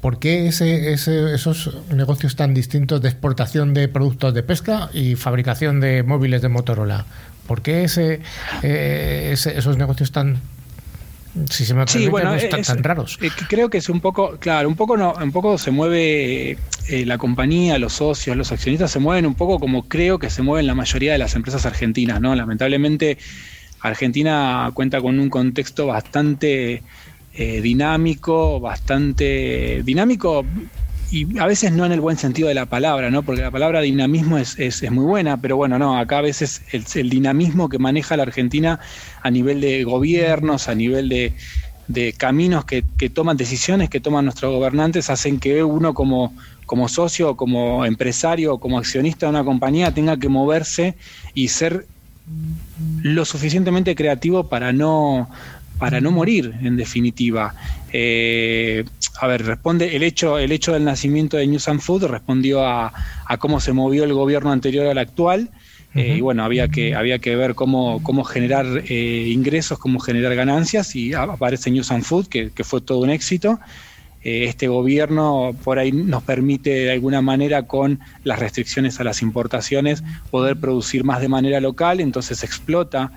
por 0.00 0.18
qué 0.18 0.46
ese, 0.46 0.92
ese- 0.92 1.34
esos 1.34 1.76
negocios 1.92 2.36
tan 2.36 2.54
distintos 2.54 3.00
de 3.02 3.08
exportación 3.08 3.74
de 3.74 3.88
productos 3.88 4.34
de 4.34 4.42
pesca 4.42 4.88
y 4.94 5.16
fabricación 5.16 5.80
de 5.80 6.02
móviles 6.02 6.42
de 6.42 6.48
Motorola. 6.48 7.06
¿Por 7.50 7.62
qué 7.62 7.82
ese, 7.82 8.20
eh, 8.62 9.30
ese- 9.32 9.58
esos 9.58 9.76
negocios 9.76 10.12
tan, 10.12 10.36
si 11.50 11.64
se 11.64 11.74
me 11.74 11.84
Sí, 11.88 12.06
bueno, 12.06 12.30
tan, 12.48 12.60
es- 12.60 12.66
tan 12.68 12.84
raros? 12.84 13.18
eh, 13.20 13.32
creo 13.48 13.68
que 13.68 13.78
es 13.78 13.88
un 13.88 14.00
poco, 14.00 14.36
claro, 14.38 14.68
un 14.68 14.76
poco 14.76 14.96
no, 14.96 15.14
un 15.20 15.32
poco 15.32 15.58
se 15.58 15.72
mueve 15.72 16.58
eh, 16.88 17.04
la 17.06 17.18
compañía, 17.18 17.76
los 17.80 17.94
socios, 17.94 18.36
los 18.36 18.52
accionistas 18.52 18.92
se 18.92 19.00
mueven 19.00 19.26
un 19.26 19.34
poco 19.34 19.58
como 19.58 19.88
creo 19.88 20.20
que 20.20 20.30
se 20.30 20.42
mueven 20.42 20.68
la 20.68 20.76
mayoría 20.76 21.10
de 21.10 21.18
las 21.18 21.34
empresas 21.34 21.66
argentinas, 21.66 22.20
¿no? 22.20 22.36
Lamentablemente 22.36 23.18
Argentina 23.80 24.70
cuenta 24.72 25.00
con 25.00 25.18
un 25.18 25.28
contexto 25.28 25.88
bastante 25.88 26.84
eh, 27.32 27.60
dinámico, 27.60 28.60
bastante 28.60 29.82
dinámico 29.84 30.46
y 31.10 31.38
a 31.38 31.46
veces 31.46 31.72
no 31.72 31.84
en 31.84 31.92
el 31.92 32.00
buen 32.00 32.16
sentido 32.16 32.48
de 32.48 32.54
la 32.54 32.66
palabra, 32.66 33.10
¿no? 33.10 33.22
Porque 33.22 33.42
la 33.42 33.50
palabra 33.50 33.80
dinamismo 33.80 34.38
es, 34.38 34.58
es, 34.58 34.82
es 34.82 34.90
muy 34.90 35.04
buena, 35.04 35.40
pero 35.40 35.56
bueno, 35.56 35.78
no, 35.78 35.98
acá 35.98 36.18
a 36.18 36.22
veces 36.22 36.62
el, 36.72 36.84
el 36.94 37.10
dinamismo 37.10 37.68
que 37.68 37.78
maneja 37.78 38.16
la 38.16 38.22
Argentina 38.22 38.80
a 39.22 39.30
nivel 39.30 39.60
de 39.60 39.82
gobiernos, 39.84 40.68
a 40.68 40.74
nivel 40.74 41.08
de, 41.08 41.34
de 41.88 42.12
caminos 42.12 42.64
que, 42.64 42.84
que 42.96 43.10
toman 43.10 43.36
decisiones 43.36 43.90
que 43.90 43.98
toman 43.98 44.24
nuestros 44.24 44.52
gobernantes 44.52 45.10
hacen 45.10 45.40
que 45.40 45.64
uno 45.64 45.92
como, 45.92 46.32
como 46.64 46.88
socio, 46.88 47.36
como 47.36 47.84
empresario, 47.84 48.58
como 48.58 48.78
accionista 48.78 49.26
de 49.26 49.30
una 49.30 49.44
compañía, 49.44 49.92
tenga 49.92 50.16
que 50.16 50.28
moverse 50.28 50.94
y 51.34 51.48
ser 51.48 51.86
lo 53.02 53.24
suficientemente 53.24 53.96
creativo 53.96 54.48
para 54.48 54.72
no, 54.72 55.28
para 55.80 56.00
no 56.00 56.12
morir, 56.12 56.54
en 56.62 56.76
definitiva. 56.76 57.54
Eh, 57.92 58.84
a 59.20 59.26
ver, 59.26 59.46
responde 59.46 59.96
el 59.96 60.02
hecho, 60.02 60.38
el 60.38 60.52
hecho 60.52 60.74
del 60.74 60.84
nacimiento 60.84 61.38
de 61.38 61.46
News 61.46 61.68
and 61.68 61.80
Food 61.80 62.04
respondió 62.04 62.64
a, 62.64 62.92
cómo 63.38 63.60
se 63.60 63.72
movió 63.72 64.04
el 64.04 64.12
gobierno 64.12 64.52
anterior 64.52 64.86
al 64.86 64.98
actual. 64.98 65.50
Eh, 65.94 66.16
y 66.18 66.20
bueno, 66.20 66.44
había 66.44 66.68
que, 66.68 66.94
había 66.94 67.18
que 67.18 67.34
ver 67.34 67.54
cómo, 67.56 68.00
cómo 68.04 68.22
generar 68.22 68.66
eh, 68.88 69.28
ingresos, 69.32 69.78
cómo 69.78 69.98
generar 69.98 70.34
ganancias, 70.36 70.94
y 70.94 71.14
aparece 71.14 71.70
News 71.70 71.90
and 71.90 72.04
Food, 72.04 72.28
que, 72.28 72.52
fue 72.62 72.82
todo 72.82 72.98
un 72.98 73.10
éxito. 73.10 73.58
este 74.22 74.68
gobierno 74.68 75.56
por 75.64 75.78
ahí 75.78 75.92
nos 75.92 76.22
permite 76.22 76.70
de 76.70 76.92
alguna 76.92 77.22
manera 77.22 77.66
con 77.66 78.00
las 78.22 78.38
restricciones 78.38 79.00
a 79.00 79.04
las 79.04 79.22
importaciones 79.22 80.04
poder 80.30 80.58
producir 80.58 81.04
más 81.04 81.22
de 81.22 81.28
manera 81.28 81.58
local, 81.58 82.00
entonces 82.00 82.44
explota 82.44 83.12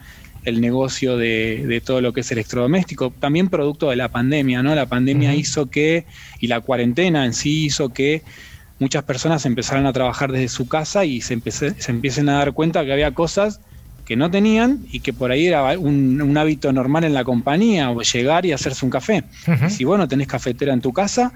el 0.46 0.62
negocio 0.62 1.18
de, 1.18 1.82
todo 1.86 2.02
lo 2.02 2.14
que 2.14 2.22
es 2.22 2.32
electrodoméstico, 2.32 3.12
también 3.20 3.50
producto 3.50 3.90
de 3.90 3.96
la 3.96 4.10
pandemia, 4.10 4.64
¿no? 4.64 4.76
La 4.76 4.86
pandemia 4.86 5.36
hizo 5.36 5.70
que, 5.70 6.06
y 6.40 6.48
la 6.48 6.62
cuarentena 6.62 7.26
en 7.26 7.34
sí 7.34 7.66
hizo 7.66 7.90
que 7.90 8.22
muchas 8.80 9.04
personas 9.04 9.46
empezaran 9.46 9.86
a 9.86 9.94
trabajar 9.94 10.32
desde 10.32 10.50
su 10.50 10.68
casa 10.68 11.06
y 11.06 11.22
se, 11.22 11.40
se 11.52 11.92
empiecen 11.92 12.30
a 12.30 12.40
dar 12.40 12.54
cuenta 12.54 12.84
que 12.84 12.94
había 12.94 13.12
cosas 13.12 13.60
que 14.06 14.16
no 14.16 14.30
tenían 14.30 14.86
y 14.92 15.00
que 15.00 15.14
por 15.14 15.32
ahí 15.32 15.48
era 15.48 15.78
un, 15.78 16.38
hábito 16.38 16.74
normal 16.74 17.04
en 17.04 17.14
la 17.14 17.24
compañía, 17.24 17.90
o 17.90 18.02
llegar 18.02 18.46
y 18.46 18.52
hacerse 18.52 18.86
un 18.86 18.92
café. 18.92 19.24
Si 19.70 19.84
vos 19.84 19.98
no 19.98 20.08
tenés 20.08 20.28
cafetera 20.28 20.74
en 20.74 20.82
tu 20.82 20.92
casa, 20.92 21.32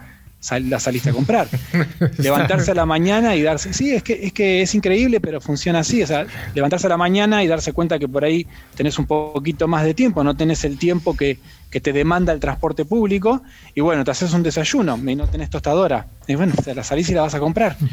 la 0.64 0.80
saliste 0.80 1.10
a 1.10 1.14
comprar. 1.14 1.48
levantarse 2.18 2.72
a 2.72 2.76
la 2.76 2.86
mañana 2.86 3.36
y 3.36 3.42
darse, 3.42 3.74
sí, 3.74 3.94
es 3.94 4.04
que, 4.04 4.14
es 4.14 4.34
que 4.34 4.62
es 4.62 4.76
increíble, 4.76 5.20
pero 5.20 5.42
funciona 5.42 5.80
así, 5.80 6.04
o 6.04 6.08
sea, 6.08 6.26
levantarse 6.54 6.88
a 6.88 6.90
la 6.90 6.98
mañana 6.98 7.44
y 7.44 7.48
darse 7.48 7.74
cuenta 7.74 8.00
que 8.00 8.08
por 8.08 8.24
ahí 8.24 8.46
tenés 8.76 8.98
un 9.00 9.06
poquito 9.06 9.68
más 9.68 9.84
de 9.84 9.94
tiempo, 9.94 10.24
no 10.24 10.36
tenés 10.36 10.64
el 10.64 10.78
tiempo 10.78 11.16
que, 11.16 11.40
te 11.78 11.94
demanda 11.94 12.34
el 12.34 12.40
transporte 12.40 12.86
público, 12.86 13.44
y 13.76 13.82
bueno, 13.82 14.04
te 14.04 14.10
haces 14.10 14.34
un 14.34 14.42
desayuno 14.42 14.98
y 14.98 15.16
no 15.16 15.28
tenés 15.28 15.52
tostadora, 15.52 16.08
y 16.28 16.34
bueno, 16.34 16.56
te 16.64 16.74
la 16.74 16.84
salís 16.84 17.08
y 17.10 17.14
la 17.14 17.22
vas 17.22 17.36
a 17.36 17.40
comprar. 17.40 17.78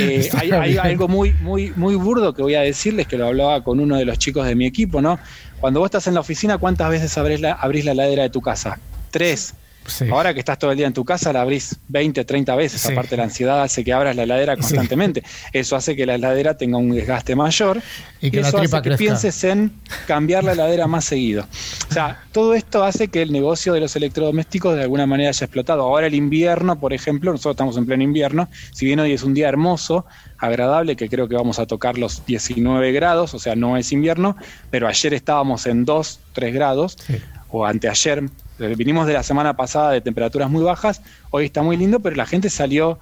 Eh, 0.00 0.28
hay, 0.34 0.76
algo 0.76 1.08
muy, 1.08 1.32
muy, 1.32 1.72
muy 1.76 1.96
burdo 1.96 2.32
que 2.34 2.42
voy 2.42 2.54
a 2.54 2.60
decirles, 2.60 3.06
que 3.06 3.18
lo 3.18 3.26
hablaba 3.26 3.62
con 3.62 3.80
uno 3.80 3.96
de 3.96 4.04
los 4.04 4.18
chicos 4.18 4.46
de 4.46 4.54
mi 4.54 4.64
equipo, 4.64 5.02
¿no? 5.02 5.18
Cuando 5.60 5.80
vos 5.80 5.88
estás 5.88 6.06
en 6.06 6.14
la 6.14 6.20
oficina, 6.20 6.58
¿cuántas 6.58 6.88
veces 6.88 7.16
abrís 7.18 7.40
la, 7.40 7.52
abrís 7.52 7.84
la 7.84 7.92
heladera 7.92 8.22
de 8.22 8.30
tu 8.30 8.40
casa? 8.40 8.78
Tres. 9.10 9.54
Ahora 10.10 10.32
que 10.32 10.40
estás 10.40 10.58
todo 10.58 10.70
el 10.70 10.76
día 10.76 10.86
en 10.86 10.92
tu 10.92 11.04
casa, 11.04 11.32
la 11.32 11.42
abrís 11.42 11.76
20, 11.88 12.24
30 12.24 12.54
veces. 12.56 12.84
Aparte, 12.84 13.02
Aparte, 13.02 13.16
la 13.16 13.24
ansiedad 13.24 13.62
hace 13.62 13.84
que 13.84 13.92
abras 13.92 14.14
la 14.14 14.22
heladera 14.22 14.56
constantemente. 14.56 15.22
Eso 15.52 15.76
hace 15.76 15.96
que 15.96 16.06
la 16.06 16.14
heladera 16.14 16.56
tenga 16.56 16.78
un 16.78 16.90
desgaste 16.90 17.34
mayor. 17.34 17.82
Y 18.20 18.30
que 18.30 18.40
eso 18.40 18.58
hace 18.58 18.82
que 18.82 18.96
pienses 18.96 19.42
en 19.44 19.72
cambiar 20.06 20.44
la 20.44 20.52
heladera 20.52 20.86
más 20.86 21.04
seguido. 21.04 21.46
O 21.90 21.92
sea, 21.92 22.22
todo 22.30 22.54
esto 22.54 22.84
hace 22.84 23.08
que 23.08 23.22
el 23.22 23.32
negocio 23.32 23.72
de 23.72 23.80
los 23.80 23.96
electrodomésticos 23.96 24.76
de 24.76 24.82
alguna 24.82 25.06
manera 25.06 25.30
haya 25.30 25.44
explotado. 25.44 25.82
Ahora, 25.82 26.06
el 26.06 26.14
invierno, 26.14 26.78
por 26.78 26.92
ejemplo, 26.92 27.32
nosotros 27.32 27.54
estamos 27.54 27.76
en 27.76 27.86
pleno 27.86 28.02
invierno. 28.02 28.48
Si 28.72 28.86
bien 28.86 29.00
hoy 29.00 29.12
es 29.12 29.22
un 29.22 29.34
día 29.34 29.48
hermoso, 29.48 30.06
agradable, 30.38 30.96
que 30.96 31.08
creo 31.08 31.28
que 31.28 31.36
vamos 31.36 31.58
a 31.58 31.66
tocar 31.66 31.98
los 31.98 32.26
19 32.26 32.92
grados, 32.92 33.32
o 33.34 33.38
sea, 33.38 33.54
no 33.54 33.76
es 33.76 33.92
invierno, 33.92 34.36
pero 34.70 34.88
ayer 34.88 35.14
estábamos 35.14 35.66
en 35.66 35.84
2, 35.84 36.20
3 36.32 36.54
grados, 36.54 36.96
o 37.48 37.64
anteayer 37.64 38.24
vinimos 38.58 39.06
de 39.06 39.14
la 39.14 39.22
semana 39.22 39.56
pasada 39.56 39.92
de 39.92 40.00
temperaturas 40.00 40.50
muy 40.50 40.62
bajas, 40.62 41.02
hoy 41.30 41.46
está 41.46 41.62
muy 41.62 41.76
lindo, 41.76 42.00
pero 42.00 42.16
la 42.16 42.26
gente 42.26 42.50
salió 42.50 42.98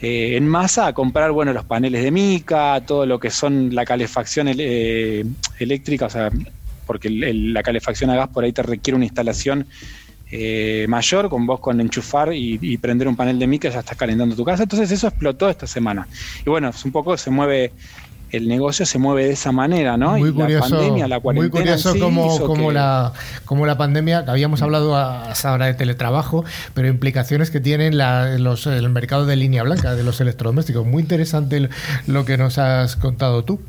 eh, 0.00 0.36
en 0.36 0.46
masa 0.48 0.86
a 0.86 0.92
comprar 0.92 1.32
bueno, 1.32 1.52
los 1.52 1.64
paneles 1.64 2.02
de 2.02 2.10
mica, 2.10 2.80
todo 2.86 3.06
lo 3.06 3.18
que 3.18 3.30
son 3.30 3.74
la 3.74 3.84
calefacción 3.84 4.48
eh, 4.48 5.24
eléctrica, 5.58 6.06
o 6.06 6.10
sea, 6.10 6.30
porque 6.86 7.10
la 7.10 7.62
calefacción 7.62 8.10
a 8.10 8.16
gas 8.16 8.28
por 8.28 8.44
ahí 8.44 8.52
te 8.52 8.62
requiere 8.62 8.96
una 8.96 9.04
instalación 9.04 9.66
mayor, 10.88 11.28
con 11.28 11.46
vos 11.46 11.60
con 11.60 11.80
enchufar 11.80 12.32
y, 12.34 12.58
y, 12.60 12.76
prender 12.78 13.06
un 13.06 13.14
panel 13.14 13.38
de 13.38 13.46
mica 13.46 13.68
ya 13.68 13.78
estás 13.78 13.96
calentando 13.96 14.34
tu 14.34 14.44
casa. 14.44 14.64
Entonces 14.64 14.90
eso 14.90 15.06
explotó 15.06 15.48
esta 15.48 15.66
semana. 15.66 16.06
Y 16.44 16.50
bueno, 16.50 16.68
es 16.68 16.84
un 16.84 16.90
poco 16.90 17.16
se 17.16 17.30
mueve 17.30 17.72
el 18.36 18.48
negocio 18.48 18.86
se 18.86 18.98
mueve 18.98 19.26
de 19.26 19.32
esa 19.32 19.52
manera, 19.52 19.96
¿no? 19.96 20.16
Muy 20.16 20.32
curioso, 20.32 20.68
la 20.68 20.76
pandemia, 20.76 21.08
la 21.08 21.20
muy 21.20 21.50
curioso 21.50 21.94
como, 22.46 22.72
la, 22.72 23.12
como 23.44 23.66
la 23.66 23.76
pandemia, 23.76 24.24
habíamos 24.26 24.62
hablado 24.62 24.96
ahora 24.96 25.66
de 25.66 25.74
teletrabajo, 25.74 26.44
pero 26.74 26.88
implicaciones 26.88 27.50
que 27.50 27.60
tienen 27.60 27.98
los, 28.42 28.66
el 28.66 28.88
mercado 28.90 29.26
de 29.26 29.36
línea 29.36 29.62
blanca, 29.62 29.94
de 29.94 30.02
los 30.02 30.20
electrodomésticos. 30.20 30.86
Muy 30.86 31.02
interesante 31.02 31.68
lo 32.06 32.24
que 32.24 32.36
nos 32.36 32.58
has 32.58 32.96
contado 32.96 33.44
tú. 33.44 33.60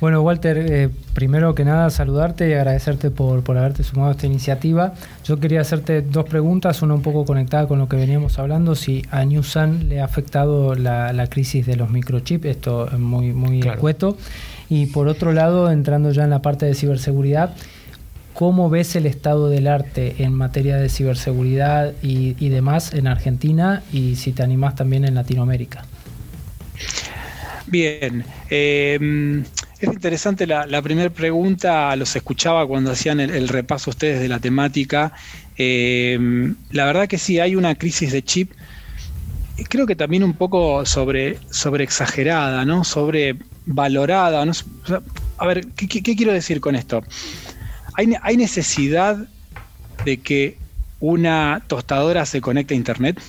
Bueno, 0.00 0.20
Walter, 0.20 0.58
eh, 0.58 0.90
primero 1.14 1.54
que 1.54 1.64
nada 1.64 1.88
saludarte 1.88 2.48
y 2.50 2.52
agradecerte 2.52 3.10
por, 3.10 3.42
por 3.42 3.56
haberte 3.56 3.82
sumado 3.82 4.10
a 4.10 4.12
esta 4.12 4.26
iniciativa. 4.26 4.94
Yo 5.24 5.40
quería 5.40 5.62
hacerte 5.62 6.02
dos 6.02 6.26
preguntas, 6.26 6.82
una 6.82 6.94
un 6.94 7.02
poco 7.02 7.24
conectada 7.24 7.66
con 7.66 7.78
lo 7.78 7.88
que 7.88 7.96
veníamos 7.96 8.38
hablando, 8.38 8.74
si 8.74 9.02
a 9.10 9.24
Newsan 9.24 9.88
le 9.88 10.00
ha 10.00 10.04
afectado 10.04 10.74
la, 10.74 11.26
crisis 11.28 11.66
de 11.66 11.76
los 11.76 11.90
microchips, 11.90 12.44
esto 12.44 12.88
es 12.88 12.98
muy, 12.98 13.32
muy 13.32 13.60
escueto. 13.60 14.16
Y 14.68 14.86
por 14.86 15.08
otro 15.08 15.32
lado, 15.32 15.70
entrando 15.70 16.10
ya 16.10 16.24
en 16.24 16.30
la 16.30 16.42
parte 16.42 16.66
de 16.66 16.74
ciberseguridad, 16.74 17.54
¿cómo 18.34 18.68
ves 18.68 18.96
el 18.96 19.06
estado 19.06 19.48
del 19.48 19.66
arte 19.66 20.16
en 20.18 20.34
materia 20.34 20.76
de 20.76 20.88
ciberseguridad 20.88 21.94
y, 22.02 22.36
y 22.38 22.48
demás 22.50 22.92
en 22.92 23.06
Argentina 23.06 23.82
y 23.92 24.16
si 24.16 24.32
te 24.32 24.42
animás 24.42 24.74
también 24.74 25.04
en 25.04 25.14
Latinoamérica? 25.14 25.84
Bien, 27.66 28.24
eh, 28.48 29.42
es 29.80 29.92
interesante 29.92 30.46
la, 30.46 30.82
primera 30.82 31.10
pregunta, 31.10 31.94
los 31.96 32.14
escuchaba 32.16 32.66
cuando 32.66 32.92
hacían 32.92 33.20
el, 33.20 33.48
repaso 33.48 33.90
ustedes 33.90 34.20
de 34.20 34.28
la 34.28 34.38
temática. 34.38 35.12
Eh, 35.58 36.18
la 36.70 36.84
verdad 36.84 37.08
que 37.08 37.18
sí, 37.18 37.40
hay 37.40 37.56
una 37.56 37.74
crisis 37.74 38.12
de 38.12 38.22
chip, 38.22 38.52
creo 39.68 39.86
que 39.86 39.96
también 39.96 40.22
un 40.22 40.34
poco 40.34 40.84
sobre, 40.86 41.38
sobre 41.50 41.84
exagerada, 41.84 42.64
¿no? 42.64 42.84
Sobrevalorada. 42.84 44.44
¿no? 44.44 44.52
a 45.38 45.46
ver, 45.46 45.66
¿qué, 45.68 45.88
quiero 45.88 46.32
decir 46.32 46.60
con 46.60 46.76
esto? 46.76 47.02
Hay 47.94 48.36
necesidad 48.36 49.26
de 50.04 50.18
que 50.18 50.58
una 51.00 51.62
tostadora 51.66 52.26
se 52.26 52.40
conecte 52.40 52.74
a 52.74 52.76
Internet. 52.76 53.20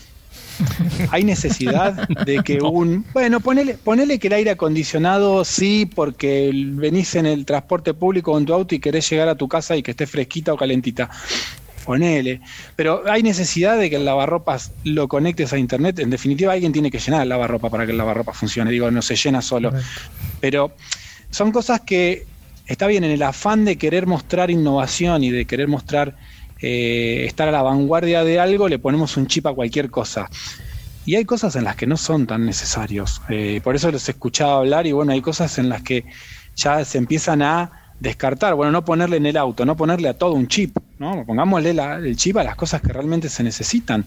Hay 1.11 1.23
necesidad 1.23 2.07
de 2.07 2.43
que 2.43 2.59
un... 2.61 3.05
Bueno, 3.13 3.39
ponele, 3.39 3.75
ponele 3.75 4.19
que 4.19 4.27
el 4.27 4.33
aire 4.33 4.51
acondicionado 4.51 5.45
sí, 5.45 5.85
porque 5.85 6.51
venís 6.53 7.15
en 7.15 7.25
el 7.25 7.45
transporte 7.45 7.93
público 7.93 8.37
en 8.37 8.45
tu 8.45 8.53
auto 8.53 8.75
y 8.75 8.79
querés 8.79 9.09
llegar 9.09 9.29
a 9.29 9.35
tu 9.35 9.47
casa 9.47 9.75
y 9.75 9.83
que 9.83 9.91
esté 9.91 10.07
fresquita 10.07 10.53
o 10.53 10.57
calentita. 10.57 11.09
Ponele. 11.85 12.41
Pero 12.75 13.03
hay 13.09 13.23
necesidad 13.23 13.77
de 13.77 13.89
que 13.89 13.95
el 13.95 14.05
lavarropas 14.05 14.71
lo 14.83 15.07
conectes 15.07 15.53
a 15.53 15.57
internet. 15.57 15.99
En 15.99 16.09
definitiva, 16.09 16.53
alguien 16.53 16.73
tiene 16.73 16.91
que 16.91 16.99
llenar 16.99 17.21
el 17.23 17.29
lavarropa 17.29 17.69
para 17.69 17.85
que 17.85 17.93
el 17.93 17.97
lavarropa 17.97 18.33
funcione. 18.33 18.71
Digo, 18.71 18.91
no 18.91 19.01
se 19.01 19.15
llena 19.15 19.41
solo. 19.41 19.71
Pero 20.41 20.73
son 21.31 21.51
cosas 21.51 21.81
que 21.81 22.25
está 22.65 22.87
bien 22.87 23.03
en 23.03 23.11
el 23.11 23.23
afán 23.23 23.63
de 23.63 23.77
querer 23.77 24.05
mostrar 24.05 24.51
innovación 24.51 25.23
y 25.23 25.31
de 25.31 25.45
querer 25.45 25.67
mostrar 25.67 26.15
eh, 26.59 27.25
estar 27.25 27.47
a 27.47 27.51
la 27.51 27.61
vanguardia 27.61 28.23
de 28.23 28.39
algo, 28.39 28.67
le 28.67 28.79
ponemos 28.79 29.17
un 29.17 29.27
chip 29.27 29.45
a 29.47 29.53
cualquier 29.53 29.89
cosa. 29.89 30.29
Y 31.05 31.15
hay 31.15 31.25
cosas 31.25 31.55
en 31.55 31.63
las 31.63 31.75
que 31.75 31.87
no 31.87 31.97
son 31.97 32.27
tan 32.27 32.45
necesarios. 32.45 33.21
Eh, 33.29 33.61
por 33.63 33.75
eso 33.75 33.91
los 33.91 34.07
escuchaba 34.09 34.57
hablar 34.57 34.87
y 34.87 34.91
bueno, 34.91 35.13
hay 35.13 35.21
cosas 35.21 35.57
en 35.57 35.69
las 35.69 35.81
que 35.81 36.05
ya 36.55 36.83
se 36.83 36.97
empiezan 36.97 37.41
a 37.41 37.71
descartar, 37.99 38.53
bueno, 38.53 38.71
no 38.71 38.85
ponerle 38.85 39.17
en 39.17 39.25
el 39.25 39.37
auto, 39.37 39.65
no 39.65 39.75
ponerle 39.75 40.09
a 40.09 40.13
todo 40.13 40.33
un 40.33 40.47
chip, 40.47 40.77
¿no? 40.99 41.23
Pongámosle 41.25 41.71
el 41.71 42.15
chip 42.15 42.37
a 42.37 42.43
las 42.43 42.55
cosas 42.55 42.81
que 42.81 42.93
realmente 42.93 43.29
se 43.29 43.43
necesitan. 43.43 44.05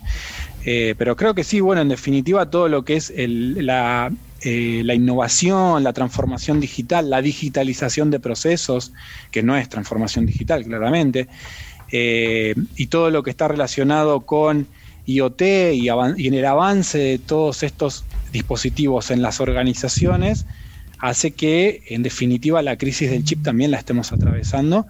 Eh, 0.65 0.95
pero 0.99 1.17
creo 1.17 1.35
que 1.35 1.43
sí, 1.43 1.61
bueno, 1.61 1.83
en 1.83 1.89
definitiva 1.89 2.51
todo 2.51 2.69
lo 2.69 2.85
que 2.85 2.97
es 2.97 3.13
la, 3.17 4.13
la, 4.45 4.95
innovación, 4.95 5.83
la 5.83 5.93
transformación 5.93 6.61
digital, 6.61 7.11
la 7.11 7.23
digitalización 7.23 8.11
de 8.11 8.21
procesos, 8.21 8.93
que 9.31 9.43
no 9.43 9.57
es 9.57 9.69
transformación 9.69 10.27
digital, 10.27 10.65
claramente, 10.65 11.29
eh, 11.93 12.55
y 12.77 12.87
todo 12.87 13.11
lo 13.11 13.23
que 13.23 13.31
está 13.31 13.49
relacionado 13.49 14.21
con 14.21 14.67
IoT 15.07 15.43
y, 15.73 15.89
en 15.89 16.35
el 16.35 16.45
avance 16.47 16.99
de 16.99 17.19
todos 17.19 17.63
estos 17.63 18.05
dispositivos 18.33 19.11
en 19.11 19.23
las 19.23 19.41
organizaciones 19.41 20.47
hace 20.99 21.33
que 21.33 21.83
en 21.89 22.03
definitiva 22.03 22.63
la 22.63 22.77
crisis 22.77 23.11
del 23.11 23.25
chip 23.25 23.43
también 23.43 23.71
la 23.71 23.79
estemos 23.79 24.13
atravesando 24.13 24.87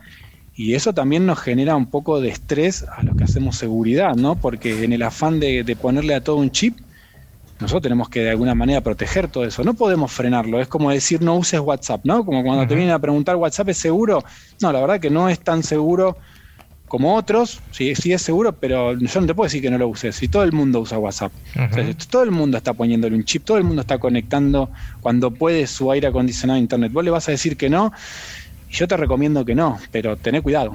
y 0.61 0.75
eso 0.75 0.93
también 0.93 1.25
nos 1.25 1.39
genera 1.39 1.75
un 1.75 1.87
poco 1.87 2.21
de 2.21 2.29
estrés 2.29 2.85
a 2.95 3.03
los 3.03 3.17
que 3.17 3.25
hacemos 3.25 3.57
seguridad, 3.57 4.15
¿no? 4.15 4.35
Porque 4.35 4.85
en 4.85 4.93
el 4.93 5.03
afán 5.03 5.41
de, 5.41 5.65
ponerle 5.81 6.15
a 6.15 6.23
todo 6.23 6.37
un 6.37 6.51
chip, 6.51 6.77
nosotros 7.61 7.83
tenemos 7.83 8.11
que 8.11 8.21
de 8.21 8.31
alguna 8.31 8.55
manera 8.55 8.83
proteger 8.83 9.29
todo 9.29 9.45
eso. 9.45 9.65
No 9.65 9.73
podemos 9.73 10.13
frenarlo. 10.13 10.61
Es 10.61 10.69
como 10.69 10.91
decir 10.91 11.23
no 11.23 11.37
uses 11.37 11.61
WhatsApp, 11.61 12.05
¿no? 12.05 12.27
Como 12.27 12.43
cuando 12.43 12.67
te 12.67 12.75
vienen 12.75 12.93
a 12.93 12.99
preguntar 12.99 13.37
WhatsApp 13.37 13.71
es 13.71 13.79
seguro. 13.79 14.23
No, 14.61 14.71
la 14.71 14.81
verdad 14.81 15.01
que 15.01 15.09
no 15.09 15.31
es 15.31 15.41
tan 15.41 15.63
seguro 15.63 16.19
como 16.91 17.15
otros, 17.15 17.61
sí, 17.71 17.95
sí 17.95 18.13
es 18.13 18.21
seguro, 18.21 18.51
pero 18.51 18.99
yo 18.99 19.21
no 19.21 19.27
te 19.29 19.33
puedo 19.33 19.47
decir 19.47 19.63
que 19.63 19.71
no 19.71 19.79
lo 19.79 19.87
uses. 19.87 20.17
Si 20.17 20.27
todo 20.27 20.43
el 20.43 20.51
mundo 20.51 20.81
usa 20.81 20.99
WhatsApp, 20.99 21.31
todo 22.11 22.25
el 22.25 22.33
mundo 22.33 22.59
está 22.59 22.75
poniéndole 22.75 23.15
un 23.15 23.25
chip, 23.25 23.45
todo 23.45 23.59
el 23.59 23.63
mundo 23.63 23.83
está 23.83 23.99
conectando 23.99 24.71
cuando 25.01 25.31
puede 25.31 25.69
su 25.69 25.93
aire 25.93 26.09
acondicionado 26.09 26.57
a 26.57 26.61
Internet. 26.61 26.91
Vos 26.91 27.05
le 27.05 27.13
vas 27.13 27.29
a 27.29 27.31
decir 27.31 27.57
que 27.57 27.71
no, 27.71 27.93
y 28.69 28.75
yo 28.75 28.89
te 28.89 28.97
recomiendo 28.97 29.45
que 29.45 29.55
no, 29.55 29.79
pero 29.93 30.17
tené 30.17 30.43
cuidado, 30.43 30.75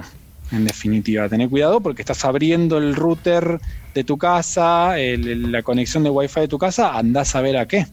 en 0.52 0.64
definitiva, 0.64 1.28
tené 1.28 1.50
cuidado 1.50 1.82
porque 1.82 2.00
estás 2.00 2.24
abriendo 2.24 2.78
el 2.78 2.96
router 2.96 3.60
de 3.92 4.02
tu 4.02 4.16
casa, 4.16 4.94
la 4.96 5.62
conexión 5.62 6.02
de 6.02 6.08
Wi-Fi 6.08 6.40
de 6.40 6.48
tu 6.48 6.56
casa, 6.56 6.96
andás 6.96 7.34
a 7.34 7.42
ver 7.42 7.58
a 7.58 7.68
qué. 7.68 7.86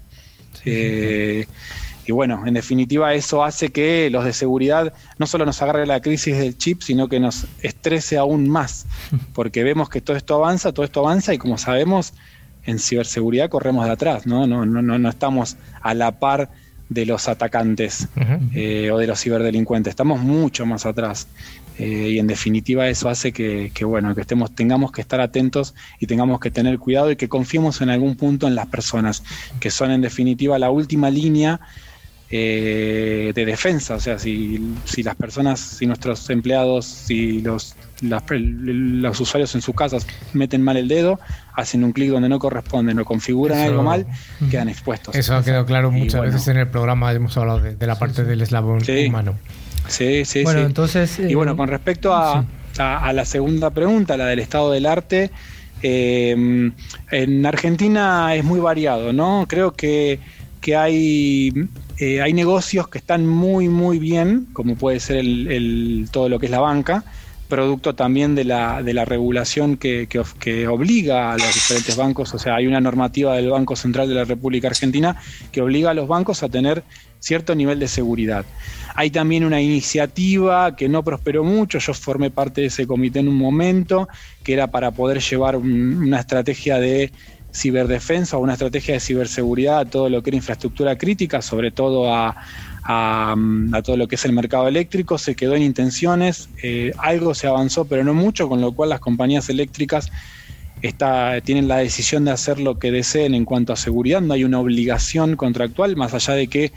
Eh, 0.64 1.46
y 2.06 2.12
bueno, 2.12 2.44
en 2.46 2.54
definitiva 2.54 3.14
eso 3.14 3.44
hace 3.44 3.70
que 3.70 4.10
los 4.10 4.26
de 4.26 4.34
seguridad 4.34 4.94
no 5.18 5.28
solo 5.28 5.46
nos 5.46 5.62
agarre 5.62 5.86
la 5.86 6.02
crisis 6.02 6.38
del 6.38 6.58
chip, 6.58 6.82
sino 6.82 7.08
que 7.08 7.20
nos 7.20 7.46
estrese 7.62 8.18
aún 8.18 8.50
más, 8.50 8.86
porque 9.34 9.64
vemos 9.64 9.90
que 9.90 10.02
todo 10.02 10.18
esto 10.18 10.36
avanza, 10.36 10.74
todo 10.74 10.86
esto 10.86 11.00
avanza 11.00 11.34
y 11.34 11.38
como 11.38 11.58
sabemos, 11.58 12.14
en 12.66 12.80
ciberseguridad 12.80 13.50
corremos 13.50 13.86
de 13.86 13.92
atrás, 13.92 14.26
¿no? 14.26 14.48
No, 14.48 14.66
no, 14.66 14.82
no, 14.82 15.10
estamos 15.10 15.58
a 15.82 15.94
la 15.94 16.20
par 16.20 16.50
de 16.90 17.06
los 17.06 17.28
atacantes 17.28 18.08
eh, 18.54 18.92
o 18.92 18.98
de 18.98 19.08
los 19.08 19.20
ciberdelincuentes, 19.20 19.92
estamos 19.92 20.22
mucho 20.22 20.66
más 20.66 20.86
atrás. 20.86 21.28
Eh, 21.80 22.12
y 22.12 22.20
en 22.20 22.28
definitiva 22.28 22.88
eso 22.88 23.10
hace 23.10 23.32
que, 23.32 23.72
bueno 23.84 24.14
que 24.14 24.22
estemos 24.22 24.54
tengamos 24.54 24.92
que 24.92 25.02
estar 25.02 25.20
atentos 25.20 25.74
y 26.00 26.06
tengamos 26.06 26.40
que 26.40 26.52
tener 26.52 26.78
cuidado 26.78 27.10
y 27.10 27.16
que 27.16 27.28
confiemos 27.28 27.82
en 27.82 27.90
algún 27.90 28.16
punto 28.16 28.48
en 28.48 28.54
las 28.54 28.68
personas 28.68 29.24
que 29.60 29.72
son 29.72 29.90
en 29.90 30.02
definitiva 30.02 30.60
la 30.60 30.70
última 30.70 31.10
línea 31.10 31.62
eh, 32.36 33.32
de 33.36 33.46
defensa. 33.46 33.94
O 33.94 34.00
sea, 34.00 34.18
si, 34.18 34.74
si, 34.86 35.04
las 35.04 35.16
personas, 35.16 35.60
si 35.60 35.86
nuestros 35.86 36.28
empleados, 36.32 36.84
si 36.84 37.42
los, 37.42 37.76
los 38.02 39.20
usuarios 39.20 39.54
en 39.54 39.62
sus 39.62 39.76
casas 39.76 40.08
meten 40.34 40.64
mal 40.64 40.78
el 40.78 40.88
dedo, 40.88 41.20
hacen 41.54 41.84
un 41.84 41.92
clic 41.92 42.10
donde 42.10 42.30
no 42.30 42.40
corresponden 42.40 42.98
o 42.98 43.06
configuran 43.06 43.60
algo 43.60 43.84
mal, 43.84 44.08
quedan 44.50 44.68
expuestos. 44.68 45.14
Eso 45.14 45.36
ha 45.36 45.44
quedado 45.44 45.68
claro 45.68 45.92
muchas 45.92 46.22
veces 46.22 46.48
en 46.48 46.58
el 46.58 46.68
programa, 46.68 47.14
hemos 47.14 47.38
hablado 47.38 47.60
de, 47.60 47.86
la 47.86 48.00
parte 48.00 48.24
del 48.24 48.42
eslabón 48.42 48.80
humano. 49.08 49.38
Sí, 49.88 50.26
sí, 50.26 50.44
bueno, 50.44 50.62
Entonces, 50.62 51.20
y 51.20 51.36
bueno, 51.36 51.52
eh, 51.52 51.56
con 51.56 51.68
respecto 51.68 52.16
a, 52.16 52.46
a, 52.80 53.14
la 53.14 53.26
segunda 53.26 53.70
pregunta, 53.70 54.18
la 54.18 54.26
del 54.26 54.40
estado 54.40 54.72
del 54.72 54.88
arte, 54.88 55.30
eh, 55.84 56.72
en 57.12 57.46
Argentina 57.46 58.34
es 58.34 58.44
muy 58.44 58.60
variado, 58.60 59.14
¿no? 59.14 59.46
Creo 59.48 59.74
que, 59.74 60.20
que 60.62 60.76
hay 60.76 61.54
eh, 61.98 62.22
hay 62.22 62.34
negocios 62.34 62.88
que 62.88 62.98
están 62.98 63.28
muy, 63.28 63.70
muy 63.70 64.00
bien, 64.00 64.48
como 64.54 64.76
puede 64.76 65.00
ser 65.00 65.24
todo 66.12 66.30
lo 66.30 66.40
que 66.40 66.48
es 66.48 66.52
la 66.52 66.60
banca, 66.60 67.04
producto 67.48 67.94
también 67.94 68.34
de 68.34 68.46
la, 68.46 68.82
regulación 69.06 69.78
que, 69.78 70.08
obliga 70.68 71.34
a 71.34 71.38
los 71.38 71.54
diferentes 71.54 71.96
bancos, 71.96 72.34
o 72.34 72.40
sea, 72.40 72.56
hay 72.56 72.66
una 72.66 72.82
normativa 72.82 73.36
del 73.36 73.52
Banco 73.52 73.76
Central 73.76 74.10
de 74.10 74.16
la 74.16 74.26
República 74.26 74.70
Argentina 74.70 75.18
que 75.52 75.62
obliga 75.62 75.92
a 75.92 75.94
los 75.94 76.08
bancos 76.08 76.42
a 76.42 76.50
tener 76.50 76.84
cierto 77.20 77.54
nivel 77.54 77.78
de 77.80 77.88
seguridad. 77.88 78.44
Hay 78.96 79.12
también 79.12 79.46
una 79.46 79.62
iniciativa 79.62 80.76
que 80.76 80.90
no 80.90 81.04
prosperó 81.04 81.44
mucho, 81.44 81.78
yo 81.78 81.94
formé 81.94 82.32
parte 82.32 82.62
de 82.62 82.68
ese 82.68 82.88
comité 82.88 83.20
en 83.20 83.28
un 83.28 83.38
momento, 83.38 84.08
que 84.44 84.54
era 84.54 84.72
para 84.72 84.90
poder 84.90 85.20
llevar 85.22 85.56
una 85.56 86.20
estrategia 86.20 86.80
de 86.80 87.12
ciberdefensa 87.54 88.38
o 88.38 88.42
una 88.42 88.54
estrategia 88.54 88.96
de 88.96 89.00
ciberseguridad 89.00 89.80
a 89.80 89.86
todo 89.86 90.10
lo 90.10 90.24
que 90.24 90.32
era 90.32 90.38
infraestructura 90.38 90.98
crítica, 90.98 91.42
sobre 91.42 91.72
todo 91.72 92.12
a, 92.12 92.36
todo 93.84 93.96
lo 93.96 94.08
que 94.08 94.16
es 94.16 94.26
el 94.26 94.34
mercado 94.34 94.68
eléctrico, 94.68 95.18
se 95.18 95.36
quedó 95.36 95.56
en 95.56 95.62
intenciones, 95.62 96.50
eh, 96.62 96.92
algo 96.98 97.34
se 97.34 97.48
avanzó, 97.48 97.86
pero 97.86 98.04
no 98.04 98.14
mucho, 98.14 98.50
con 98.50 98.60
lo 98.60 98.74
cual 98.74 98.90
las 98.90 99.00
compañías 99.00 99.50
eléctricas 99.50 100.12
está, 100.82 101.40
tienen 101.42 101.68
la 101.68 101.78
decisión 101.78 102.26
de 102.26 102.32
hacer 102.32 102.60
lo 102.60 102.80
que 102.80 102.92
deseen 102.92 103.36
en 103.36 103.46
cuanto 103.46 103.72
a 103.72 103.78
seguridad, 103.78 104.20
no 104.20 104.34
hay 104.34 104.44
una 104.44 104.60
obligación 104.60 105.36
contractual, 105.36 105.96
más 105.96 106.14
allá 106.14 106.34
de 106.34 106.48
que 106.48 106.74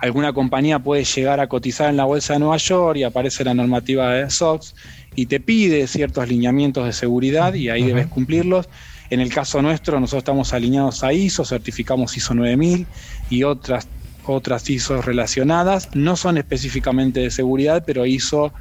alguna 0.00 0.32
compañía 0.32 0.78
puede 0.78 1.02
llegar 1.02 1.40
a 1.40 1.48
cotizar 1.48 1.90
en 1.90 1.96
la 1.96 2.04
bolsa 2.04 2.34
de 2.34 2.38
Nueva 2.40 2.58
York 2.58 2.98
y 2.98 3.02
aparece 3.02 3.42
la 3.42 3.54
normativa 3.54 4.12
de 4.12 4.30
SOX 4.30 4.74
y 5.16 5.26
te 5.26 5.40
pide 5.40 5.88
ciertos 5.88 6.28
lineamientos 6.28 6.86
de 6.86 6.92
seguridad 6.92 7.54
y 7.54 7.70
ahí 7.70 7.82
debes 7.82 8.06
cumplirlos 8.06 8.68
en 9.10 9.20
el 9.20 9.32
caso 9.32 9.62
nuestro, 9.62 9.98
nosotros 10.00 10.20
estamos 10.20 10.52
alineados 10.52 11.02
a 11.02 11.12
ISO, 11.12 11.44
certificamos 11.44 12.16
ISO 12.16 12.34
9000 12.34 12.86
y 13.30 13.42
otras, 13.44 13.88
otras 14.26 14.68
ISO 14.68 15.00
relacionadas. 15.00 15.94
No 15.94 16.16
son 16.16 16.38
específicamente 16.38 17.20
de 17.20 17.30
seguridad, 17.30 17.84
pero 17.86 18.04
ISO 18.04 18.52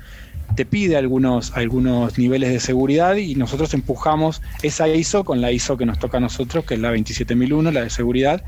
te 0.55 0.65
pide 0.65 0.95
algunos, 0.95 1.51
algunos 1.55 2.17
niveles 2.17 2.51
de 2.51 2.59
seguridad 2.59 3.15
y 3.15 3.35
nosotros 3.35 3.73
empujamos 3.73 4.41
esa 4.63 4.87
ISO 4.87 5.25
con 5.25 5.41
la 5.41 5.51
ISO 5.51 5.77
que 5.77 5.85
nos 5.85 5.99
toca 5.99 6.17
a 6.17 6.21
nosotros, 6.21 6.63
que 6.63 6.75
es 6.75 6.79
la 6.79 6.91
27001, 6.91 7.71
la 7.71 7.81
de 7.81 7.89
seguridad, 7.89 8.43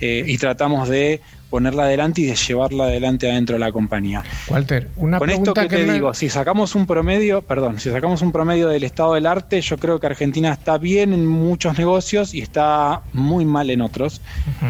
eh, 0.00 0.24
y 0.26 0.38
tratamos 0.38 0.88
de 0.88 1.20
ponerla 1.50 1.84
adelante 1.84 2.22
y 2.22 2.26
de 2.26 2.34
llevarla 2.34 2.84
adelante 2.84 3.30
adentro 3.30 3.54
de 3.54 3.60
la 3.60 3.72
compañía. 3.72 4.22
Walter, 4.48 4.88
una 4.96 5.18
Con 5.18 5.30
esto 5.30 5.54
que, 5.54 5.66
te 5.68 5.92
digo, 5.92 6.14
si 6.14 6.28
sacamos 6.28 6.74
un 6.74 6.86
promedio, 6.86 7.42
perdón, 7.42 7.80
si 7.80 7.90
sacamos 7.90 8.22
un 8.22 8.32
promedio 8.32 8.68
del 8.68 8.84
estado 8.84 9.14
del 9.14 9.26
arte, 9.26 9.60
yo 9.60 9.78
creo 9.78 10.00
que 10.00 10.06
Argentina 10.06 10.52
está 10.52 10.78
bien 10.78 11.12
en 11.12 11.26
muchos 11.26 11.78
negocios 11.78 12.34
y 12.34 12.40
está 12.40 13.02
muy 13.12 13.44
mal 13.44 13.70
en 13.70 13.80
otros. 13.80 14.20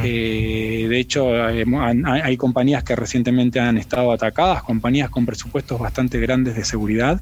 Eh, 0.03 0.87
de 0.89 0.99
hecho, 0.99 1.29
hay, 1.45 2.37
compañías 2.37 2.85
que 2.85 2.95
recientemente 2.95 3.61
han 3.61 3.79
estado 3.79 4.13
atacadas, 4.13 4.63
compañías 4.63 5.11
con 5.11 5.25
presupuestos 5.25 5.81
bastante 5.81 6.21
grandes 6.21 6.55
de 6.57 6.65
seguridad. 6.65 7.21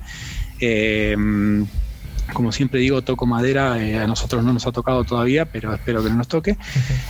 Eh, 0.61 1.17
como 2.33 2.53
siempre 2.53 2.81
digo, 2.81 3.03
toco 3.03 3.27
madera, 3.27 3.79
eh, 3.83 3.99
a 3.99 4.07
nosotros 4.07 4.45
no 4.45 4.53
nos 4.53 4.67
ha 4.67 4.73
tocado 4.73 5.05
todavía, 5.05 5.45
pero 5.45 5.75
espero 5.75 6.03
que 6.03 6.11
no 6.11 6.17
nos 6.17 6.29
toque. 6.29 6.57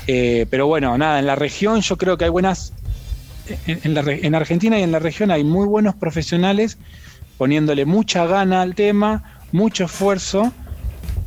Eh, 0.07 0.47
pero 0.51 0.67
bueno, 0.67 0.97
nada, 0.99 1.19
en 1.19 1.27
la 1.27 1.37
región 1.37 1.81
yo 1.81 1.97
creo 1.97 2.17
que 2.19 2.25
hay 2.25 2.31
buenas, 2.31 2.73
en, 3.67 3.97
en 3.97 4.35
Argentina 4.35 4.79
y 4.79 4.83
en 4.83 4.93
la 4.93 4.99
región 4.99 5.31
hay 5.31 5.45
muy 5.45 5.67
buenos 5.67 5.95
profesionales 5.95 6.79
poniéndole 7.39 7.85
mucha 7.85 8.27
gana 8.27 8.63
al 8.63 8.75
tema, 8.75 9.41
mucho 9.53 9.85
esfuerzo, 9.85 10.53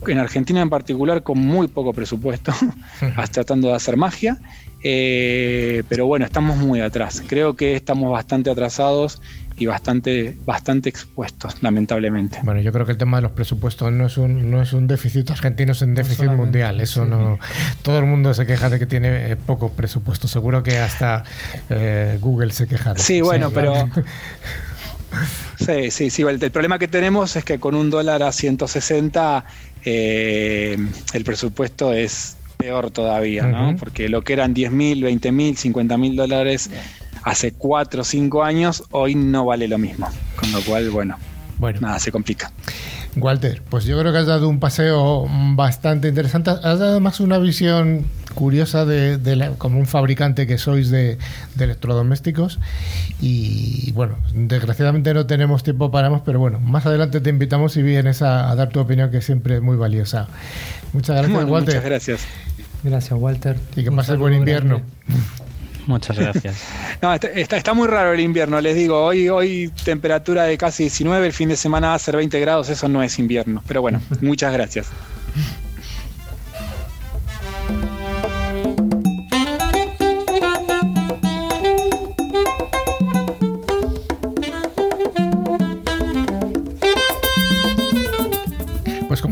en 0.05 0.19
Argentina 0.19 0.61
en 0.61 0.69
particular 0.69 1.23
con 1.23 1.39
muy 1.39 1.67
poco 1.67 1.93
presupuesto, 1.93 2.53
tratando 3.31 3.69
de 3.69 3.75
hacer 3.75 3.97
magia. 3.97 4.37
Eh, 4.83 5.83
pero 5.89 6.05
bueno, 6.05 6.25
estamos 6.25 6.57
muy 6.57 6.81
atrás. 6.81 7.23
Creo 7.25 7.55
que 7.55 7.75
estamos 7.75 8.11
bastante 8.11 8.49
atrasados 8.49 9.21
y 9.57 9.65
bastante, 9.65 10.37
bastante 10.45 10.89
expuestos, 10.89 11.61
lamentablemente. 11.61 12.39
Bueno, 12.43 12.61
yo 12.61 12.71
creo 12.71 12.85
que 12.85 12.91
el 12.91 12.97
tema 12.97 13.17
de 13.17 13.23
los 13.23 13.31
presupuestos 13.31 13.91
no 13.91 14.05
es 14.05 14.17
un, 14.17 14.51
no 14.51 14.61
es 14.61 14.73
un 14.73 14.87
déficit 14.87 15.31
argentino, 15.31 15.71
es 15.71 15.81
un 15.81 15.95
déficit 15.95 16.27
mundial. 16.27 16.79
Eso 16.79 17.05
no. 17.05 17.39
Todo 17.81 17.97
el 17.99 18.05
mundo 18.05 18.33
se 18.33 18.45
queja 18.45 18.69
de 18.69 18.77
que 18.77 18.85
tiene 18.85 19.31
eh, 19.31 19.35
poco 19.35 19.71
presupuesto. 19.71 20.27
Seguro 20.27 20.61
que 20.61 20.77
hasta 20.77 21.23
eh, 21.69 22.19
Google 22.21 22.51
se 22.51 22.67
queja. 22.67 22.93
De 22.93 22.99
sí, 22.99 23.21
bueno, 23.21 23.51
pero. 23.51 23.89
Sí, 25.57 25.89
sí, 25.89 26.09
sí. 26.09 26.21
El, 26.21 26.51
problema 26.51 26.77
que 26.77 26.89
tenemos 26.89 27.35
es 27.37 27.45
que 27.45 27.59
con 27.59 27.75
un 27.75 27.89
dólar 27.89 28.23
a 28.23 28.31
160 28.33 29.45
eh, 29.85 30.77
el 31.13 31.23
presupuesto 31.23 31.93
es 31.93 32.35
peor 32.57 32.91
todavía, 32.91 33.47
¿no? 33.47 33.75
Porque 33.77 34.09
lo 34.09 34.21
que 34.21 34.33
eran 34.33 34.53
10 34.53 34.71
mil, 34.71 35.03
20 35.03 35.31
mil, 35.31 35.55
50 35.55 35.97
mil 35.97 36.15
dólares 36.15 36.69
hace 37.27 37.51
cuatro 37.51 38.01
o 38.01 38.05
cinco 38.05 38.43
años, 38.43 38.83
hoy 38.91 39.13
no 39.13 39.45
vale 39.45 39.67
lo 39.67 39.77
mismo. 39.77 40.07
Con 40.37 40.51
lo 40.51 40.61
cual, 40.61 40.89
bueno, 40.89 41.17
bueno. 41.57 41.79
nada, 41.81 41.99
se 41.99 42.11
complica. 42.11 42.51
Walter, 43.17 43.61
pues 43.69 43.83
yo 43.85 43.99
creo 43.99 44.13
que 44.13 44.19
has 44.19 44.27
dado 44.27 44.47
un 44.47 44.59
paseo 44.59 45.27
bastante 45.55 46.07
interesante. 46.07 46.51
Has 46.51 46.79
dado 46.79 46.99
más 47.01 47.19
una 47.19 47.37
visión 47.37 48.05
curiosa 48.33 48.85
de, 48.85 49.51
como 49.57 49.79
un 49.79 49.87
fabricante 49.87 50.47
que 50.47 50.57
sois 50.57 50.89
de, 50.89 51.17
electrodomésticos. 51.59 52.59
Y 53.19 53.91
bueno, 53.91 54.15
desgraciadamente 54.33 55.13
no 55.13 55.25
tenemos 55.25 55.63
tiempo 55.63 55.91
para 55.91 56.09
más, 56.09 56.21
pero 56.23 56.39
bueno, 56.39 56.59
más 56.59 56.85
adelante 56.85 57.19
te 57.19 57.29
invitamos 57.29 57.75
y 57.75 57.81
vienes 57.81 58.21
a, 58.21 58.55
dar 58.55 58.69
tu 58.69 58.79
opinión, 58.79 59.11
que 59.11 59.21
siempre 59.21 59.55
es 59.55 59.61
muy 59.61 59.75
valiosa. 59.75 60.27
Muchas 60.93 61.17
gracias, 61.17 61.43
Walter. 61.43 61.75
Muchas 61.75 61.89
gracias. 61.89 62.21
Gracias, 62.83 63.19
Walter. 63.19 63.57
Y 63.75 63.83
que 63.83 63.91
pases 63.91 64.17
buen 64.17 64.33
invierno. 64.33 64.81
Muchas 65.87 66.19
gracias. 66.19 66.61
no, 67.01 67.13
está, 67.13 67.27
está, 67.29 67.73
muy 67.73 67.87
raro 67.87 68.13
el 68.13 68.19
invierno, 68.19 68.59
les 68.61 68.75
digo. 68.75 69.03
Hoy, 69.03 69.29
hoy 69.29 69.71
temperatura 69.83 70.43
de 70.43 70.57
casi 70.57 70.83
19, 70.83 71.25
el 71.25 71.33
fin 71.33 71.49
de 71.49 71.55
semana 71.55 71.89
va 71.89 71.93
a 71.95 71.99
ser 71.99 72.17
20 72.17 72.39
grados, 72.39 72.69
eso 72.69 72.87
no 72.87 73.01
es 73.01 73.17
invierno. 73.17 73.63
Pero 73.67 73.81
bueno, 73.81 74.01
muchas 74.21 74.53
gracias. 74.53 74.87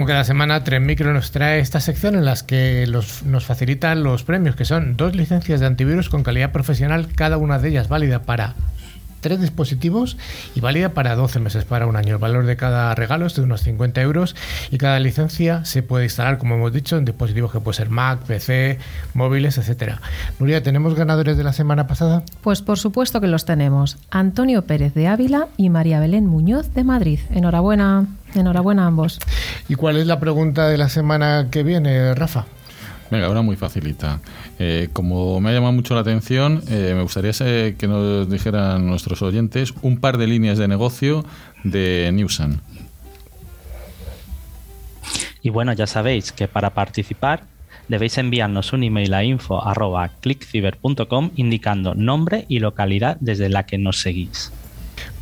Como 0.05 0.13
cada 0.13 0.23
semana, 0.23 0.63
Tren 0.63 0.85
Micro 0.85 1.11
nos 1.15 1.31
trae 1.31 1.59
esta 1.59 1.79
sección 1.79 2.13
en 2.13 2.25
las 2.25 2.43
que 2.43 2.85
nos 3.25 3.45
facilitan 3.45 4.03
los 4.03 4.21
premios, 4.21 4.55
que 4.55 4.63
son 4.63 4.97
dos 4.97 5.15
licencias 5.15 5.59
de 5.59 5.65
antivirus 5.65 6.09
con 6.09 6.21
calidad 6.21 6.51
profesional, 6.51 7.07
cada 7.15 7.37
una 7.37 7.57
de 7.57 7.69
ellas 7.69 7.87
válida 7.87 8.21
para 8.21 8.53
tres 9.21 9.41
dispositivos 9.41 10.15
y 10.53 10.59
válida 10.59 10.89
para 10.89 11.15
12 11.15 11.39
meses, 11.39 11.65
para 11.65 11.87
un 11.87 11.95
año. 11.95 12.13
El 12.13 12.17
valor 12.19 12.45
de 12.45 12.55
cada 12.55 12.93
regalo 12.93 13.25
es 13.25 13.33
de 13.33 13.41
unos 13.41 13.61
50 13.61 13.99
euros 14.01 14.35
y 14.69 14.77
cada 14.77 14.99
licencia 14.99 15.65
se 15.65 15.81
puede 15.81 16.03
instalar, 16.03 16.37
como 16.37 16.53
hemos 16.53 16.71
dicho, 16.71 16.95
en 16.95 17.05
dispositivos 17.05 17.51
que 17.51 17.59
puede 17.59 17.75
ser 17.75 17.89
Mac, 17.89 18.19
PC, 18.27 18.77
móviles, 19.15 19.57
etcétera. 19.57 19.99
Nuria, 20.37 20.61
¿tenemos 20.61 20.93
ganadores 20.93 21.35
de 21.35 21.43
la 21.43 21.53
semana 21.53 21.87
pasada? 21.87 22.21
Pues 22.41 22.61
por 22.61 22.77
supuesto 22.77 23.19
que 23.19 23.25
los 23.25 23.45
tenemos. 23.45 23.97
Antonio 24.11 24.61
Pérez 24.61 24.93
de 24.93 25.07
Ávila 25.07 25.47
y 25.57 25.71
María 25.71 25.99
Belén 25.99 26.27
Muñoz 26.27 26.71
de 26.75 26.83
Madrid. 26.83 27.19
Enhorabuena, 27.31 28.05
enhorabuena 28.35 28.83
a 28.83 28.87
ambos. 28.87 29.19
¿Y 29.69 29.75
cuál 29.75 29.97
es 29.97 30.07
la 30.07 30.19
pregunta 30.19 30.67
de 30.67 30.77
la 30.77 30.89
semana 30.89 31.47
que 31.51 31.63
viene, 31.63 32.13
Rafa? 32.15 32.45
Venga, 33.11 33.27
ahora 33.27 33.41
muy 33.41 33.55
facilita. 33.55 34.19
Eh, 34.57 34.89
como 34.91 35.39
me 35.39 35.49
ha 35.49 35.53
llamado 35.53 35.73
mucho 35.73 35.93
la 35.93 36.01
atención, 36.01 36.63
eh, 36.67 36.93
me 36.95 37.03
gustaría 37.03 37.31
que 37.75 37.87
nos 37.87 38.29
dijeran 38.29 38.87
nuestros 38.87 39.21
oyentes 39.21 39.73
un 39.81 39.99
par 39.99 40.17
de 40.17 40.27
líneas 40.27 40.57
de 40.57 40.67
negocio 40.67 41.23
de 41.63 42.09
Newsan. 42.13 42.61
Y 45.41 45.51
bueno, 45.51 45.73
ya 45.73 45.85
sabéis 45.85 46.31
que 46.31 46.47
para 46.47 46.71
participar 46.71 47.43
debéis 47.87 48.17
enviarnos 48.17 48.73
un 48.73 48.81
email 48.83 49.13
a 49.13 49.23
info.clickciber.com 49.23 51.29
indicando 51.35 51.93
nombre 51.93 52.45
y 52.47 52.57
localidad 52.59 53.17
desde 53.19 53.49
la 53.49 53.67
que 53.67 53.77
nos 53.77 54.01
seguís. 54.01 54.51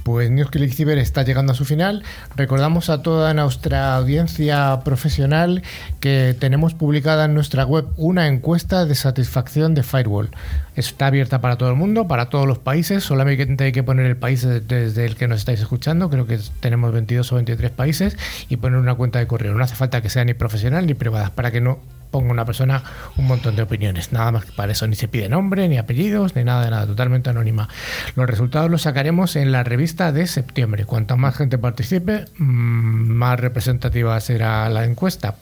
Pues 0.04 0.30
Click 0.52 0.74
Cyber 0.74 0.98
está 0.98 1.24
llegando 1.24 1.54
a 1.54 1.56
su 1.56 1.64
final. 1.64 2.04
Recordamos 2.36 2.90
a 2.90 3.02
toda 3.02 3.34
nuestra 3.34 3.96
audiencia 3.96 4.82
profesional 4.84 5.64
que 6.02 6.36
tenemos 6.38 6.74
publicada 6.74 7.26
en 7.26 7.34
nuestra 7.34 7.66
web 7.66 7.86
una 7.96 8.28
encuesta 8.28 8.86
de 8.86 8.96
satisfacción 8.96 9.74
de 9.76 9.84
Firewall. 9.84 10.30
Está 10.76 11.08
abierta 11.08 11.40
para 11.40 11.58
todo 11.58 11.70
el 11.70 11.76
mundo, 11.76 12.08
para 12.08 12.30
todos 12.30 12.46
los 12.46 12.58
países. 12.58 13.04
Solamente 13.04 13.64
hay 13.64 13.72
que 13.72 13.84
poner 13.84 14.06
el 14.06 14.18
país 14.18 14.46
desde 14.46 15.06
el 15.06 15.16
que 15.16 15.30
nos 15.30 15.40
estáis 15.40 15.62
escuchando. 15.62 16.10
Creo 16.10 16.28
que 16.28 16.40
tenemos 16.60 16.92
22 16.92 17.32
o 17.32 17.36
23 17.36 17.72
países 17.72 18.18
y 18.50 18.58
poner 18.58 18.80
una 18.80 18.96
cuenta 18.96 19.20
de 19.20 19.28
correo. 19.28 19.54
No 19.54 19.64
hace 19.64 19.76
falta 19.76 20.02
que 20.02 20.10
sea 20.10 20.26
ni 20.26 20.34
profesional 20.34 20.86
ni 20.86 20.96
privada 20.96 21.30
para 21.34 21.52
que 21.52 21.62
no 21.62 21.80
ponga 22.14 22.32
una 22.32 22.46
persona 22.46 22.84
un 23.18 23.26
montón 23.26 23.56
de 23.56 23.64
opiniones. 23.64 24.14
Nada 24.14 24.32
más 24.32 24.46
que 24.46 24.52
para 24.54 24.72
eso. 24.72 24.88
Ni 24.88 24.96
se 24.96 25.08
pide 25.08 25.28
nombre, 25.28 25.68
ni 25.68 25.80
apellidos, 25.80 26.36
ni 26.36 26.44
nada 26.44 26.70
nada. 26.70 26.86
Totalmente 26.86 27.32
anónima. 27.32 27.68
Los 28.16 28.30
resultados 28.30 28.70
los 28.70 28.84
sacaremos 28.84 29.36
en 29.36 29.52
la 29.52 29.64
revista 29.64 30.12
de 30.12 30.28
septiembre. 30.28 30.86
Cuanta 30.86 31.16
más 31.16 31.36
gente 31.36 31.58
participe, 31.58 32.26
mm, 32.38 32.44
más 32.44 33.40
representativa 33.40 34.18
será 34.22 34.70
la 34.70 34.86
encuesta. 34.86 35.36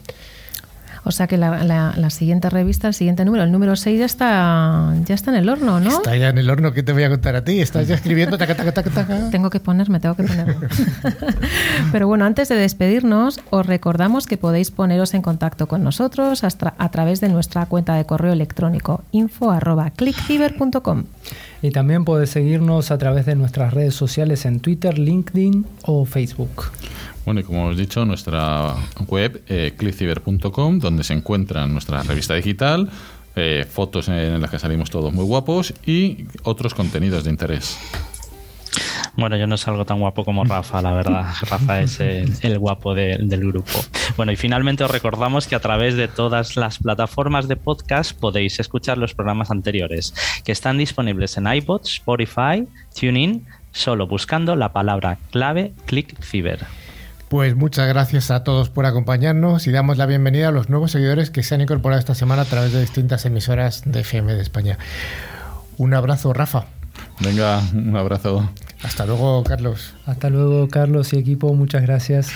O 1.04 1.12
sea 1.12 1.26
que 1.28 1.38
la, 1.38 2.10
siguiente 2.10 2.50
revista, 2.50 2.88
el 2.88 2.94
siguiente 2.94 3.26
número, 3.26 3.44
el 3.44 3.52
número 3.52 3.76
6 3.76 4.00
ya 4.00 4.06
está, 4.06 4.94
ya 5.06 5.16
está 5.16 5.32
en 5.32 5.38
el 5.38 5.50
horno, 5.50 5.80
¿no? 5.80 5.90
Está 5.90 6.16
ya 6.16 6.30
en 6.30 6.38
el 6.38 6.48
horno, 6.50 6.74
¿qué 6.74 6.84
te 6.84 6.94
voy 6.94 7.04
a 7.04 7.10
contar 7.10 7.36
a 7.36 7.44
ti? 7.44 7.60
Estás 7.60 7.88
ya 7.88 7.96
escribiendo, 7.96 8.38
taca, 8.38 8.56
taca, 8.56 8.72
taca, 8.72 8.92
taca. 8.92 9.30
Tengo 9.32 9.50
que 9.50 9.60
ponerme, 9.60 10.00
tengo 10.00 10.16
que 10.16 10.24
ponerme. 10.24 10.56
Pero 11.92 12.08
bueno, 12.08 12.26
antes 12.26 12.50
de 12.50 12.56
despedirnos, 12.56 13.40
os 13.50 13.66
recordamos 13.66 14.28
que 14.28 14.38
podéis 14.38 14.70
poneros 14.70 15.16
en 15.16 15.24
contacto 15.24 15.68
con 15.68 15.84
nosotros 15.84 16.44
a 16.44 16.90
través 16.92 17.20
de 17.20 17.30
nuestra 17.30 17.66
cuenta 17.66 17.96
de 17.96 18.06
correo 18.06 18.34
electrónico 18.34 19.04
info.clickciber.com. 19.12 21.06
Y 21.64 21.72
también 21.72 22.06
podéis 22.06 22.30
seguirnos 22.32 22.92
a 22.92 22.98
través 22.98 23.26
de 23.26 23.36
nuestras 23.36 23.74
redes 23.74 23.96
sociales 23.96 24.46
en 24.46 24.60
Twitter, 24.60 24.98
LinkedIn 24.98 25.66
o 25.84 26.06
Facebook. 26.06 26.72
Bueno, 27.26 27.42
y 27.42 27.44
como 27.44 27.64
hemos 27.64 27.78
dicho, 27.78 28.04
nuestra 28.06 28.76
web, 29.08 29.44
eh, 29.48 29.74
clickciber.com, 29.78 30.80
donde 30.80 31.04
se 31.04 31.14
encuentra 31.14 31.68
nuestra 31.68 32.02
revista 32.04 32.34
digital, 32.34 32.90
eh, 33.36 33.66
fotos 33.70 34.08
en 34.10 34.42
las 34.42 34.50
que 34.50 34.60
salimos 34.60 34.90
todos 34.90 35.14
muy 35.14 35.24
guapos 35.24 35.74
y 35.86 36.26
otros 36.44 36.74
contenidos 36.74 37.24
de 37.24 37.30
interés. 37.30 37.78
Bueno, 39.16 39.36
yo 39.36 39.46
no 39.46 39.58
salgo 39.58 39.86
tan 39.86 40.00
guapo 40.00 40.24
como 40.24 40.44
Rafa, 40.46 40.82
la 40.82 40.94
verdad. 40.94 41.26
Rafa 41.50 41.82
es 41.82 42.00
el, 42.00 42.60
guapo 42.60 42.96
del 42.96 43.40
grupo. 43.40 43.80
Bueno, 44.16 44.32
y 44.32 44.36
finalmente 44.36 44.84
os 44.84 44.92
recordamos 44.92 45.48
que 45.48 45.56
a 45.56 45.60
través 45.60 45.96
de 45.96 46.08
todas 46.08 46.56
las 46.56 46.80
plataformas 46.80 47.48
de 47.48 47.58
podcast 47.58 48.18
podéis 48.18 48.60
escuchar 48.60 48.98
los 48.98 49.14
programas 49.14 49.52
anteriores, 49.52 50.14
que 50.44 50.52
están 50.52 50.78
disponibles 50.78 51.38
en 51.38 51.52
iPod, 51.54 51.82
Spotify, 51.86 52.68
TuneIn, 53.00 53.46
solo 53.72 54.08
buscando 54.08 54.56
la 54.56 54.72
palabra 54.72 55.18
clave 55.32 55.74
ClickCiber. 55.86 56.81
Pues 57.32 57.56
muchas 57.56 57.88
gracias 57.88 58.30
a 58.30 58.44
todos 58.44 58.70
por 58.70 58.86
acompañarnos 58.86 59.66
y 59.66 59.72
damos 59.72 59.98
la 59.98 60.06
bienvenida 60.06 60.50
a 60.50 60.52
los 60.52 60.70
nuevos 60.70 60.92
seguidores 60.92 61.30
que 61.30 61.44
se 61.44 61.56
han 61.56 61.62
incorporado 61.62 61.98
esta 61.98 62.14
semana 62.14 62.42
a 62.42 62.46
través 62.46 62.74
de 62.74 62.82
distintas 62.82 63.26
emisoras 63.26 63.84
de 63.86 64.02
FM 64.02 64.34
de 64.34 64.42
España. 64.42 64.78
Un 65.78 65.94
abrazo, 65.94 66.34
Rafa. 66.34 66.66
Venga, 67.22 67.62
un 67.74 67.96
abrazo. 67.96 68.50
Hasta 68.84 69.06
luego, 69.06 69.46
Carlos. 69.46 69.94
Hasta 70.06 70.30
luego, 70.30 70.68
Carlos 70.68 71.14
y 71.14 71.20
equipo. 71.20 71.54
Muchas 71.54 71.84
gracias. 71.84 72.32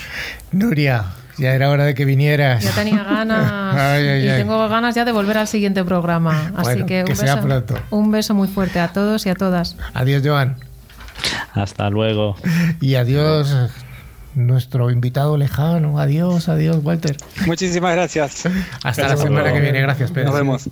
Nuria, 0.50 1.04
ya 1.36 1.52
era 1.52 1.68
hora 1.68 1.84
de 1.84 1.94
que 1.94 2.06
vinieras. 2.06 2.64
Ya 2.64 2.70
tenía 2.70 3.04
ganas. 3.04 4.00
y 4.24 4.28
tengo 4.28 4.66
ganas 4.66 4.94
ya 4.94 5.04
de 5.04 5.12
volver 5.12 5.36
al 5.36 5.46
siguiente 5.46 5.84
programa. 5.84 6.54
Así 6.56 6.86
que, 6.86 7.02
un, 7.02 7.08
beso, 7.08 7.64
un 7.90 8.10
beso 8.12 8.32
muy 8.32 8.48
fuerte 8.48 8.80
a 8.80 8.88
todos 8.88 9.26
y 9.26 9.28
a 9.28 9.34
todas. 9.34 9.76
Adiós, 9.92 10.22
Joan. 10.24 10.56
Hasta 11.52 11.90
luego. 11.90 12.36
Y 12.80 12.94
adiós, 12.94 13.54
nuestro 14.36 14.90
invitado 14.90 15.36
lejano. 15.36 15.98
Adiós, 15.98 16.48
adiós, 16.48 16.84
Walter. 16.84 17.16
Muchísimas 17.46 17.94
gracias. 17.94 18.44
Hasta 18.84 19.08
la 19.08 19.16
semana 19.16 19.52
que 19.52 19.60
viene. 19.60 19.80
Gracias, 19.80 20.10
Pedro. 20.10 20.30
Nos 20.30 20.38
vemos. 20.38 20.70